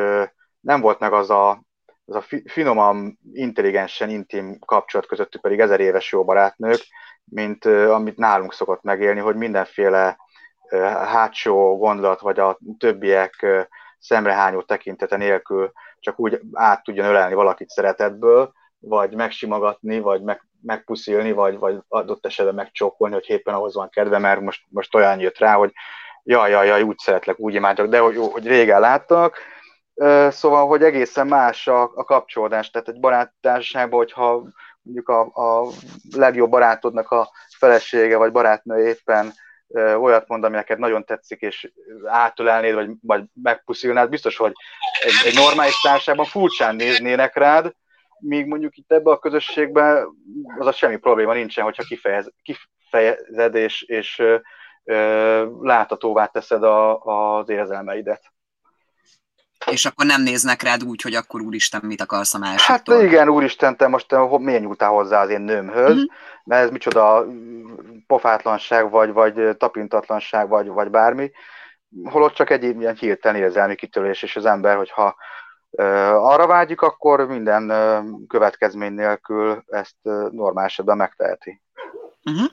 [0.61, 1.63] nem volt meg az a,
[2.05, 6.81] az a finoman, intelligensen, intim kapcsolat közöttük pedig ezer éves jó barátnők,
[7.25, 10.17] mint amit nálunk szokott megélni, hogy mindenféle
[10.93, 13.47] hátsó gondolat, vagy a többiek
[13.99, 18.53] szemrehányó tekintete nélkül csak úgy át tudjon ölelni valakit szeretetből,
[18.89, 24.19] vagy megsimogatni, vagy meg, megpuszilni, vagy, vagy adott esetben megcsókolni, hogy éppen ahhoz van kedve,
[24.19, 25.73] mert most, most olyan jött rá, hogy
[26.23, 29.39] jaj, jaj, jaj, úgy szeretlek, úgy imádok, de hogy, hogy régen láttak.
[30.29, 34.43] Szóval, hogy egészen más a, a kapcsolódás, tehát egy baráttársaságban, hogyha
[34.83, 35.69] mondjuk a, a
[36.17, 39.33] legjobb barátodnak a felesége vagy barátnő éppen
[39.99, 41.73] olyat mond, ami neked nagyon tetszik, és
[42.05, 44.53] átölelnéd, vagy, vagy megpuszilnád, biztos, hogy
[45.01, 47.73] egy, egy normális társaságban furcsán néznének rád,
[48.27, 50.07] míg mondjuk itt ebbe a közösségben
[50.59, 54.37] az a semmi probléma nincsen, hogyha kifejez, kifejezed és, és ö,
[54.85, 58.33] ö, láthatóvá teszed a, az érzelmeidet.
[59.71, 62.97] És akkor nem néznek rád úgy, hogy akkor úristen, mit akarsz a másiktól?
[62.97, 66.05] Hát igen, úristen, te most miért nyúltál hozzá az én nőmhöz, uh-huh.
[66.45, 67.27] mert ez micsoda
[68.07, 71.31] pofátlanság, vagy, vagy tapintatlanság, vagy, vagy bármi,
[72.05, 75.17] holott csak egy ilyen hirtelen érzelmi kitörés, és az ember, hogyha
[75.77, 77.73] arra vágyik, akkor minden
[78.29, 79.97] következmény nélkül ezt
[80.31, 81.61] normál esetben megteheti.
[82.23, 82.51] Uh-huh.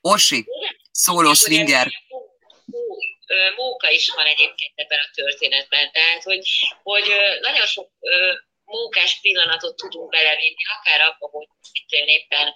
[0.00, 0.46] Orsi,
[0.90, 1.86] szóló swinger.
[3.56, 6.48] Móka is van egyébként ebben a történetben, tehát hogy,
[6.82, 7.88] hogy nagyon sok
[8.68, 12.54] mókás pillanatot tudunk belevinni, akár abba, hogy itt éppen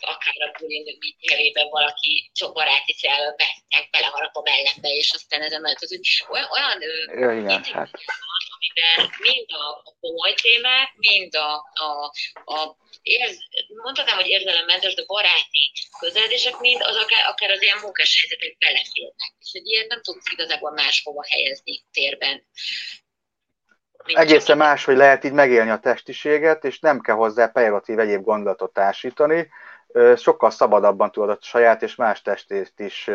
[0.00, 0.98] akár a bulin
[1.30, 3.36] helében valaki csak baráti cél,
[3.90, 6.80] beleharap a mellembe, és aztán ezen mellett, hogy olyan, olyan
[7.20, 7.90] ja, igen, hát.
[8.54, 12.12] amiben mind a, a komoly témák, mind a, a,
[12.54, 13.38] a érz,
[13.82, 19.32] mondhatnám, hogy érzelemmentes, de baráti közeledések mind az akár, akár az ilyen munkás helyzetek beleférnek.
[19.38, 22.46] És egy ilyet nem tudsz igazából máshova helyezni térben.
[24.14, 28.72] Egészen más, hogy lehet így megélni a testiséget, és nem kell hozzá pejoratív egyéb gondolatot
[28.72, 29.48] társítani,
[30.16, 33.10] sokkal szabadabban tudod a saját és más testét is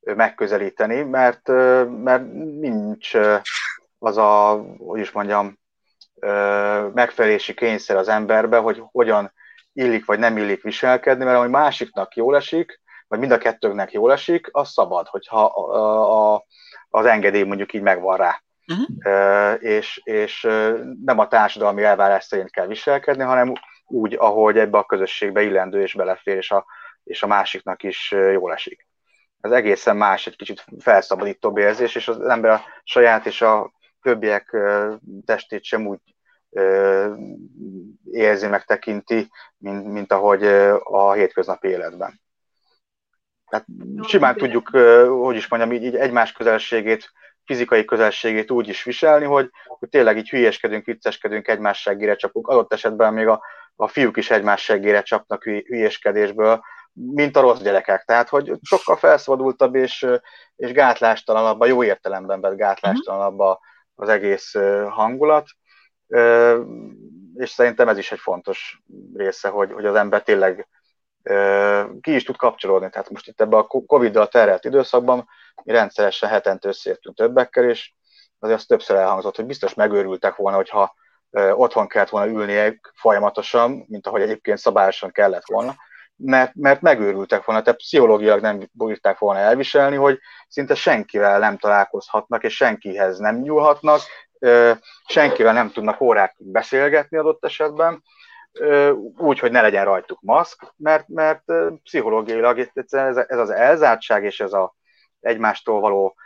[0.00, 1.48] megközelíteni, mert,
[2.02, 3.14] mert nincs
[3.98, 5.58] az a, hogy is mondjam,
[6.94, 9.32] megfelelési kényszer az emberbe, hogy hogyan
[9.72, 14.12] illik vagy nem illik viselkedni, mert ami másiknak jól esik, vagy mind a kettőnknek jól
[14.12, 16.44] esik, az szabad, hogyha a, a,
[16.90, 18.42] az engedély mondjuk így megvan rá.
[18.66, 19.62] Uh-huh.
[19.62, 20.40] És, és
[21.04, 23.52] nem a társadalmi elvárás szerint kell viselkedni, hanem
[23.86, 26.66] úgy, ahogy ebbe a közösségbe illendő és belefér, és a,
[27.04, 28.86] és a másiknak is jól esik.
[29.40, 33.72] Ez egészen más, egy kicsit felszabadítóbb érzés, és az ember a saját és a
[34.02, 34.56] többiek
[35.24, 36.00] testét sem úgy
[38.10, 40.44] érzi, meg tekinti, mint, mint ahogy
[40.82, 42.20] a hétköznapi életben.
[43.50, 43.66] Tehát
[44.02, 44.68] simán tudjuk,
[45.08, 47.12] hogy is mondjam, így, így egymás közelségét
[47.46, 52.48] fizikai közelségét úgy is viselni, hogy, hogy tényleg így hülyeskedünk, vicceskedünk, egymás seggére csapunk.
[52.48, 53.42] Adott esetben még a,
[53.76, 56.60] a fiúk is egymás seggére csapnak hülyeskedésből,
[56.92, 58.04] mint a rossz gyerekek.
[58.04, 60.06] Tehát, hogy sokkal felszabadultabb és,
[60.56, 63.58] és gátlástalanabb, a jó értelemben vett gátlástalanabb
[63.94, 64.54] az egész
[64.88, 65.46] hangulat.
[67.34, 68.82] És szerintem ez is egy fontos
[69.14, 70.68] része, hogy, hogy az ember tényleg
[72.00, 72.90] ki is tud kapcsolódni.
[72.90, 75.28] Tehát most itt ebben a Covid-dal terelt időszakban
[75.64, 77.92] mi rendszeresen hetente összeértünk többekkel, és
[78.38, 80.94] azért az többször elhangzott, hogy biztos megőrültek volna, hogyha
[81.52, 85.74] otthon kellett volna ülnie folyamatosan, mint ahogy egyébként szabályosan kellett volna,
[86.16, 92.44] mert, mert megőrültek volna, tehát pszichológiailag nem bírták volna elviselni, hogy szinte senkivel nem találkozhatnak,
[92.44, 94.00] és senkihez nem nyúlhatnak,
[95.06, 98.02] senkivel nem tudnak órákig beszélgetni adott esetben,
[99.16, 101.42] úgy, hogy ne legyen rajtuk maszk, mert, mert
[101.82, 104.74] pszichológiailag ez, ez az elzártság és ez a
[105.20, 106.16] egymástól való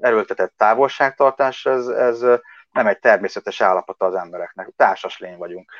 [0.00, 2.20] erőltetett távolságtartás, ez, ez
[2.72, 4.72] nem egy természetes állapota az embereknek.
[4.76, 5.72] Társas lény vagyunk.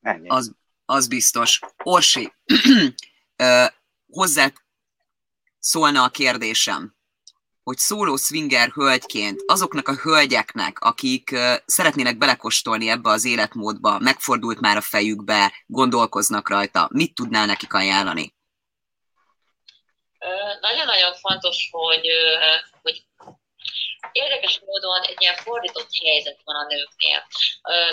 [0.00, 0.28] Ennyi.
[0.28, 1.60] Az, az biztos.
[1.82, 2.32] Orsi,
[4.06, 4.46] hozzá
[5.58, 6.94] szólna a kérdésem
[7.70, 11.36] hogy szóló swinger hölgyként azoknak a hölgyeknek, akik
[11.66, 18.34] szeretnének belekostolni ebbe az életmódba, megfordult már a fejükbe, gondolkoznak rajta, mit tudnál nekik ajánlani?
[20.60, 22.06] Nagyon-nagyon fontos, hogy,
[22.82, 23.04] hogy
[24.12, 27.26] érdekes módon egy ilyen fordított helyzet van a nőknél.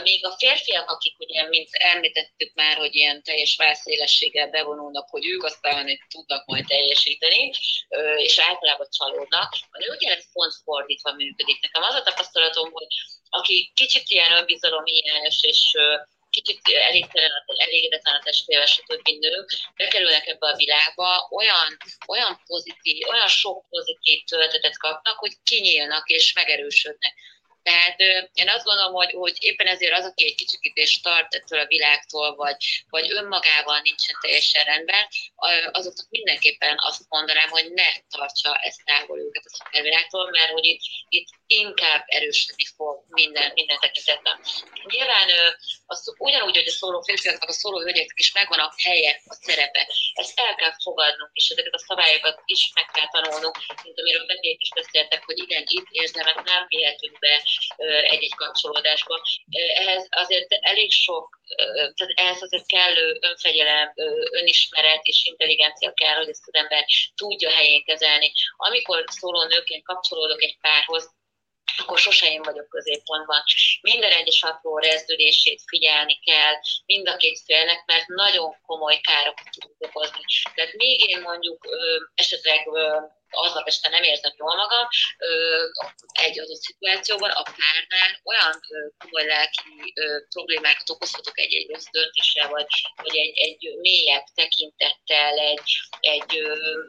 [0.04, 5.44] Még a férfiak, akik ugye, mint említettük már, hogy ilyen teljes válszélességgel bevonulnak, hogy ők
[5.44, 7.52] aztán tudnak majd teljesíteni,
[8.18, 9.54] és általában csalódnak.
[9.72, 11.62] A nőknél ez pont fordítva működik.
[11.62, 12.88] Nekem az a tapasztalatom, hogy
[13.30, 15.76] aki kicsit ilyen önbizalomhiányos és
[16.41, 19.07] kicsit elégtelen, elégedetlen a testével, stb.
[19.19, 21.77] nők bekerülnek ebbe a világba, olyan,
[22.07, 27.14] olyan pozitív, olyan sok pozitív töltetet kapnak, hogy kinyílnak és megerősödnek.
[27.68, 27.99] Tehát
[28.34, 31.65] én azt gondolom, hogy, hogy éppen ezért az, aki egy kicsit és tart ettől a
[31.65, 32.57] világtól, vagy,
[32.89, 35.07] vagy önmagával nincsen teljesen rendben,
[35.72, 40.81] azoknak mindenképpen azt mondanám, hogy ne tartsa ezt távol őket a szupervilágtól, mert hogy itt,
[41.10, 44.39] itt inkább erősödni fog minden, minden tekintetben.
[44.84, 45.27] Nyilván
[45.85, 49.88] az, ugyanúgy, hogy a szóló férfiaknak, a szóló hölgyeknek is megvan a helye, a szerepe.
[50.14, 54.61] Ezt el kell fogadnunk, és ezeket a szabályokat is meg kell tanulnunk, mint amiről Betét
[54.61, 57.41] is beszéltek, hogy igen, itt érzelmet nem vihetünk be
[58.10, 59.22] egy-egy kapcsolódásba.
[59.76, 61.40] Ehhez azért elég sok,
[61.96, 63.92] tehát ehhez azért kellő önfegyelem,
[64.32, 66.86] önismeret és intelligencia kell, hogy ezt az ember
[67.16, 68.32] tudja helyén kezelni.
[68.58, 71.16] Amikor szóló nőként kapcsolódok egy párhoz,
[71.78, 73.44] akkor sose én vagyok középpontban.
[73.82, 76.54] Minden egyes apró rezdülését figyelni kell
[76.86, 80.22] mind a két félnek, mert nagyon komoly károkat tud okozni.
[80.56, 81.68] Tehát még én mondjuk
[82.16, 82.68] esetleg
[83.30, 84.88] aznap este nem érzem jól magam,
[86.12, 88.62] egy adott szituációban a párnál olyan
[88.98, 89.94] komoly lelki
[90.30, 96.41] problémákat okozhatok egy-egy rossz döntéssel, vagy, vagy egy, egy mélyebb tekintettel, egy, egy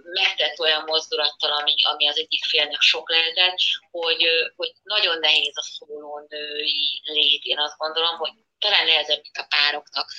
[0.03, 3.59] megtett olyan mozdulattal, ami, ami az egyik félnek sok lehetett,
[3.91, 7.43] hogy, hogy nagyon nehéz a szóló női lét.
[7.43, 10.11] Én azt gondolom, hogy talán nehezebb, mint a pároknak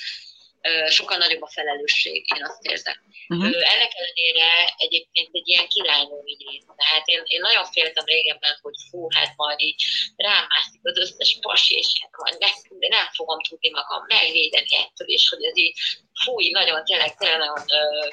[0.88, 2.94] sokkal nagyobb a felelősség, én azt érzem.
[3.28, 3.72] Uh-huh.
[3.72, 9.06] Ennek ellenére egyébként egy ilyen királynő így Tehát én, én nagyon féltem régebben, hogy fú,
[9.14, 9.82] hát majd így
[10.16, 14.76] rám mászik az összes pasi, és hát majd meg, de nem fogom tudni magam megvédeni
[14.76, 15.78] ettől, és hogy ez így
[16.24, 17.64] fúj, nagyon, tényleg, tényleg nagyon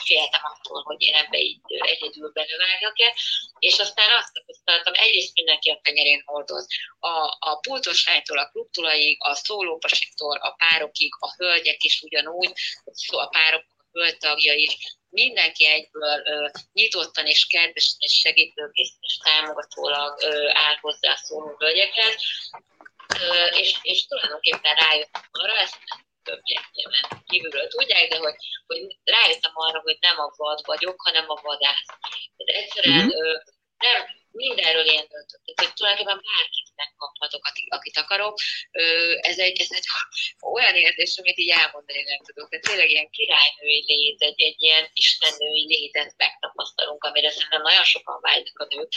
[0.03, 3.15] féltem attól, hogy én ebbe így egyedül belevágjak-e,
[3.59, 6.67] és aztán azt tapasztaltam, egyrészt mindenki a tenyerén hordoz.
[6.99, 12.36] A, a pultosánytól a klubtulaig, a szólópasiktól, a párokig, a hölgyek is ugyanúgy,
[13.09, 14.77] a párok, a is,
[15.09, 22.15] mindenki egyből ö, nyitottan és kedvesen és segítőkészítő és támogatólag ö, áll hozzá szóló hölgyekhez,
[23.19, 25.79] ö, és, és tulajdonképpen rájöttem arra, ezt
[26.23, 28.35] többiek nyilván kívülről tudják, de hogy,
[28.67, 31.85] hogy rájöttem arra, hogy nem a vad vagyok, hanem a vadász.
[32.37, 33.35] Tehát egyszerűen mm-hmm.
[33.77, 33.97] nem,
[34.43, 35.55] mindenről én döntöttem.
[35.55, 37.43] Tehát tulajdonképpen bárkit megkaphatok,
[37.77, 38.35] akit akarok.
[39.31, 39.87] Ez egy, ez egy
[40.53, 42.49] olyan érzés, amit így elmondani nem tudok.
[42.49, 48.17] Tehát tényleg ilyen királynői lét, egy, egy ilyen istennői létet megtapasztalunk, amire szerintem nagyon sokan
[48.21, 48.91] vágynak a nők.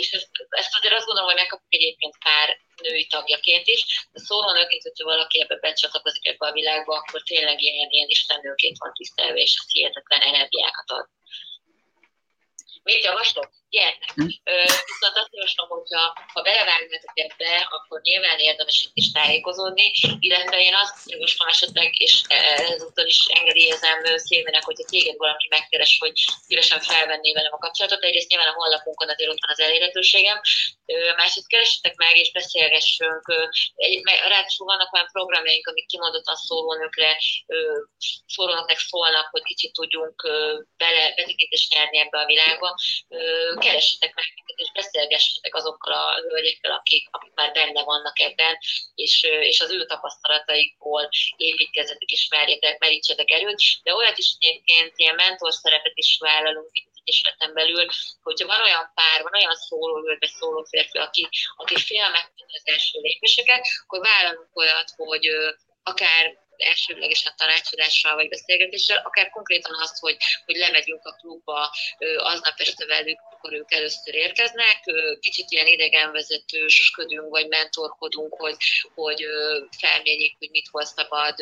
[0.00, 0.30] És ezt,
[0.78, 2.48] azért azt gondolom, hogy megkapjuk egyébként pár
[2.82, 4.20] női tagjaként is, de
[4.52, 9.38] nőként, hogyha valaki ebbe becsatlakozik ebbe a világba, akkor tényleg ilyen, ilyen istennőként van tisztelve,
[9.38, 11.06] és az hihetetlen energiákat ad.
[12.82, 13.50] Mit javaslok?
[13.70, 14.10] Gyertek!
[14.14, 14.26] Hm?
[14.90, 20.74] Viszont azt javaslom, hogyha ha belevágnátok ebbe, akkor nyilván érdemes itt is tájékozódni, illetve én
[20.74, 23.26] azt javaslom esetleg, és ezúttal is
[23.58, 26.12] engedélyezem Szilvének, hogyha téged valaki megkeres, hogy
[26.46, 28.04] szívesen felvenné velem a kapcsolatot.
[28.04, 30.40] Egyrészt nyilván a honlapunkon azért ott van az elérhetőségem,
[31.16, 33.24] másrészt keressetek meg és beszélgessünk.
[34.28, 37.18] Ráadásul vannak olyan programjaink, amik kimondottan szólónőkre,
[38.26, 40.22] szólónőknek szólnak, hogy kicsit tudjunk
[40.76, 42.74] bele betekintést nyerni ebbe a világba
[43.58, 44.24] keressetek meg
[44.58, 48.58] és beszélgessetek azokkal a hölgyekkel, akik, akik már benne vannak ebben,
[48.94, 55.14] és, és az ő tapasztalataikból építkezzetek és merjetek, merítsetek erőt, de olyat is egyébként ilyen
[55.14, 57.86] mentor szerepet is vállalunk itt egyesületen belül,
[58.22, 62.66] hogyha van olyan pár, van olyan szóló vagy szóló férfi, aki, aki fél megtenni az
[62.66, 65.26] első lépéseket, akkor vállalunk olyat, hogy
[65.82, 71.74] akár elsőlegesen tanácsadással vagy beszélgetéssel, akár konkrétan azt, hogy, hogy lemegyünk a klubba
[72.16, 74.80] aznap este velük, akkor ők először érkeznek,
[75.20, 78.56] kicsit ilyen idegenvezetősködünk, vagy mentorkodunk, hogy,
[78.94, 79.24] hogy
[79.78, 81.34] felmérjék, hogy mit hol szabad,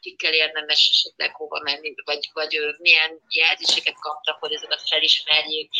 [0.00, 5.70] kikkel érdemes esetleg hova menni, vagy, vagy milyen jelzéseket kaptak, hogy ezeket felismerjék.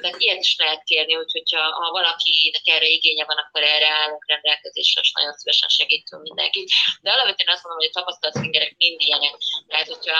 [0.00, 4.26] Tehát ilyet is lehet kérni, úgyhogy ha, ha valakinek erre igénye van, akkor erre állunk
[4.26, 6.70] rendelkezésre, és nagyon szívesen segítünk mindenkit.
[7.00, 9.34] De alapvetően azt mondom, hogy a tapasztalat fingerek mind ilyenek.
[9.68, 10.18] Tehát, hogyha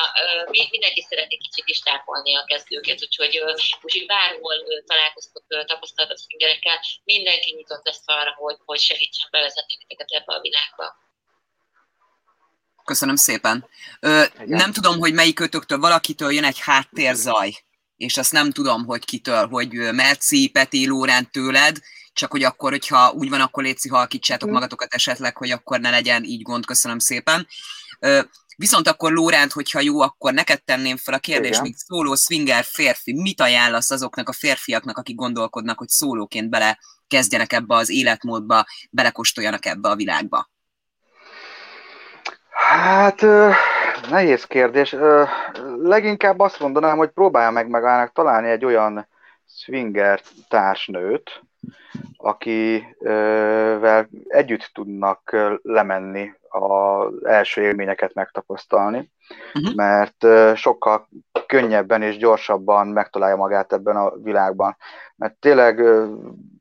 [0.71, 3.35] mindenki szeretné kicsit is tápolni a kezdőket, úgyhogy,
[3.83, 4.56] úgyhogy bárhol
[4.87, 11.05] találkoztok tapasztalatos fingerekkel, mindenki nyitott lesz arra, hogy, hogy segítsen bevezetni titeket ebbe a világba.
[12.85, 13.69] Köszönöm szépen.
[14.01, 17.53] Ö, nem tudom, hogy melyik kötöktől, valakitől jön egy háttérzaj.
[17.97, 21.77] és azt nem tudom, hogy kitől, hogy Merci, Peti, Lórán tőled,
[22.13, 26.25] csak hogy akkor, hogyha úgy van, akkor létszi, halkítsátok magatokat esetleg, hogy akkor ne legyen
[26.25, 27.49] így gond, köszönöm szépen.
[28.57, 33.13] Viszont akkor Lóránt, hogyha jó, akkor neked tenném fel a kérdést, mint szóló swinger férfi,
[33.13, 36.79] mit ajánlasz azoknak a férfiaknak, akik gondolkodnak, hogy szólóként bele
[37.09, 40.51] kezdjenek ebbe az életmódba, belekostoljanak ebbe a világba?
[42.51, 43.21] Hát
[44.11, 44.97] nehéz kérdés.
[45.83, 49.09] Leginkább azt mondanám, hogy próbálja meg magának találni egy olyan
[49.49, 51.43] swinger társnőt,
[52.17, 59.11] akivel együtt tudnak lemenni az első élményeket megtapasztalni,
[59.55, 59.75] uh-huh.
[59.75, 60.27] mert
[60.57, 61.09] sokkal
[61.47, 64.77] könnyebben és gyorsabban megtalálja magát ebben a világban.
[65.17, 65.83] Mert tényleg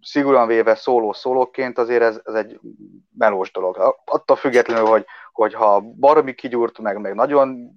[0.01, 2.59] szigorúan véve szóló-szólóként azért ez, ez egy
[3.17, 3.95] melós dolog.
[4.05, 7.71] Attól függetlenül, hogy, hogy ha baromi kigyúrt, meg, meg nagyon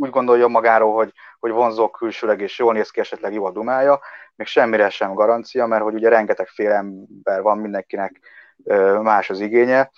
[0.00, 4.00] úgy gondolja magáról, hogy, hogy vonzó külsőleg és jól néz ki, esetleg jó a dumája,
[4.36, 8.20] még semmire sem garancia, mert hogy ugye rengeteg fél ember van, mindenkinek
[9.02, 9.90] más az igénye,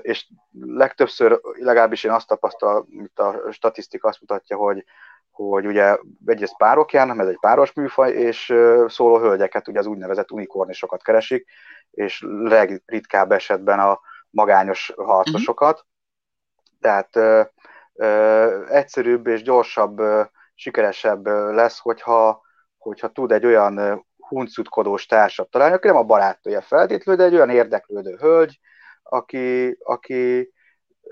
[0.00, 0.26] és
[0.60, 4.84] legtöbbször, legalábbis én azt tapasztalom, mint a statisztika azt mutatja, hogy,
[5.30, 5.96] hogy ugye
[6.26, 8.54] egyrészt párok járnak, ez egy páros műfaj, és
[8.86, 11.48] szóló hölgyeket, ugye az úgynevezett unikornisokat keresik,
[11.90, 14.00] és legritkább esetben a
[14.30, 15.74] magányos harcosokat.
[15.74, 15.88] Uh-huh.
[16.80, 17.50] Tehát
[18.68, 20.00] egyszerűbb és gyorsabb,
[20.54, 22.42] sikeresebb lesz, hogyha,
[22.78, 27.50] hogyha tud egy olyan huncutkodós társat találni, aki nem a barátja feltétlenül, de egy olyan
[27.50, 28.58] érdeklődő hölgy,
[29.02, 30.52] aki, aki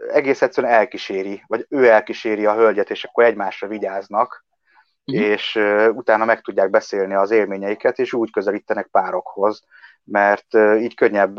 [0.09, 4.45] egész egyszerűen elkíséri, vagy ő elkíséri a hölgyet, és akkor egymásra vigyáznak,
[5.05, 5.25] uh-huh.
[5.25, 5.55] és
[5.91, 9.65] utána meg tudják beszélni az élményeiket, és úgy közelítenek párokhoz,
[10.05, 11.37] mert így könnyebb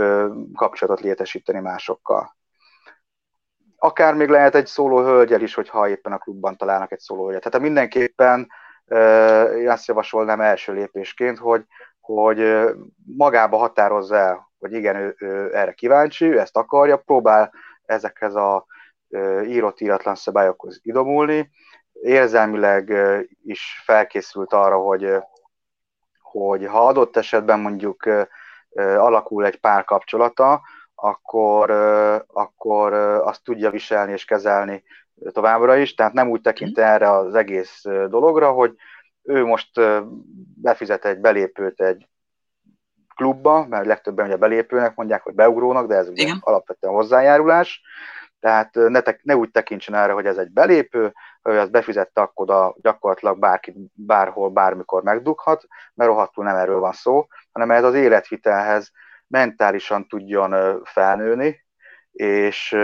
[0.53, 2.36] kapcsolatot létesíteni másokkal.
[3.79, 7.43] Akár még lehet egy szóló hölgyel is, hogyha éppen a klubban találnak egy szóló hölgyet.
[7.43, 8.47] Tehát mindenképpen
[9.57, 11.65] én azt javasolnám első lépésként, hogy,
[11.99, 12.65] hogy
[13.17, 17.53] magába határozza el, hogy igen, ő, ő erre kíváncsi, ő ezt akarja, próbál
[17.85, 18.65] ezekhez a
[19.43, 21.49] írott íratlan szabályokhoz idomulni,
[22.01, 22.93] érzelmileg
[23.43, 25.15] is felkészült arra, hogy,
[26.19, 28.09] hogy ha adott esetben mondjuk
[28.75, 30.61] alakul egy pár kapcsolata,
[30.99, 31.71] akkor,
[32.27, 34.83] akkor azt tudja viselni és kezelni
[35.31, 36.85] továbbra is, tehát nem úgy tekint mhm.
[36.85, 38.75] erre az egész dologra, hogy
[39.23, 39.81] ő most
[40.61, 42.07] befizet egy belépőt egy
[43.15, 47.81] klubba, mert legtöbben ugye belépőnek mondják, hogy beugrónak, de ez ugye alapvetően hozzájárulás,
[48.39, 52.49] tehát ne, te, ne úgy tekintsen erre, hogy ez egy belépő, hogy az befizette, akkor
[52.49, 57.93] oda gyakorlatilag bárki, bárhol, bármikor megdughat, mert rohadtul nem erről van szó, hanem ez az
[57.93, 58.91] életvitelhez
[59.27, 61.65] mentálisan tudjon felnőni,
[62.11, 62.77] és,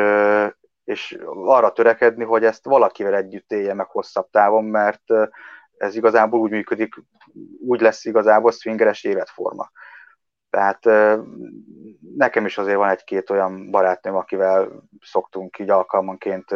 [0.83, 5.03] és arra törekedni, hogy ezt valakivel együtt élje meg hosszabb távon, mert
[5.77, 6.95] ez igazából úgy működik,
[7.59, 9.71] úgy lesz igazából swingeres életforma.
[10.49, 10.85] Tehát
[12.15, 14.69] nekem is azért van egy-két olyan barátnőm, akivel
[15.01, 16.55] szoktunk így alkalmanként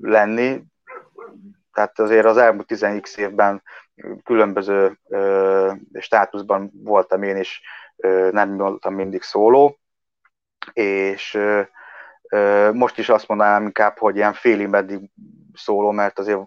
[0.00, 0.62] lenni.
[1.72, 2.86] Tehát azért az elmúlt 10
[3.16, 3.62] évben
[4.24, 4.98] különböző
[5.92, 7.62] státuszban voltam én is,
[8.30, 9.78] nem voltam mindig szóló,
[10.72, 11.38] és
[12.72, 15.10] most is azt mondanám inkább, hogy ilyen félig meddig
[15.54, 16.40] szóló, mert azért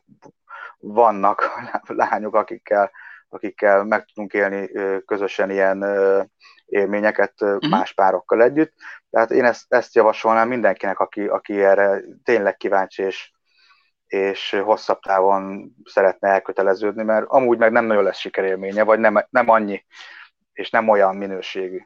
[0.77, 1.51] vannak
[1.87, 2.91] lányok, akikkel,
[3.29, 4.69] akikkel meg tudunk élni
[5.05, 5.85] közösen ilyen
[6.65, 7.69] élményeket uh-huh.
[7.69, 8.73] más párokkal együtt.
[9.09, 13.31] Tehát én ezt, ezt javasolnám mindenkinek, aki, aki erre tényleg kíváncsi és,
[14.07, 19.49] és hosszabb távon szeretne elköteleződni, mert amúgy meg nem nagyon lesz sikerélménye, vagy nem, nem
[19.49, 19.85] annyi,
[20.55, 21.77] és nem olyan minőségű.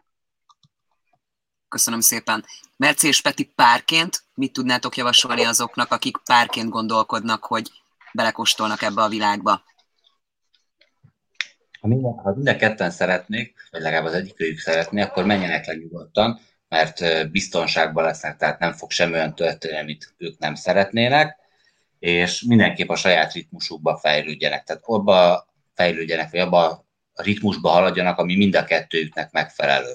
[1.67, 2.45] Köszönöm szépen.
[2.75, 7.69] Merci és Peti párként mit tudnátok javasolni azoknak, akik párként gondolkodnak, hogy
[8.13, 9.63] belekóstolnak ebbe a világba?
[11.79, 15.73] Ha minden, ha minden ketten szeretnék, vagy legalább az egyik őjük szeretné, akkor menjenek le
[15.73, 21.37] nyugodtan, mert biztonságban lesznek, tehát nem fog semmi olyan történni, amit ők nem szeretnének,
[21.99, 24.63] és mindenképp a saját ritmusukba fejlődjenek.
[24.63, 26.85] Tehát abba fejlődjenek, vagy abba a
[27.21, 29.93] ritmusba haladjanak, ami mind a kettőjüknek megfelelő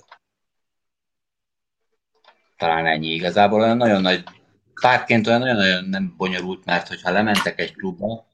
[2.57, 3.61] talán ennyi igazából.
[3.61, 4.23] Olyan nagyon nagy,
[4.81, 8.27] párként olyan nagyon-nagyon nem bonyolult, mert hogyha lementek egy klubba,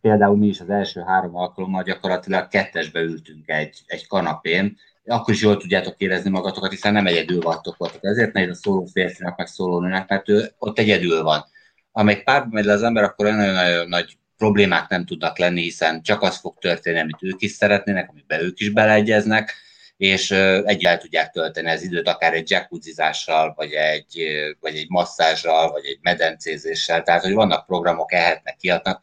[0.00, 5.42] például mi is az első három alkalommal gyakorlatilag kettesbe ültünk egy, egy kanapén, akkor is
[5.42, 7.98] jól tudjátok érezni magatokat, hiszen nem egyedül vagytok ott.
[8.00, 11.44] Ezért nehéz a szóló férfinak, meg szóló nőnek, mert ő ott egyedül van.
[11.92, 16.22] Amelyik párba megy le az ember, akkor nagyon-nagyon nagy problémák nem tudnak lenni, hiszen csak
[16.22, 19.54] az fog történni, amit ők is szeretnének, amiben ők is beleegyeznek,
[19.96, 24.22] és együtt el tudják tölteni az időt, akár egy jacuzzizással, vagy egy,
[24.60, 29.02] vagy egy masszázsal, vagy egy medencézéssel, tehát hogy vannak programok, ehetnek, kiadnak.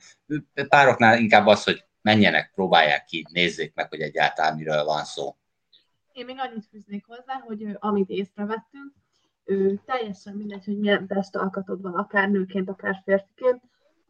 [0.68, 5.36] Pároknál inkább az, hogy menjenek, próbálják ki, nézzék meg, hogy egyáltalán miről van szó.
[6.12, 8.94] Én még annyit fűznék hozzá, hogy amit észrevettünk,
[9.46, 13.62] ő, teljesen mindegy, hogy milyen testalkatod van, akár nőként, akár férfiként,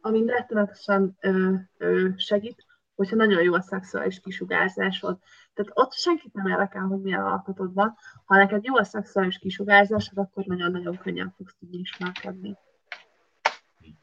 [0.02, 2.64] ami rettenetesen ö, ö, segít,
[2.94, 5.18] hogyha nagyon jó a szexuális kisugárzásod.
[5.54, 7.96] Tehát ott senkit nem érdekel, hogy milyen alkotod van.
[8.24, 12.56] Ha neked jó a szexuális kisugárzásod, akkor nagyon-nagyon könnyen fogsz tudni ismerkedni.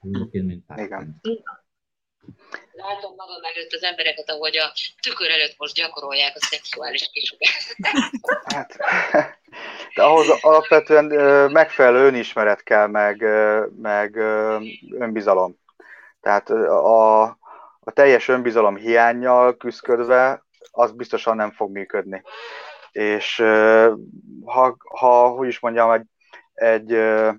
[0.01, 1.21] Igen.
[2.71, 7.76] Látom magam előtt az embereket, ahogy a tükör előtt most gyakorolják a szexuális kisugárzást.
[8.43, 8.77] Hát,
[9.95, 11.05] de ahhoz alapvetően
[11.51, 13.21] megfelelő önismeret kell, meg,
[13.76, 14.15] meg
[14.89, 15.59] önbizalom.
[16.21, 17.23] Tehát a,
[17.79, 22.23] a teljes önbizalom hiányjal küzdködve, az biztosan nem fog működni.
[22.91, 23.43] És
[24.45, 26.05] ha, ha hogy is mondjam, egy,
[26.53, 27.31] egy ö,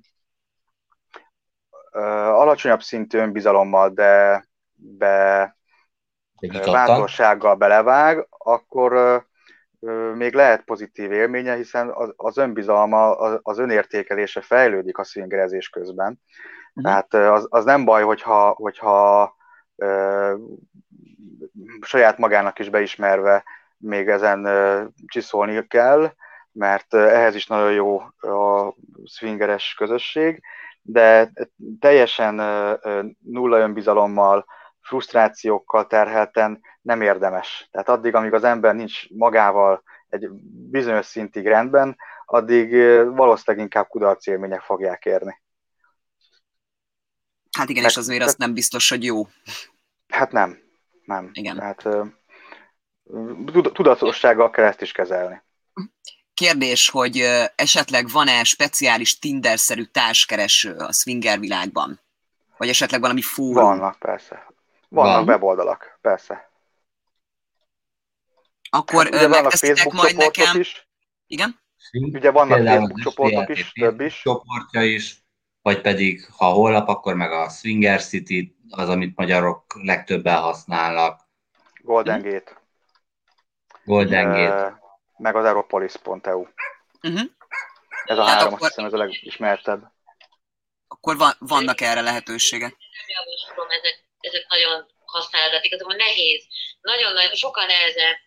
[1.93, 4.45] ö, alacsonyabb szintű önbizalommal, de
[4.75, 5.57] be
[6.71, 9.17] bátorsággal belevág, akkor ö,
[9.81, 15.69] ö, még lehet pozitív élménye, hiszen az, az önbizalma, az, az önértékelése fejlődik a szvingerezés
[15.69, 16.21] közben.
[16.83, 17.05] Uh-huh.
[17.11, 19.35] Tehát az, az nem baj, hogyha, hogyha
[19.77, 20.35] ö,
[21.81, 23.45] saját magának is beismerve
[23.79, 26.13] még ezen ö, csiszolni kell,
[26.53, 28.75] mert ehhez is nagyon jó a
[29.05, 30.43] swingeres közösség,
[30.83, 31.33] de
[31.81, 32.35] teljesen
[33.21, 34.45] nulla önbizalommal,
[34.81, 37.69] frusztrációkkal terhelten nem érdemes.
[37.71, 40.29] Tehát addig, amíg az ember nincs magával egy
[40.71, 42.71] bizonyos szintig rendben, addig
[43.07, 45.41] valószínűleg inkább kudarc élmények fogják érni.
[47.59, 49.29] Hát igen, Meg, és azért azt nem biztos, hogy jó.
[50.09, 50.59] Hát nem,
[51.05, 51.31] nem.
[51.33, 51.57] Igen.
[51.57, 51.89] Tehát
[53.73, 55.43] tudatossággal kell ezt is kezelni.
[56.35, 57.19] Kérdés, hogy
[57.55, 62.01] esetleg van-e speciális Tinder-szerű társkereső a swinger világban?
[62.57, 63.65] Vagy esetleg valami fórum?
[63.65, 64.47] Vannak, persze.
[64.89, 65.29] Vannak Van.
[65.29, 66.51] weboldalak, persze.
[68.71, 70.61] Akkor hát, megteszitek majd nekem...
[70.61, 70.89] Is.
[71.27, 71.61] Igen?
[71.93, 74.21] Ugye vannak Például Facebook csoportok is, több is.
[74.21, 75.20] Csoportja is,
[75.63, 81.29] vagy pedig, ha holnap, akkor meg a Swinger City, az, amit magyarok legtöbben használnak.
[81.83, 82.23] Golden?
[82.23, 82.63] Gate.
[83.85, 84.81] Golden uh, Gate.
[85.17, 86.19] Meg az Aeropolis.eu.
[86.21, 86.51] Uh-huh.
[87.01, 87.25] Mhm.
[88.05, 88.67] Ez a hát három, akkor...
[88.67, 89.93] azt hiszem, ez a legismertebb.
[90.89, 92.77] Akkor van, vannak erre lehetőségek.
[93.07, 95.65] Javaslom, ezek ezek nagyon használatot.
[95.65, 96.47] Igazából nehéz,
[96.81, 98.23] nagyon-nagyon sokkal nehezebb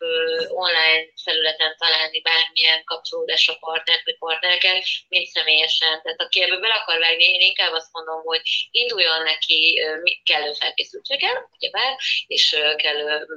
[0.47, 6.01] online felületen találni bármilyen kapcsolódásra partnert vagy partnereket, mint személyesen.
[6.01, 8.41] Tehát aki ebből bele akar vágni, én inkább azt mondom, hogy
[8.71, 9.81] induljon neki
[10.23, 11.97] kellő felkészültséggel, ugyebár,
[12.27, 13.27] és kellő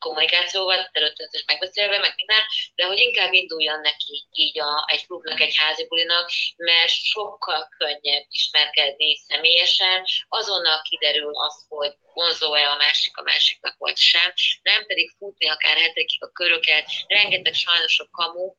[0.00, 2.44] kommunikációval, előtte megbeszélve, meg minden,
[2.74, 8.24] de hogy inkább induljon neki így a, egy klubnak, egy házi bulinak, mert sokkal könnyebb
[8.28, 14.32] ismerkedni személyesen, azonnal kiderül az, hogy vonzó-e a másik a másiknak, vagy sem,
[14.62, 18.54] nem pedig futni akár hetekig a köröket, rengeteg sajnos a kamu,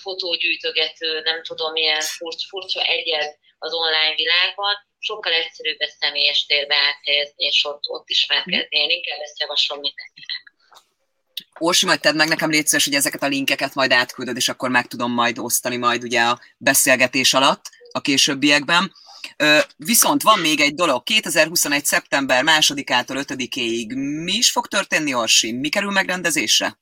[0.00, 6.76] fotógyűjtögető, nem tudom, milyen furcsa, furcsa egyed az online világban, sokkal egyszerűbb ezt személyes térbe
[6.76, 8.66] áthelyezni, és ott, ott ismerkedni.
[8.68, 10.52] Én inkább ezt javaslom mindenkinek.
[11.58, 14.86] Orsi, majd tedd meg nekem létszeres, hogy ezeket a linkeket majd átküldöd, és akkor meg
[14.86, 18.92] tudom majd osztani majd ugye a beszélgetés alatt a későbbiekben.
[19.76, 21.84] Viszont van még egy dolog, 2021.
[21.84, 23.94] szeptember 2-ától 5-éig
[24.24, 25.52] mi is fog történni, Orsi?
[25.52, 26.78] Mi kerül megrendezésre?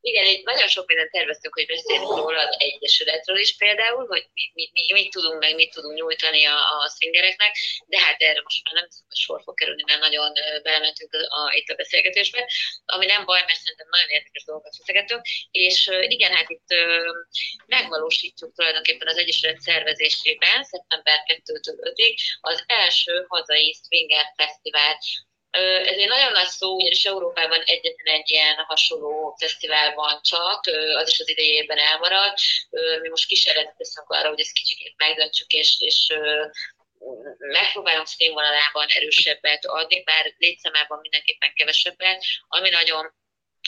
[0.00, 4.54] Igen, egy nagyon sok mindent terveztünk, hogy beszélünk róla az Egyesületről is például, hogy mit,
[4.54, 7.56] mit, mit, mit tudunk meg, mit tudunk nyújtani a, a swingereknek,
[7.86, 11.52] de hát erre most már nem hogy sor fog kerülni, mert nagyon belementünk a, a,
[11.54, 12.50] itt a beszélgetésbe,
[12.84, 16.68] ami nem baj, mert szerintem nagyon érdekes dolgokat feszegetünk, és igen, hát itt
[17.66, 21.60] megvalósítjuk tulajdonképpen az Egyesület szervezésében szeptember 2-től
[21.92, 24.98] 5-ig az első hazai Swinger Fesztivál
[25.50, 30.60] ez egy nagyon nagy szó, ugyanis Európában egyetlen egy ilyen hasonló fesztivál van csak,
[30.96, 32.40] az is az idejében elmaradt.
[33.00, 36.06] Mi most kísérletet teszünk arra, hogy ezt kicsit megdöntsük, és, és
[37.38, 43.12] megpróbálunk színvonalában erősebbet adni, bár létszámában mindenképpen kevesebbet, ami nagyon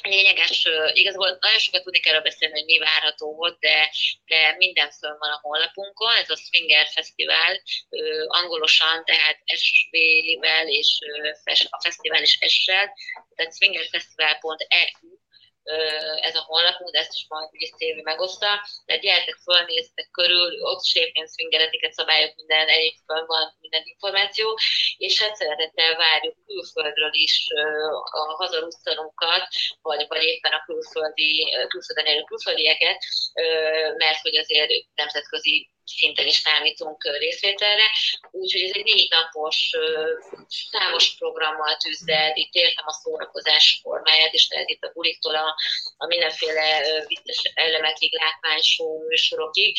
[0.03, 3.91] lényeges, igazából nagyon sokat tudni kell beszélni, hogy mi várható volt, de,
[4.27, 7.63] de minden föl van a honlapunkon, ez a Swinger Fesztivál,
[8.27, 10.99] angolosan, tehát SV-vel és
[11.71, 12.95] a fesztivál is S-sel,
[13.35, 15.20] tehát swingerfesztivál.eu
[16.21, 18.49] ez a honlapunk, de ezt is majd ugye Szévi megoszta.
[18.85, 19.67] Tehát gyertek föl,
[20.11, 24.59] körül, ott is egyébként swingeretiket szabályok, minden egyik föl van minden információ,
[24.97, 27.47] és hát szeretettel várjuk külföldről is
[28.11, 29.49] a hazarusztalunkat,
[29.83, 32.99] vagy, vagy éppen a külföldi, külföldön élő külföldieket,
[33.97, 37.87] mert hogy azért nemzetközi szinten is számítunk részvételre,
[38.31, 39.71] úgyhogy ez egy négy napos,
[40.71, 45.55] számos programmal tűzzel, itt értem a szórakozás formáját, és tehát itt a buliktól a,
[45.97, 46.67] a mindenféle
[47.07, 49.77] vicces elemekig, látványsó műsorokig,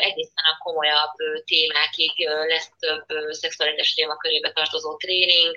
[0.00, 1.14] egészen a komolyabb
[1.44, 2.12] témákig
[2.48, 5.56] lesz több szexuális témakörébe tartozó tréning,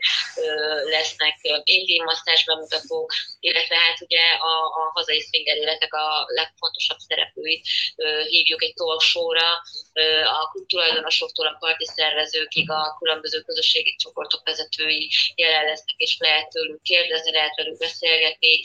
[0.84, 2.04] lesznek intim
[2.46, 7.68] bemutatók, illetve hát ugye a, a hazai swinger életek a legfontosabb szereplőit
[8.28, 9.62] hívjuk egy talk show-ra,
[10.24, 16.82] a tulajdonosoktól a parti szervezőkig a különböző közösségi csoportok vezetői jelen lesznek, és lehet tőlük
[16.82, 18.62] kérdezni, lehet velük beszélgetni,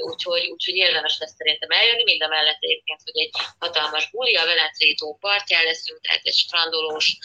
[0.00, 4.44] úgyhogy, úgyhogy érdemes lesz szerintem eljönni, mind a mellett egyébként, hogy egy hatalmas buli, a
[4.44, 7.18] Velencei tó partján leszünk, tehát egy strandolós,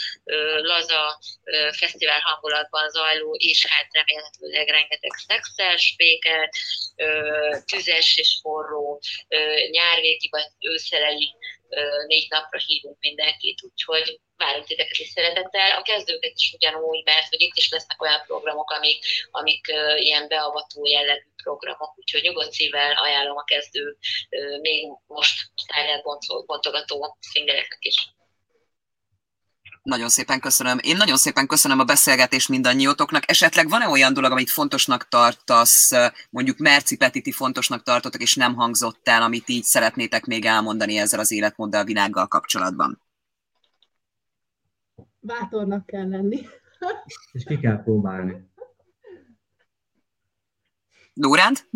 [0.62, 1.20] laza,
[1.72, 6.50] fesztivál hangulatban zajló, és hát remélhetőleg rengeteg szexel, spékel,
[7.66, 9.02] tüzes és forró,
[9.72, 11.36] nyárvégi vagy őszelei
[12.08, 15.72] négy napra hívunk mindenkit, úgyhogy várunk titeket is szeretettel.
[15.72, 20.86] A kezdőket is ugyanúgy, mert hogy itt is lesznek olyan programok, amik, amik ilyen beavató
[20.86, 23.98] jellegű programok, úgyhogy nyugodt szívvel ajánlom a kezdő,
[24.62, 26.04] még most tárgyát
[26.46, 28.15] bontogató szingereknek is.
[29.86, 30.78] Nagyon szépen köszönöm.
[30.82, 33.30] Én nagyon szépen köszönöm a beszélgetést mindannyiótoknak.
[33.30, 35.92] Esetleg van-e olyan dolog, amit fontosnak tartasz,
[36.30, 41.20] mondjuk Merci Petiti fontosnak tartotok, és nem hangzott el, amit így szeretnétek még elmondani ezzel
[41.20, 43.02] az életmóddal világgal kapcsolatban?
[45.20, 46.48] Bátornak kell lenni.
[47.32, 48.50] és ki kell próbálni.
[51.14, 51.70] Lóránt?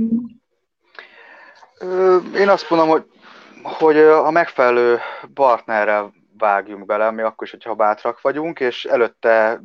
[2.36, 3.06] Én azt mondom, hogy,
[3.64, 5.00] hogy a megfelelő
[5.34, 9.62] partnerrel vágjunk bele, mi akkor is, hogyha bátrak vagyunk, és előtte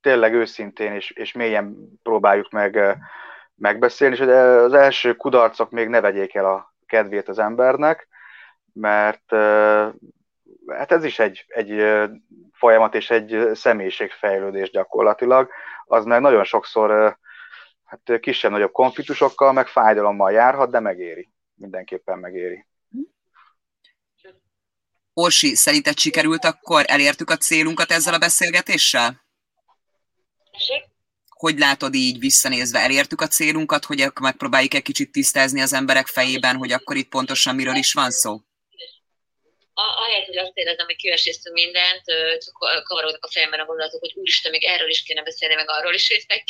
[0.00, 2.98] tényleg őszintén és, és mélyen próbáljuk meg
[3.54, 8.08] megbeszélni, és az első kudarcok még ne vegyék el a kedvét az embernek,
[8.72, 9.32] mert
[10.68, 11.98] hát ez is egy, egy
[12.52, 15.50] folyamat és egy személyiségfejlődés gyakorlatilag,
[15.84, 17.18] az meg nagyon sokszor
[17.84, 21.30] hát kisebb-nagyobb konfliktusokkal, meg fájdalommal járhat, de megéri.
[21.54, 22.66] Mindenképpen megéri.
[25.18, 26.84] Orsi, szerinted sikerült akkor?
[26.88, 29.24] Elértük a célunkat ezzel a beszélgetéssel?
[31.28, 32.78] Hogy látod így visszanézve?
[32.78, 37.54] Elértük a célunkat, hogy megpróbáljuk egy kicsit tisztázni az emberek fejében, hogy akkor itt pontosan
[37.54, 38.40] miről is van szó?
[39.76, 42.04] Ahelyett, hogy azt érzem, hogy kiveséztünk mindent,
[42.44, 45.94] csak kavarodnak a fejemben a gondolatok, hogy úristen, még erről is kéne beszélni, meg arról
[45.94, 46.44] is résztek.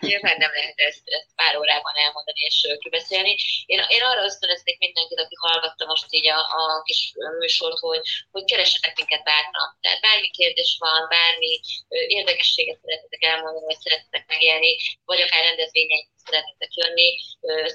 [0.00, 3.36] Nyilván nem lehet ezt, ezt pár órában elmondani és kibeszélni.
[3.66, 8.44] Én, én arra ösztönöznék mindenkit, aki hallgatta most így a, a kis műsort, hogy, hogy
[8.44, 9.78] keressetek minket bátran.
[9.80, 16.72] Tehát bármi kérdés van, bármi érdekességet szeretnétek elmondani, vagy szeretnétek megélni, vagy akár rendezvényeit szeretnétek
[16.80, 17.08] jönni,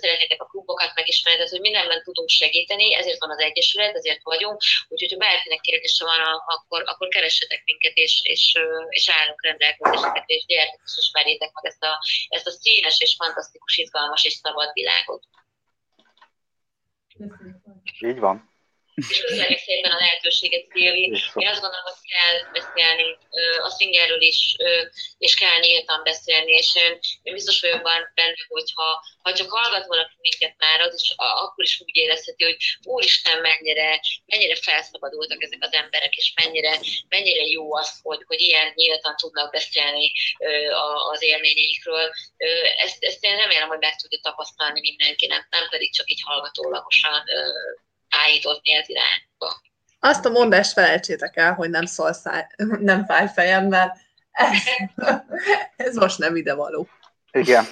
[0.02, 5.12] szeretnétek a klubokat megismerni, hogy mindenben tudunk segíteni, ezért van az Egyesület, ezért vagyunk, úgyhogy
[5.12, 8.54] ha bárkinek kérdése van, akkor, akkor keressetek minket, és, és,
[8.90, 11.94] és állunk rendelkezéseket, és gyertek, és ismerjétek meg ezt a,
[12.28, 15.24] ezt a színes és fantasztikus, izgalmas és szabad világot.
[18.00, 18.57] Így van.
[18.98, 21.06] És köszönjük szépen a lehetőséget, Szilvi.
[21.44, 23.18] Én azt gondolom, hogy kell beszélni
[23.68, 24.56] a Singerről is,
[25.18, 29.86] és kell nyíltan beszélni, és én, én biztos vagyok benne, hogy ha, ha csak hallgat
[29.88, 35.60] valaki minket már, az is, akkor is úgy érezheti, hogy úristen, mennyire, mennyire felszabadultak ezek
[35.62, 40.12] az emberek, és mennyire, mennyire jó az, hogy, hogy ilyen nyíltan tudnak beszélni
[41.12, 42.12] az élményeikről.
[42.78, 47.24] Ezt, ezt én remélem, hogy meg tudja tapasztalni mindenki, nem, nem pedig csak így hallgatólagosan
[48.10, 49.62] állítozni az irányba.
[50.00, 52.48] Azt a mondást felejtsétek el, hogy nem szól száj,
[52.80, 53.98] nem fáj fejem, mert
[54.32, 54.58] ez,
[55.76, 56.88] ez most nem ide való.
[57.32, 57.66] Igen.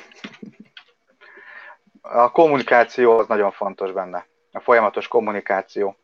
[2.02, 4.28] A kommunikáció az nagyon fontos benne.
[4.52, 5.98] A folyamatos kommunikáció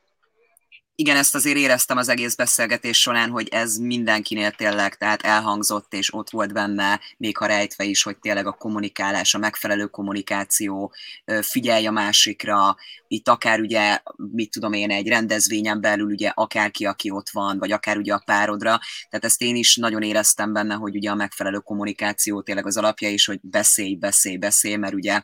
[1.01, 6.13] igen, ezt azért éreztem az egész beszélgetés során, hogy ez mindenkinél tényleg, tehát elhangzott, és
[6.13, 10.93] ott volt benne, még ha rejtve is, hogy tényleg a kommunikálás, a megfelelő kommunikáció,
[11.41, 12.75] figyelj a másikra,
[13.07, 13.99] itt akár ugye,
[14.31, 18.21] mit tudom én, egy rendezvényen belül ugye akárki, aki ott van, vagy akár ugye a
[18.25, 22.77] párodra, tehát ezt én is nagyon éreztem benne, hogy ugye a megfelelő kommunikáció tényleg az
[22.77, 25.21] alapja is, hogy beszélj, beszélj, beszélj, mert ugye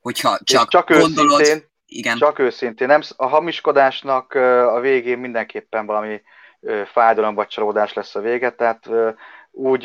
[0.00, 1.40] hogyha csak, csak gondolod...
[1.40, 2.16] Őszintén igen.
[2.16, 2.86] Csak őszintén.
[2.86, 4.34] Nem, a hamiskodásnak
[4.74, 6.22] a végén mindenképpen valami
[6.84, 8.88] fájdalom vagy csalódás lesz a vége, tehát
[9.50, 9.84] úgy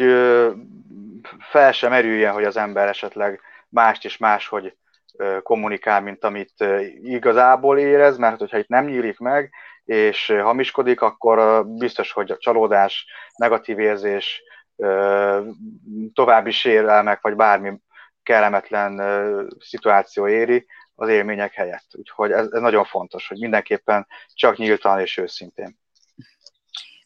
[1.40, 4.75] fel sem merüljen, hogy az ember esetleg mást és máshogy
[5.43, 6.65] kommunikál, mint amit
[7.01, 9.53] igazából érez, mert hogyha itt nem nyílik meg,
[9.85, 14.43] és hamiskodik, akkor biztos, hogy a csalódás, negatív érzés,
[16.14, 17.73] további sérelmek, vagy bármi
[18.23, 19.01] kellemetlen
[19.59, 20.65] szituáció éri
[20.95, 21.85] az élmények helyett.
[21.91, 25.81] Úgyhogy ez, ez nagyon fontos, hogy mindenképpen csak nyíltan és őszintén.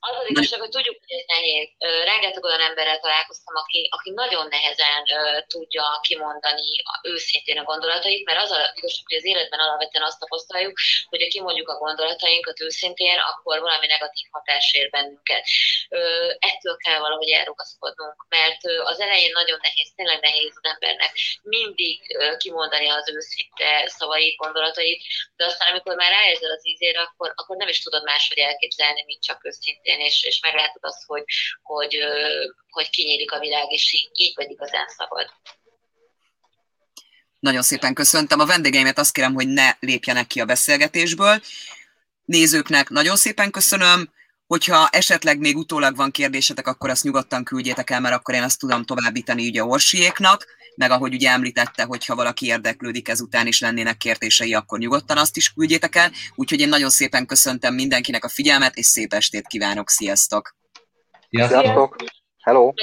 [0.10, 1.68] Az az igazság, hogy tudjuk, hogy ez nehéz.
[2.12, 5.04] Rengeteg olyan emberrel találkoztam, aki, aki nagyon nehezen
[5.48, 6.70] tudja kimondani
[7.02, 10.76] őszintén a gondolatait, mert az a igazság, hogy az életben alapvetően azt tapasztaljuk,
[11.10, 15.44] hogy ha kimondjuk a gondolatainkat őszintén, akkor valami negatív hatás ér bennünket.
[16.40, 21.12] Ettől kell valahogy elrugaszkodnunk, mert az elején nagyon nehéz, tényleg nehéz az embernek
[21.42, 22.00] mindig
[22.38, 25.02] kimondani az őszinte szavait, gondolatait,
[25.36, 29.24] de aztán amikor már ráérzel az ízére, akkor, akkor nem is tudod máshogy elképzelni, mint
[29.24, 31.24] csak őszintén szintén, és, és meglátod azt, hogy,
[31.62, 31.98] hogy,
[32.70, 35.28] hogy kinyílik a világ, és így, így vagy igazán szabad.
[37.40, 38.40] Nagyon szépen köszöntem.
[38.40, 41.42] A vendégeimet azt kérem, hogy ne lépjenek ki a beszélgetésből.
[42.26, 44.16] Nézőknek nagyon szépen köszönöm.
[44.48, 48.60] Hogyha esetleg még utólag van kérdésetek, akkor azt nyugodtan küldjétek el, mert akkor én azt
[48.60, 50.46] tudom továbbítani ugye Orsiéknak,
[50.78, 55.54] meg ahogy ugye említette, hogyha valaki érdeklődik ezután is lennének kérdései, akkor nyugodtan azt is
[55.54, 56.12] küldjétek el.
[56.36, 60.56] Úgyhogy én nagyon szépen köszöntem mindenkinek a figyelmet, és szép estét kívánok, sziasztok!
[61.30, 61.96] Sziasztok!
[62.44, 62.74] Hello!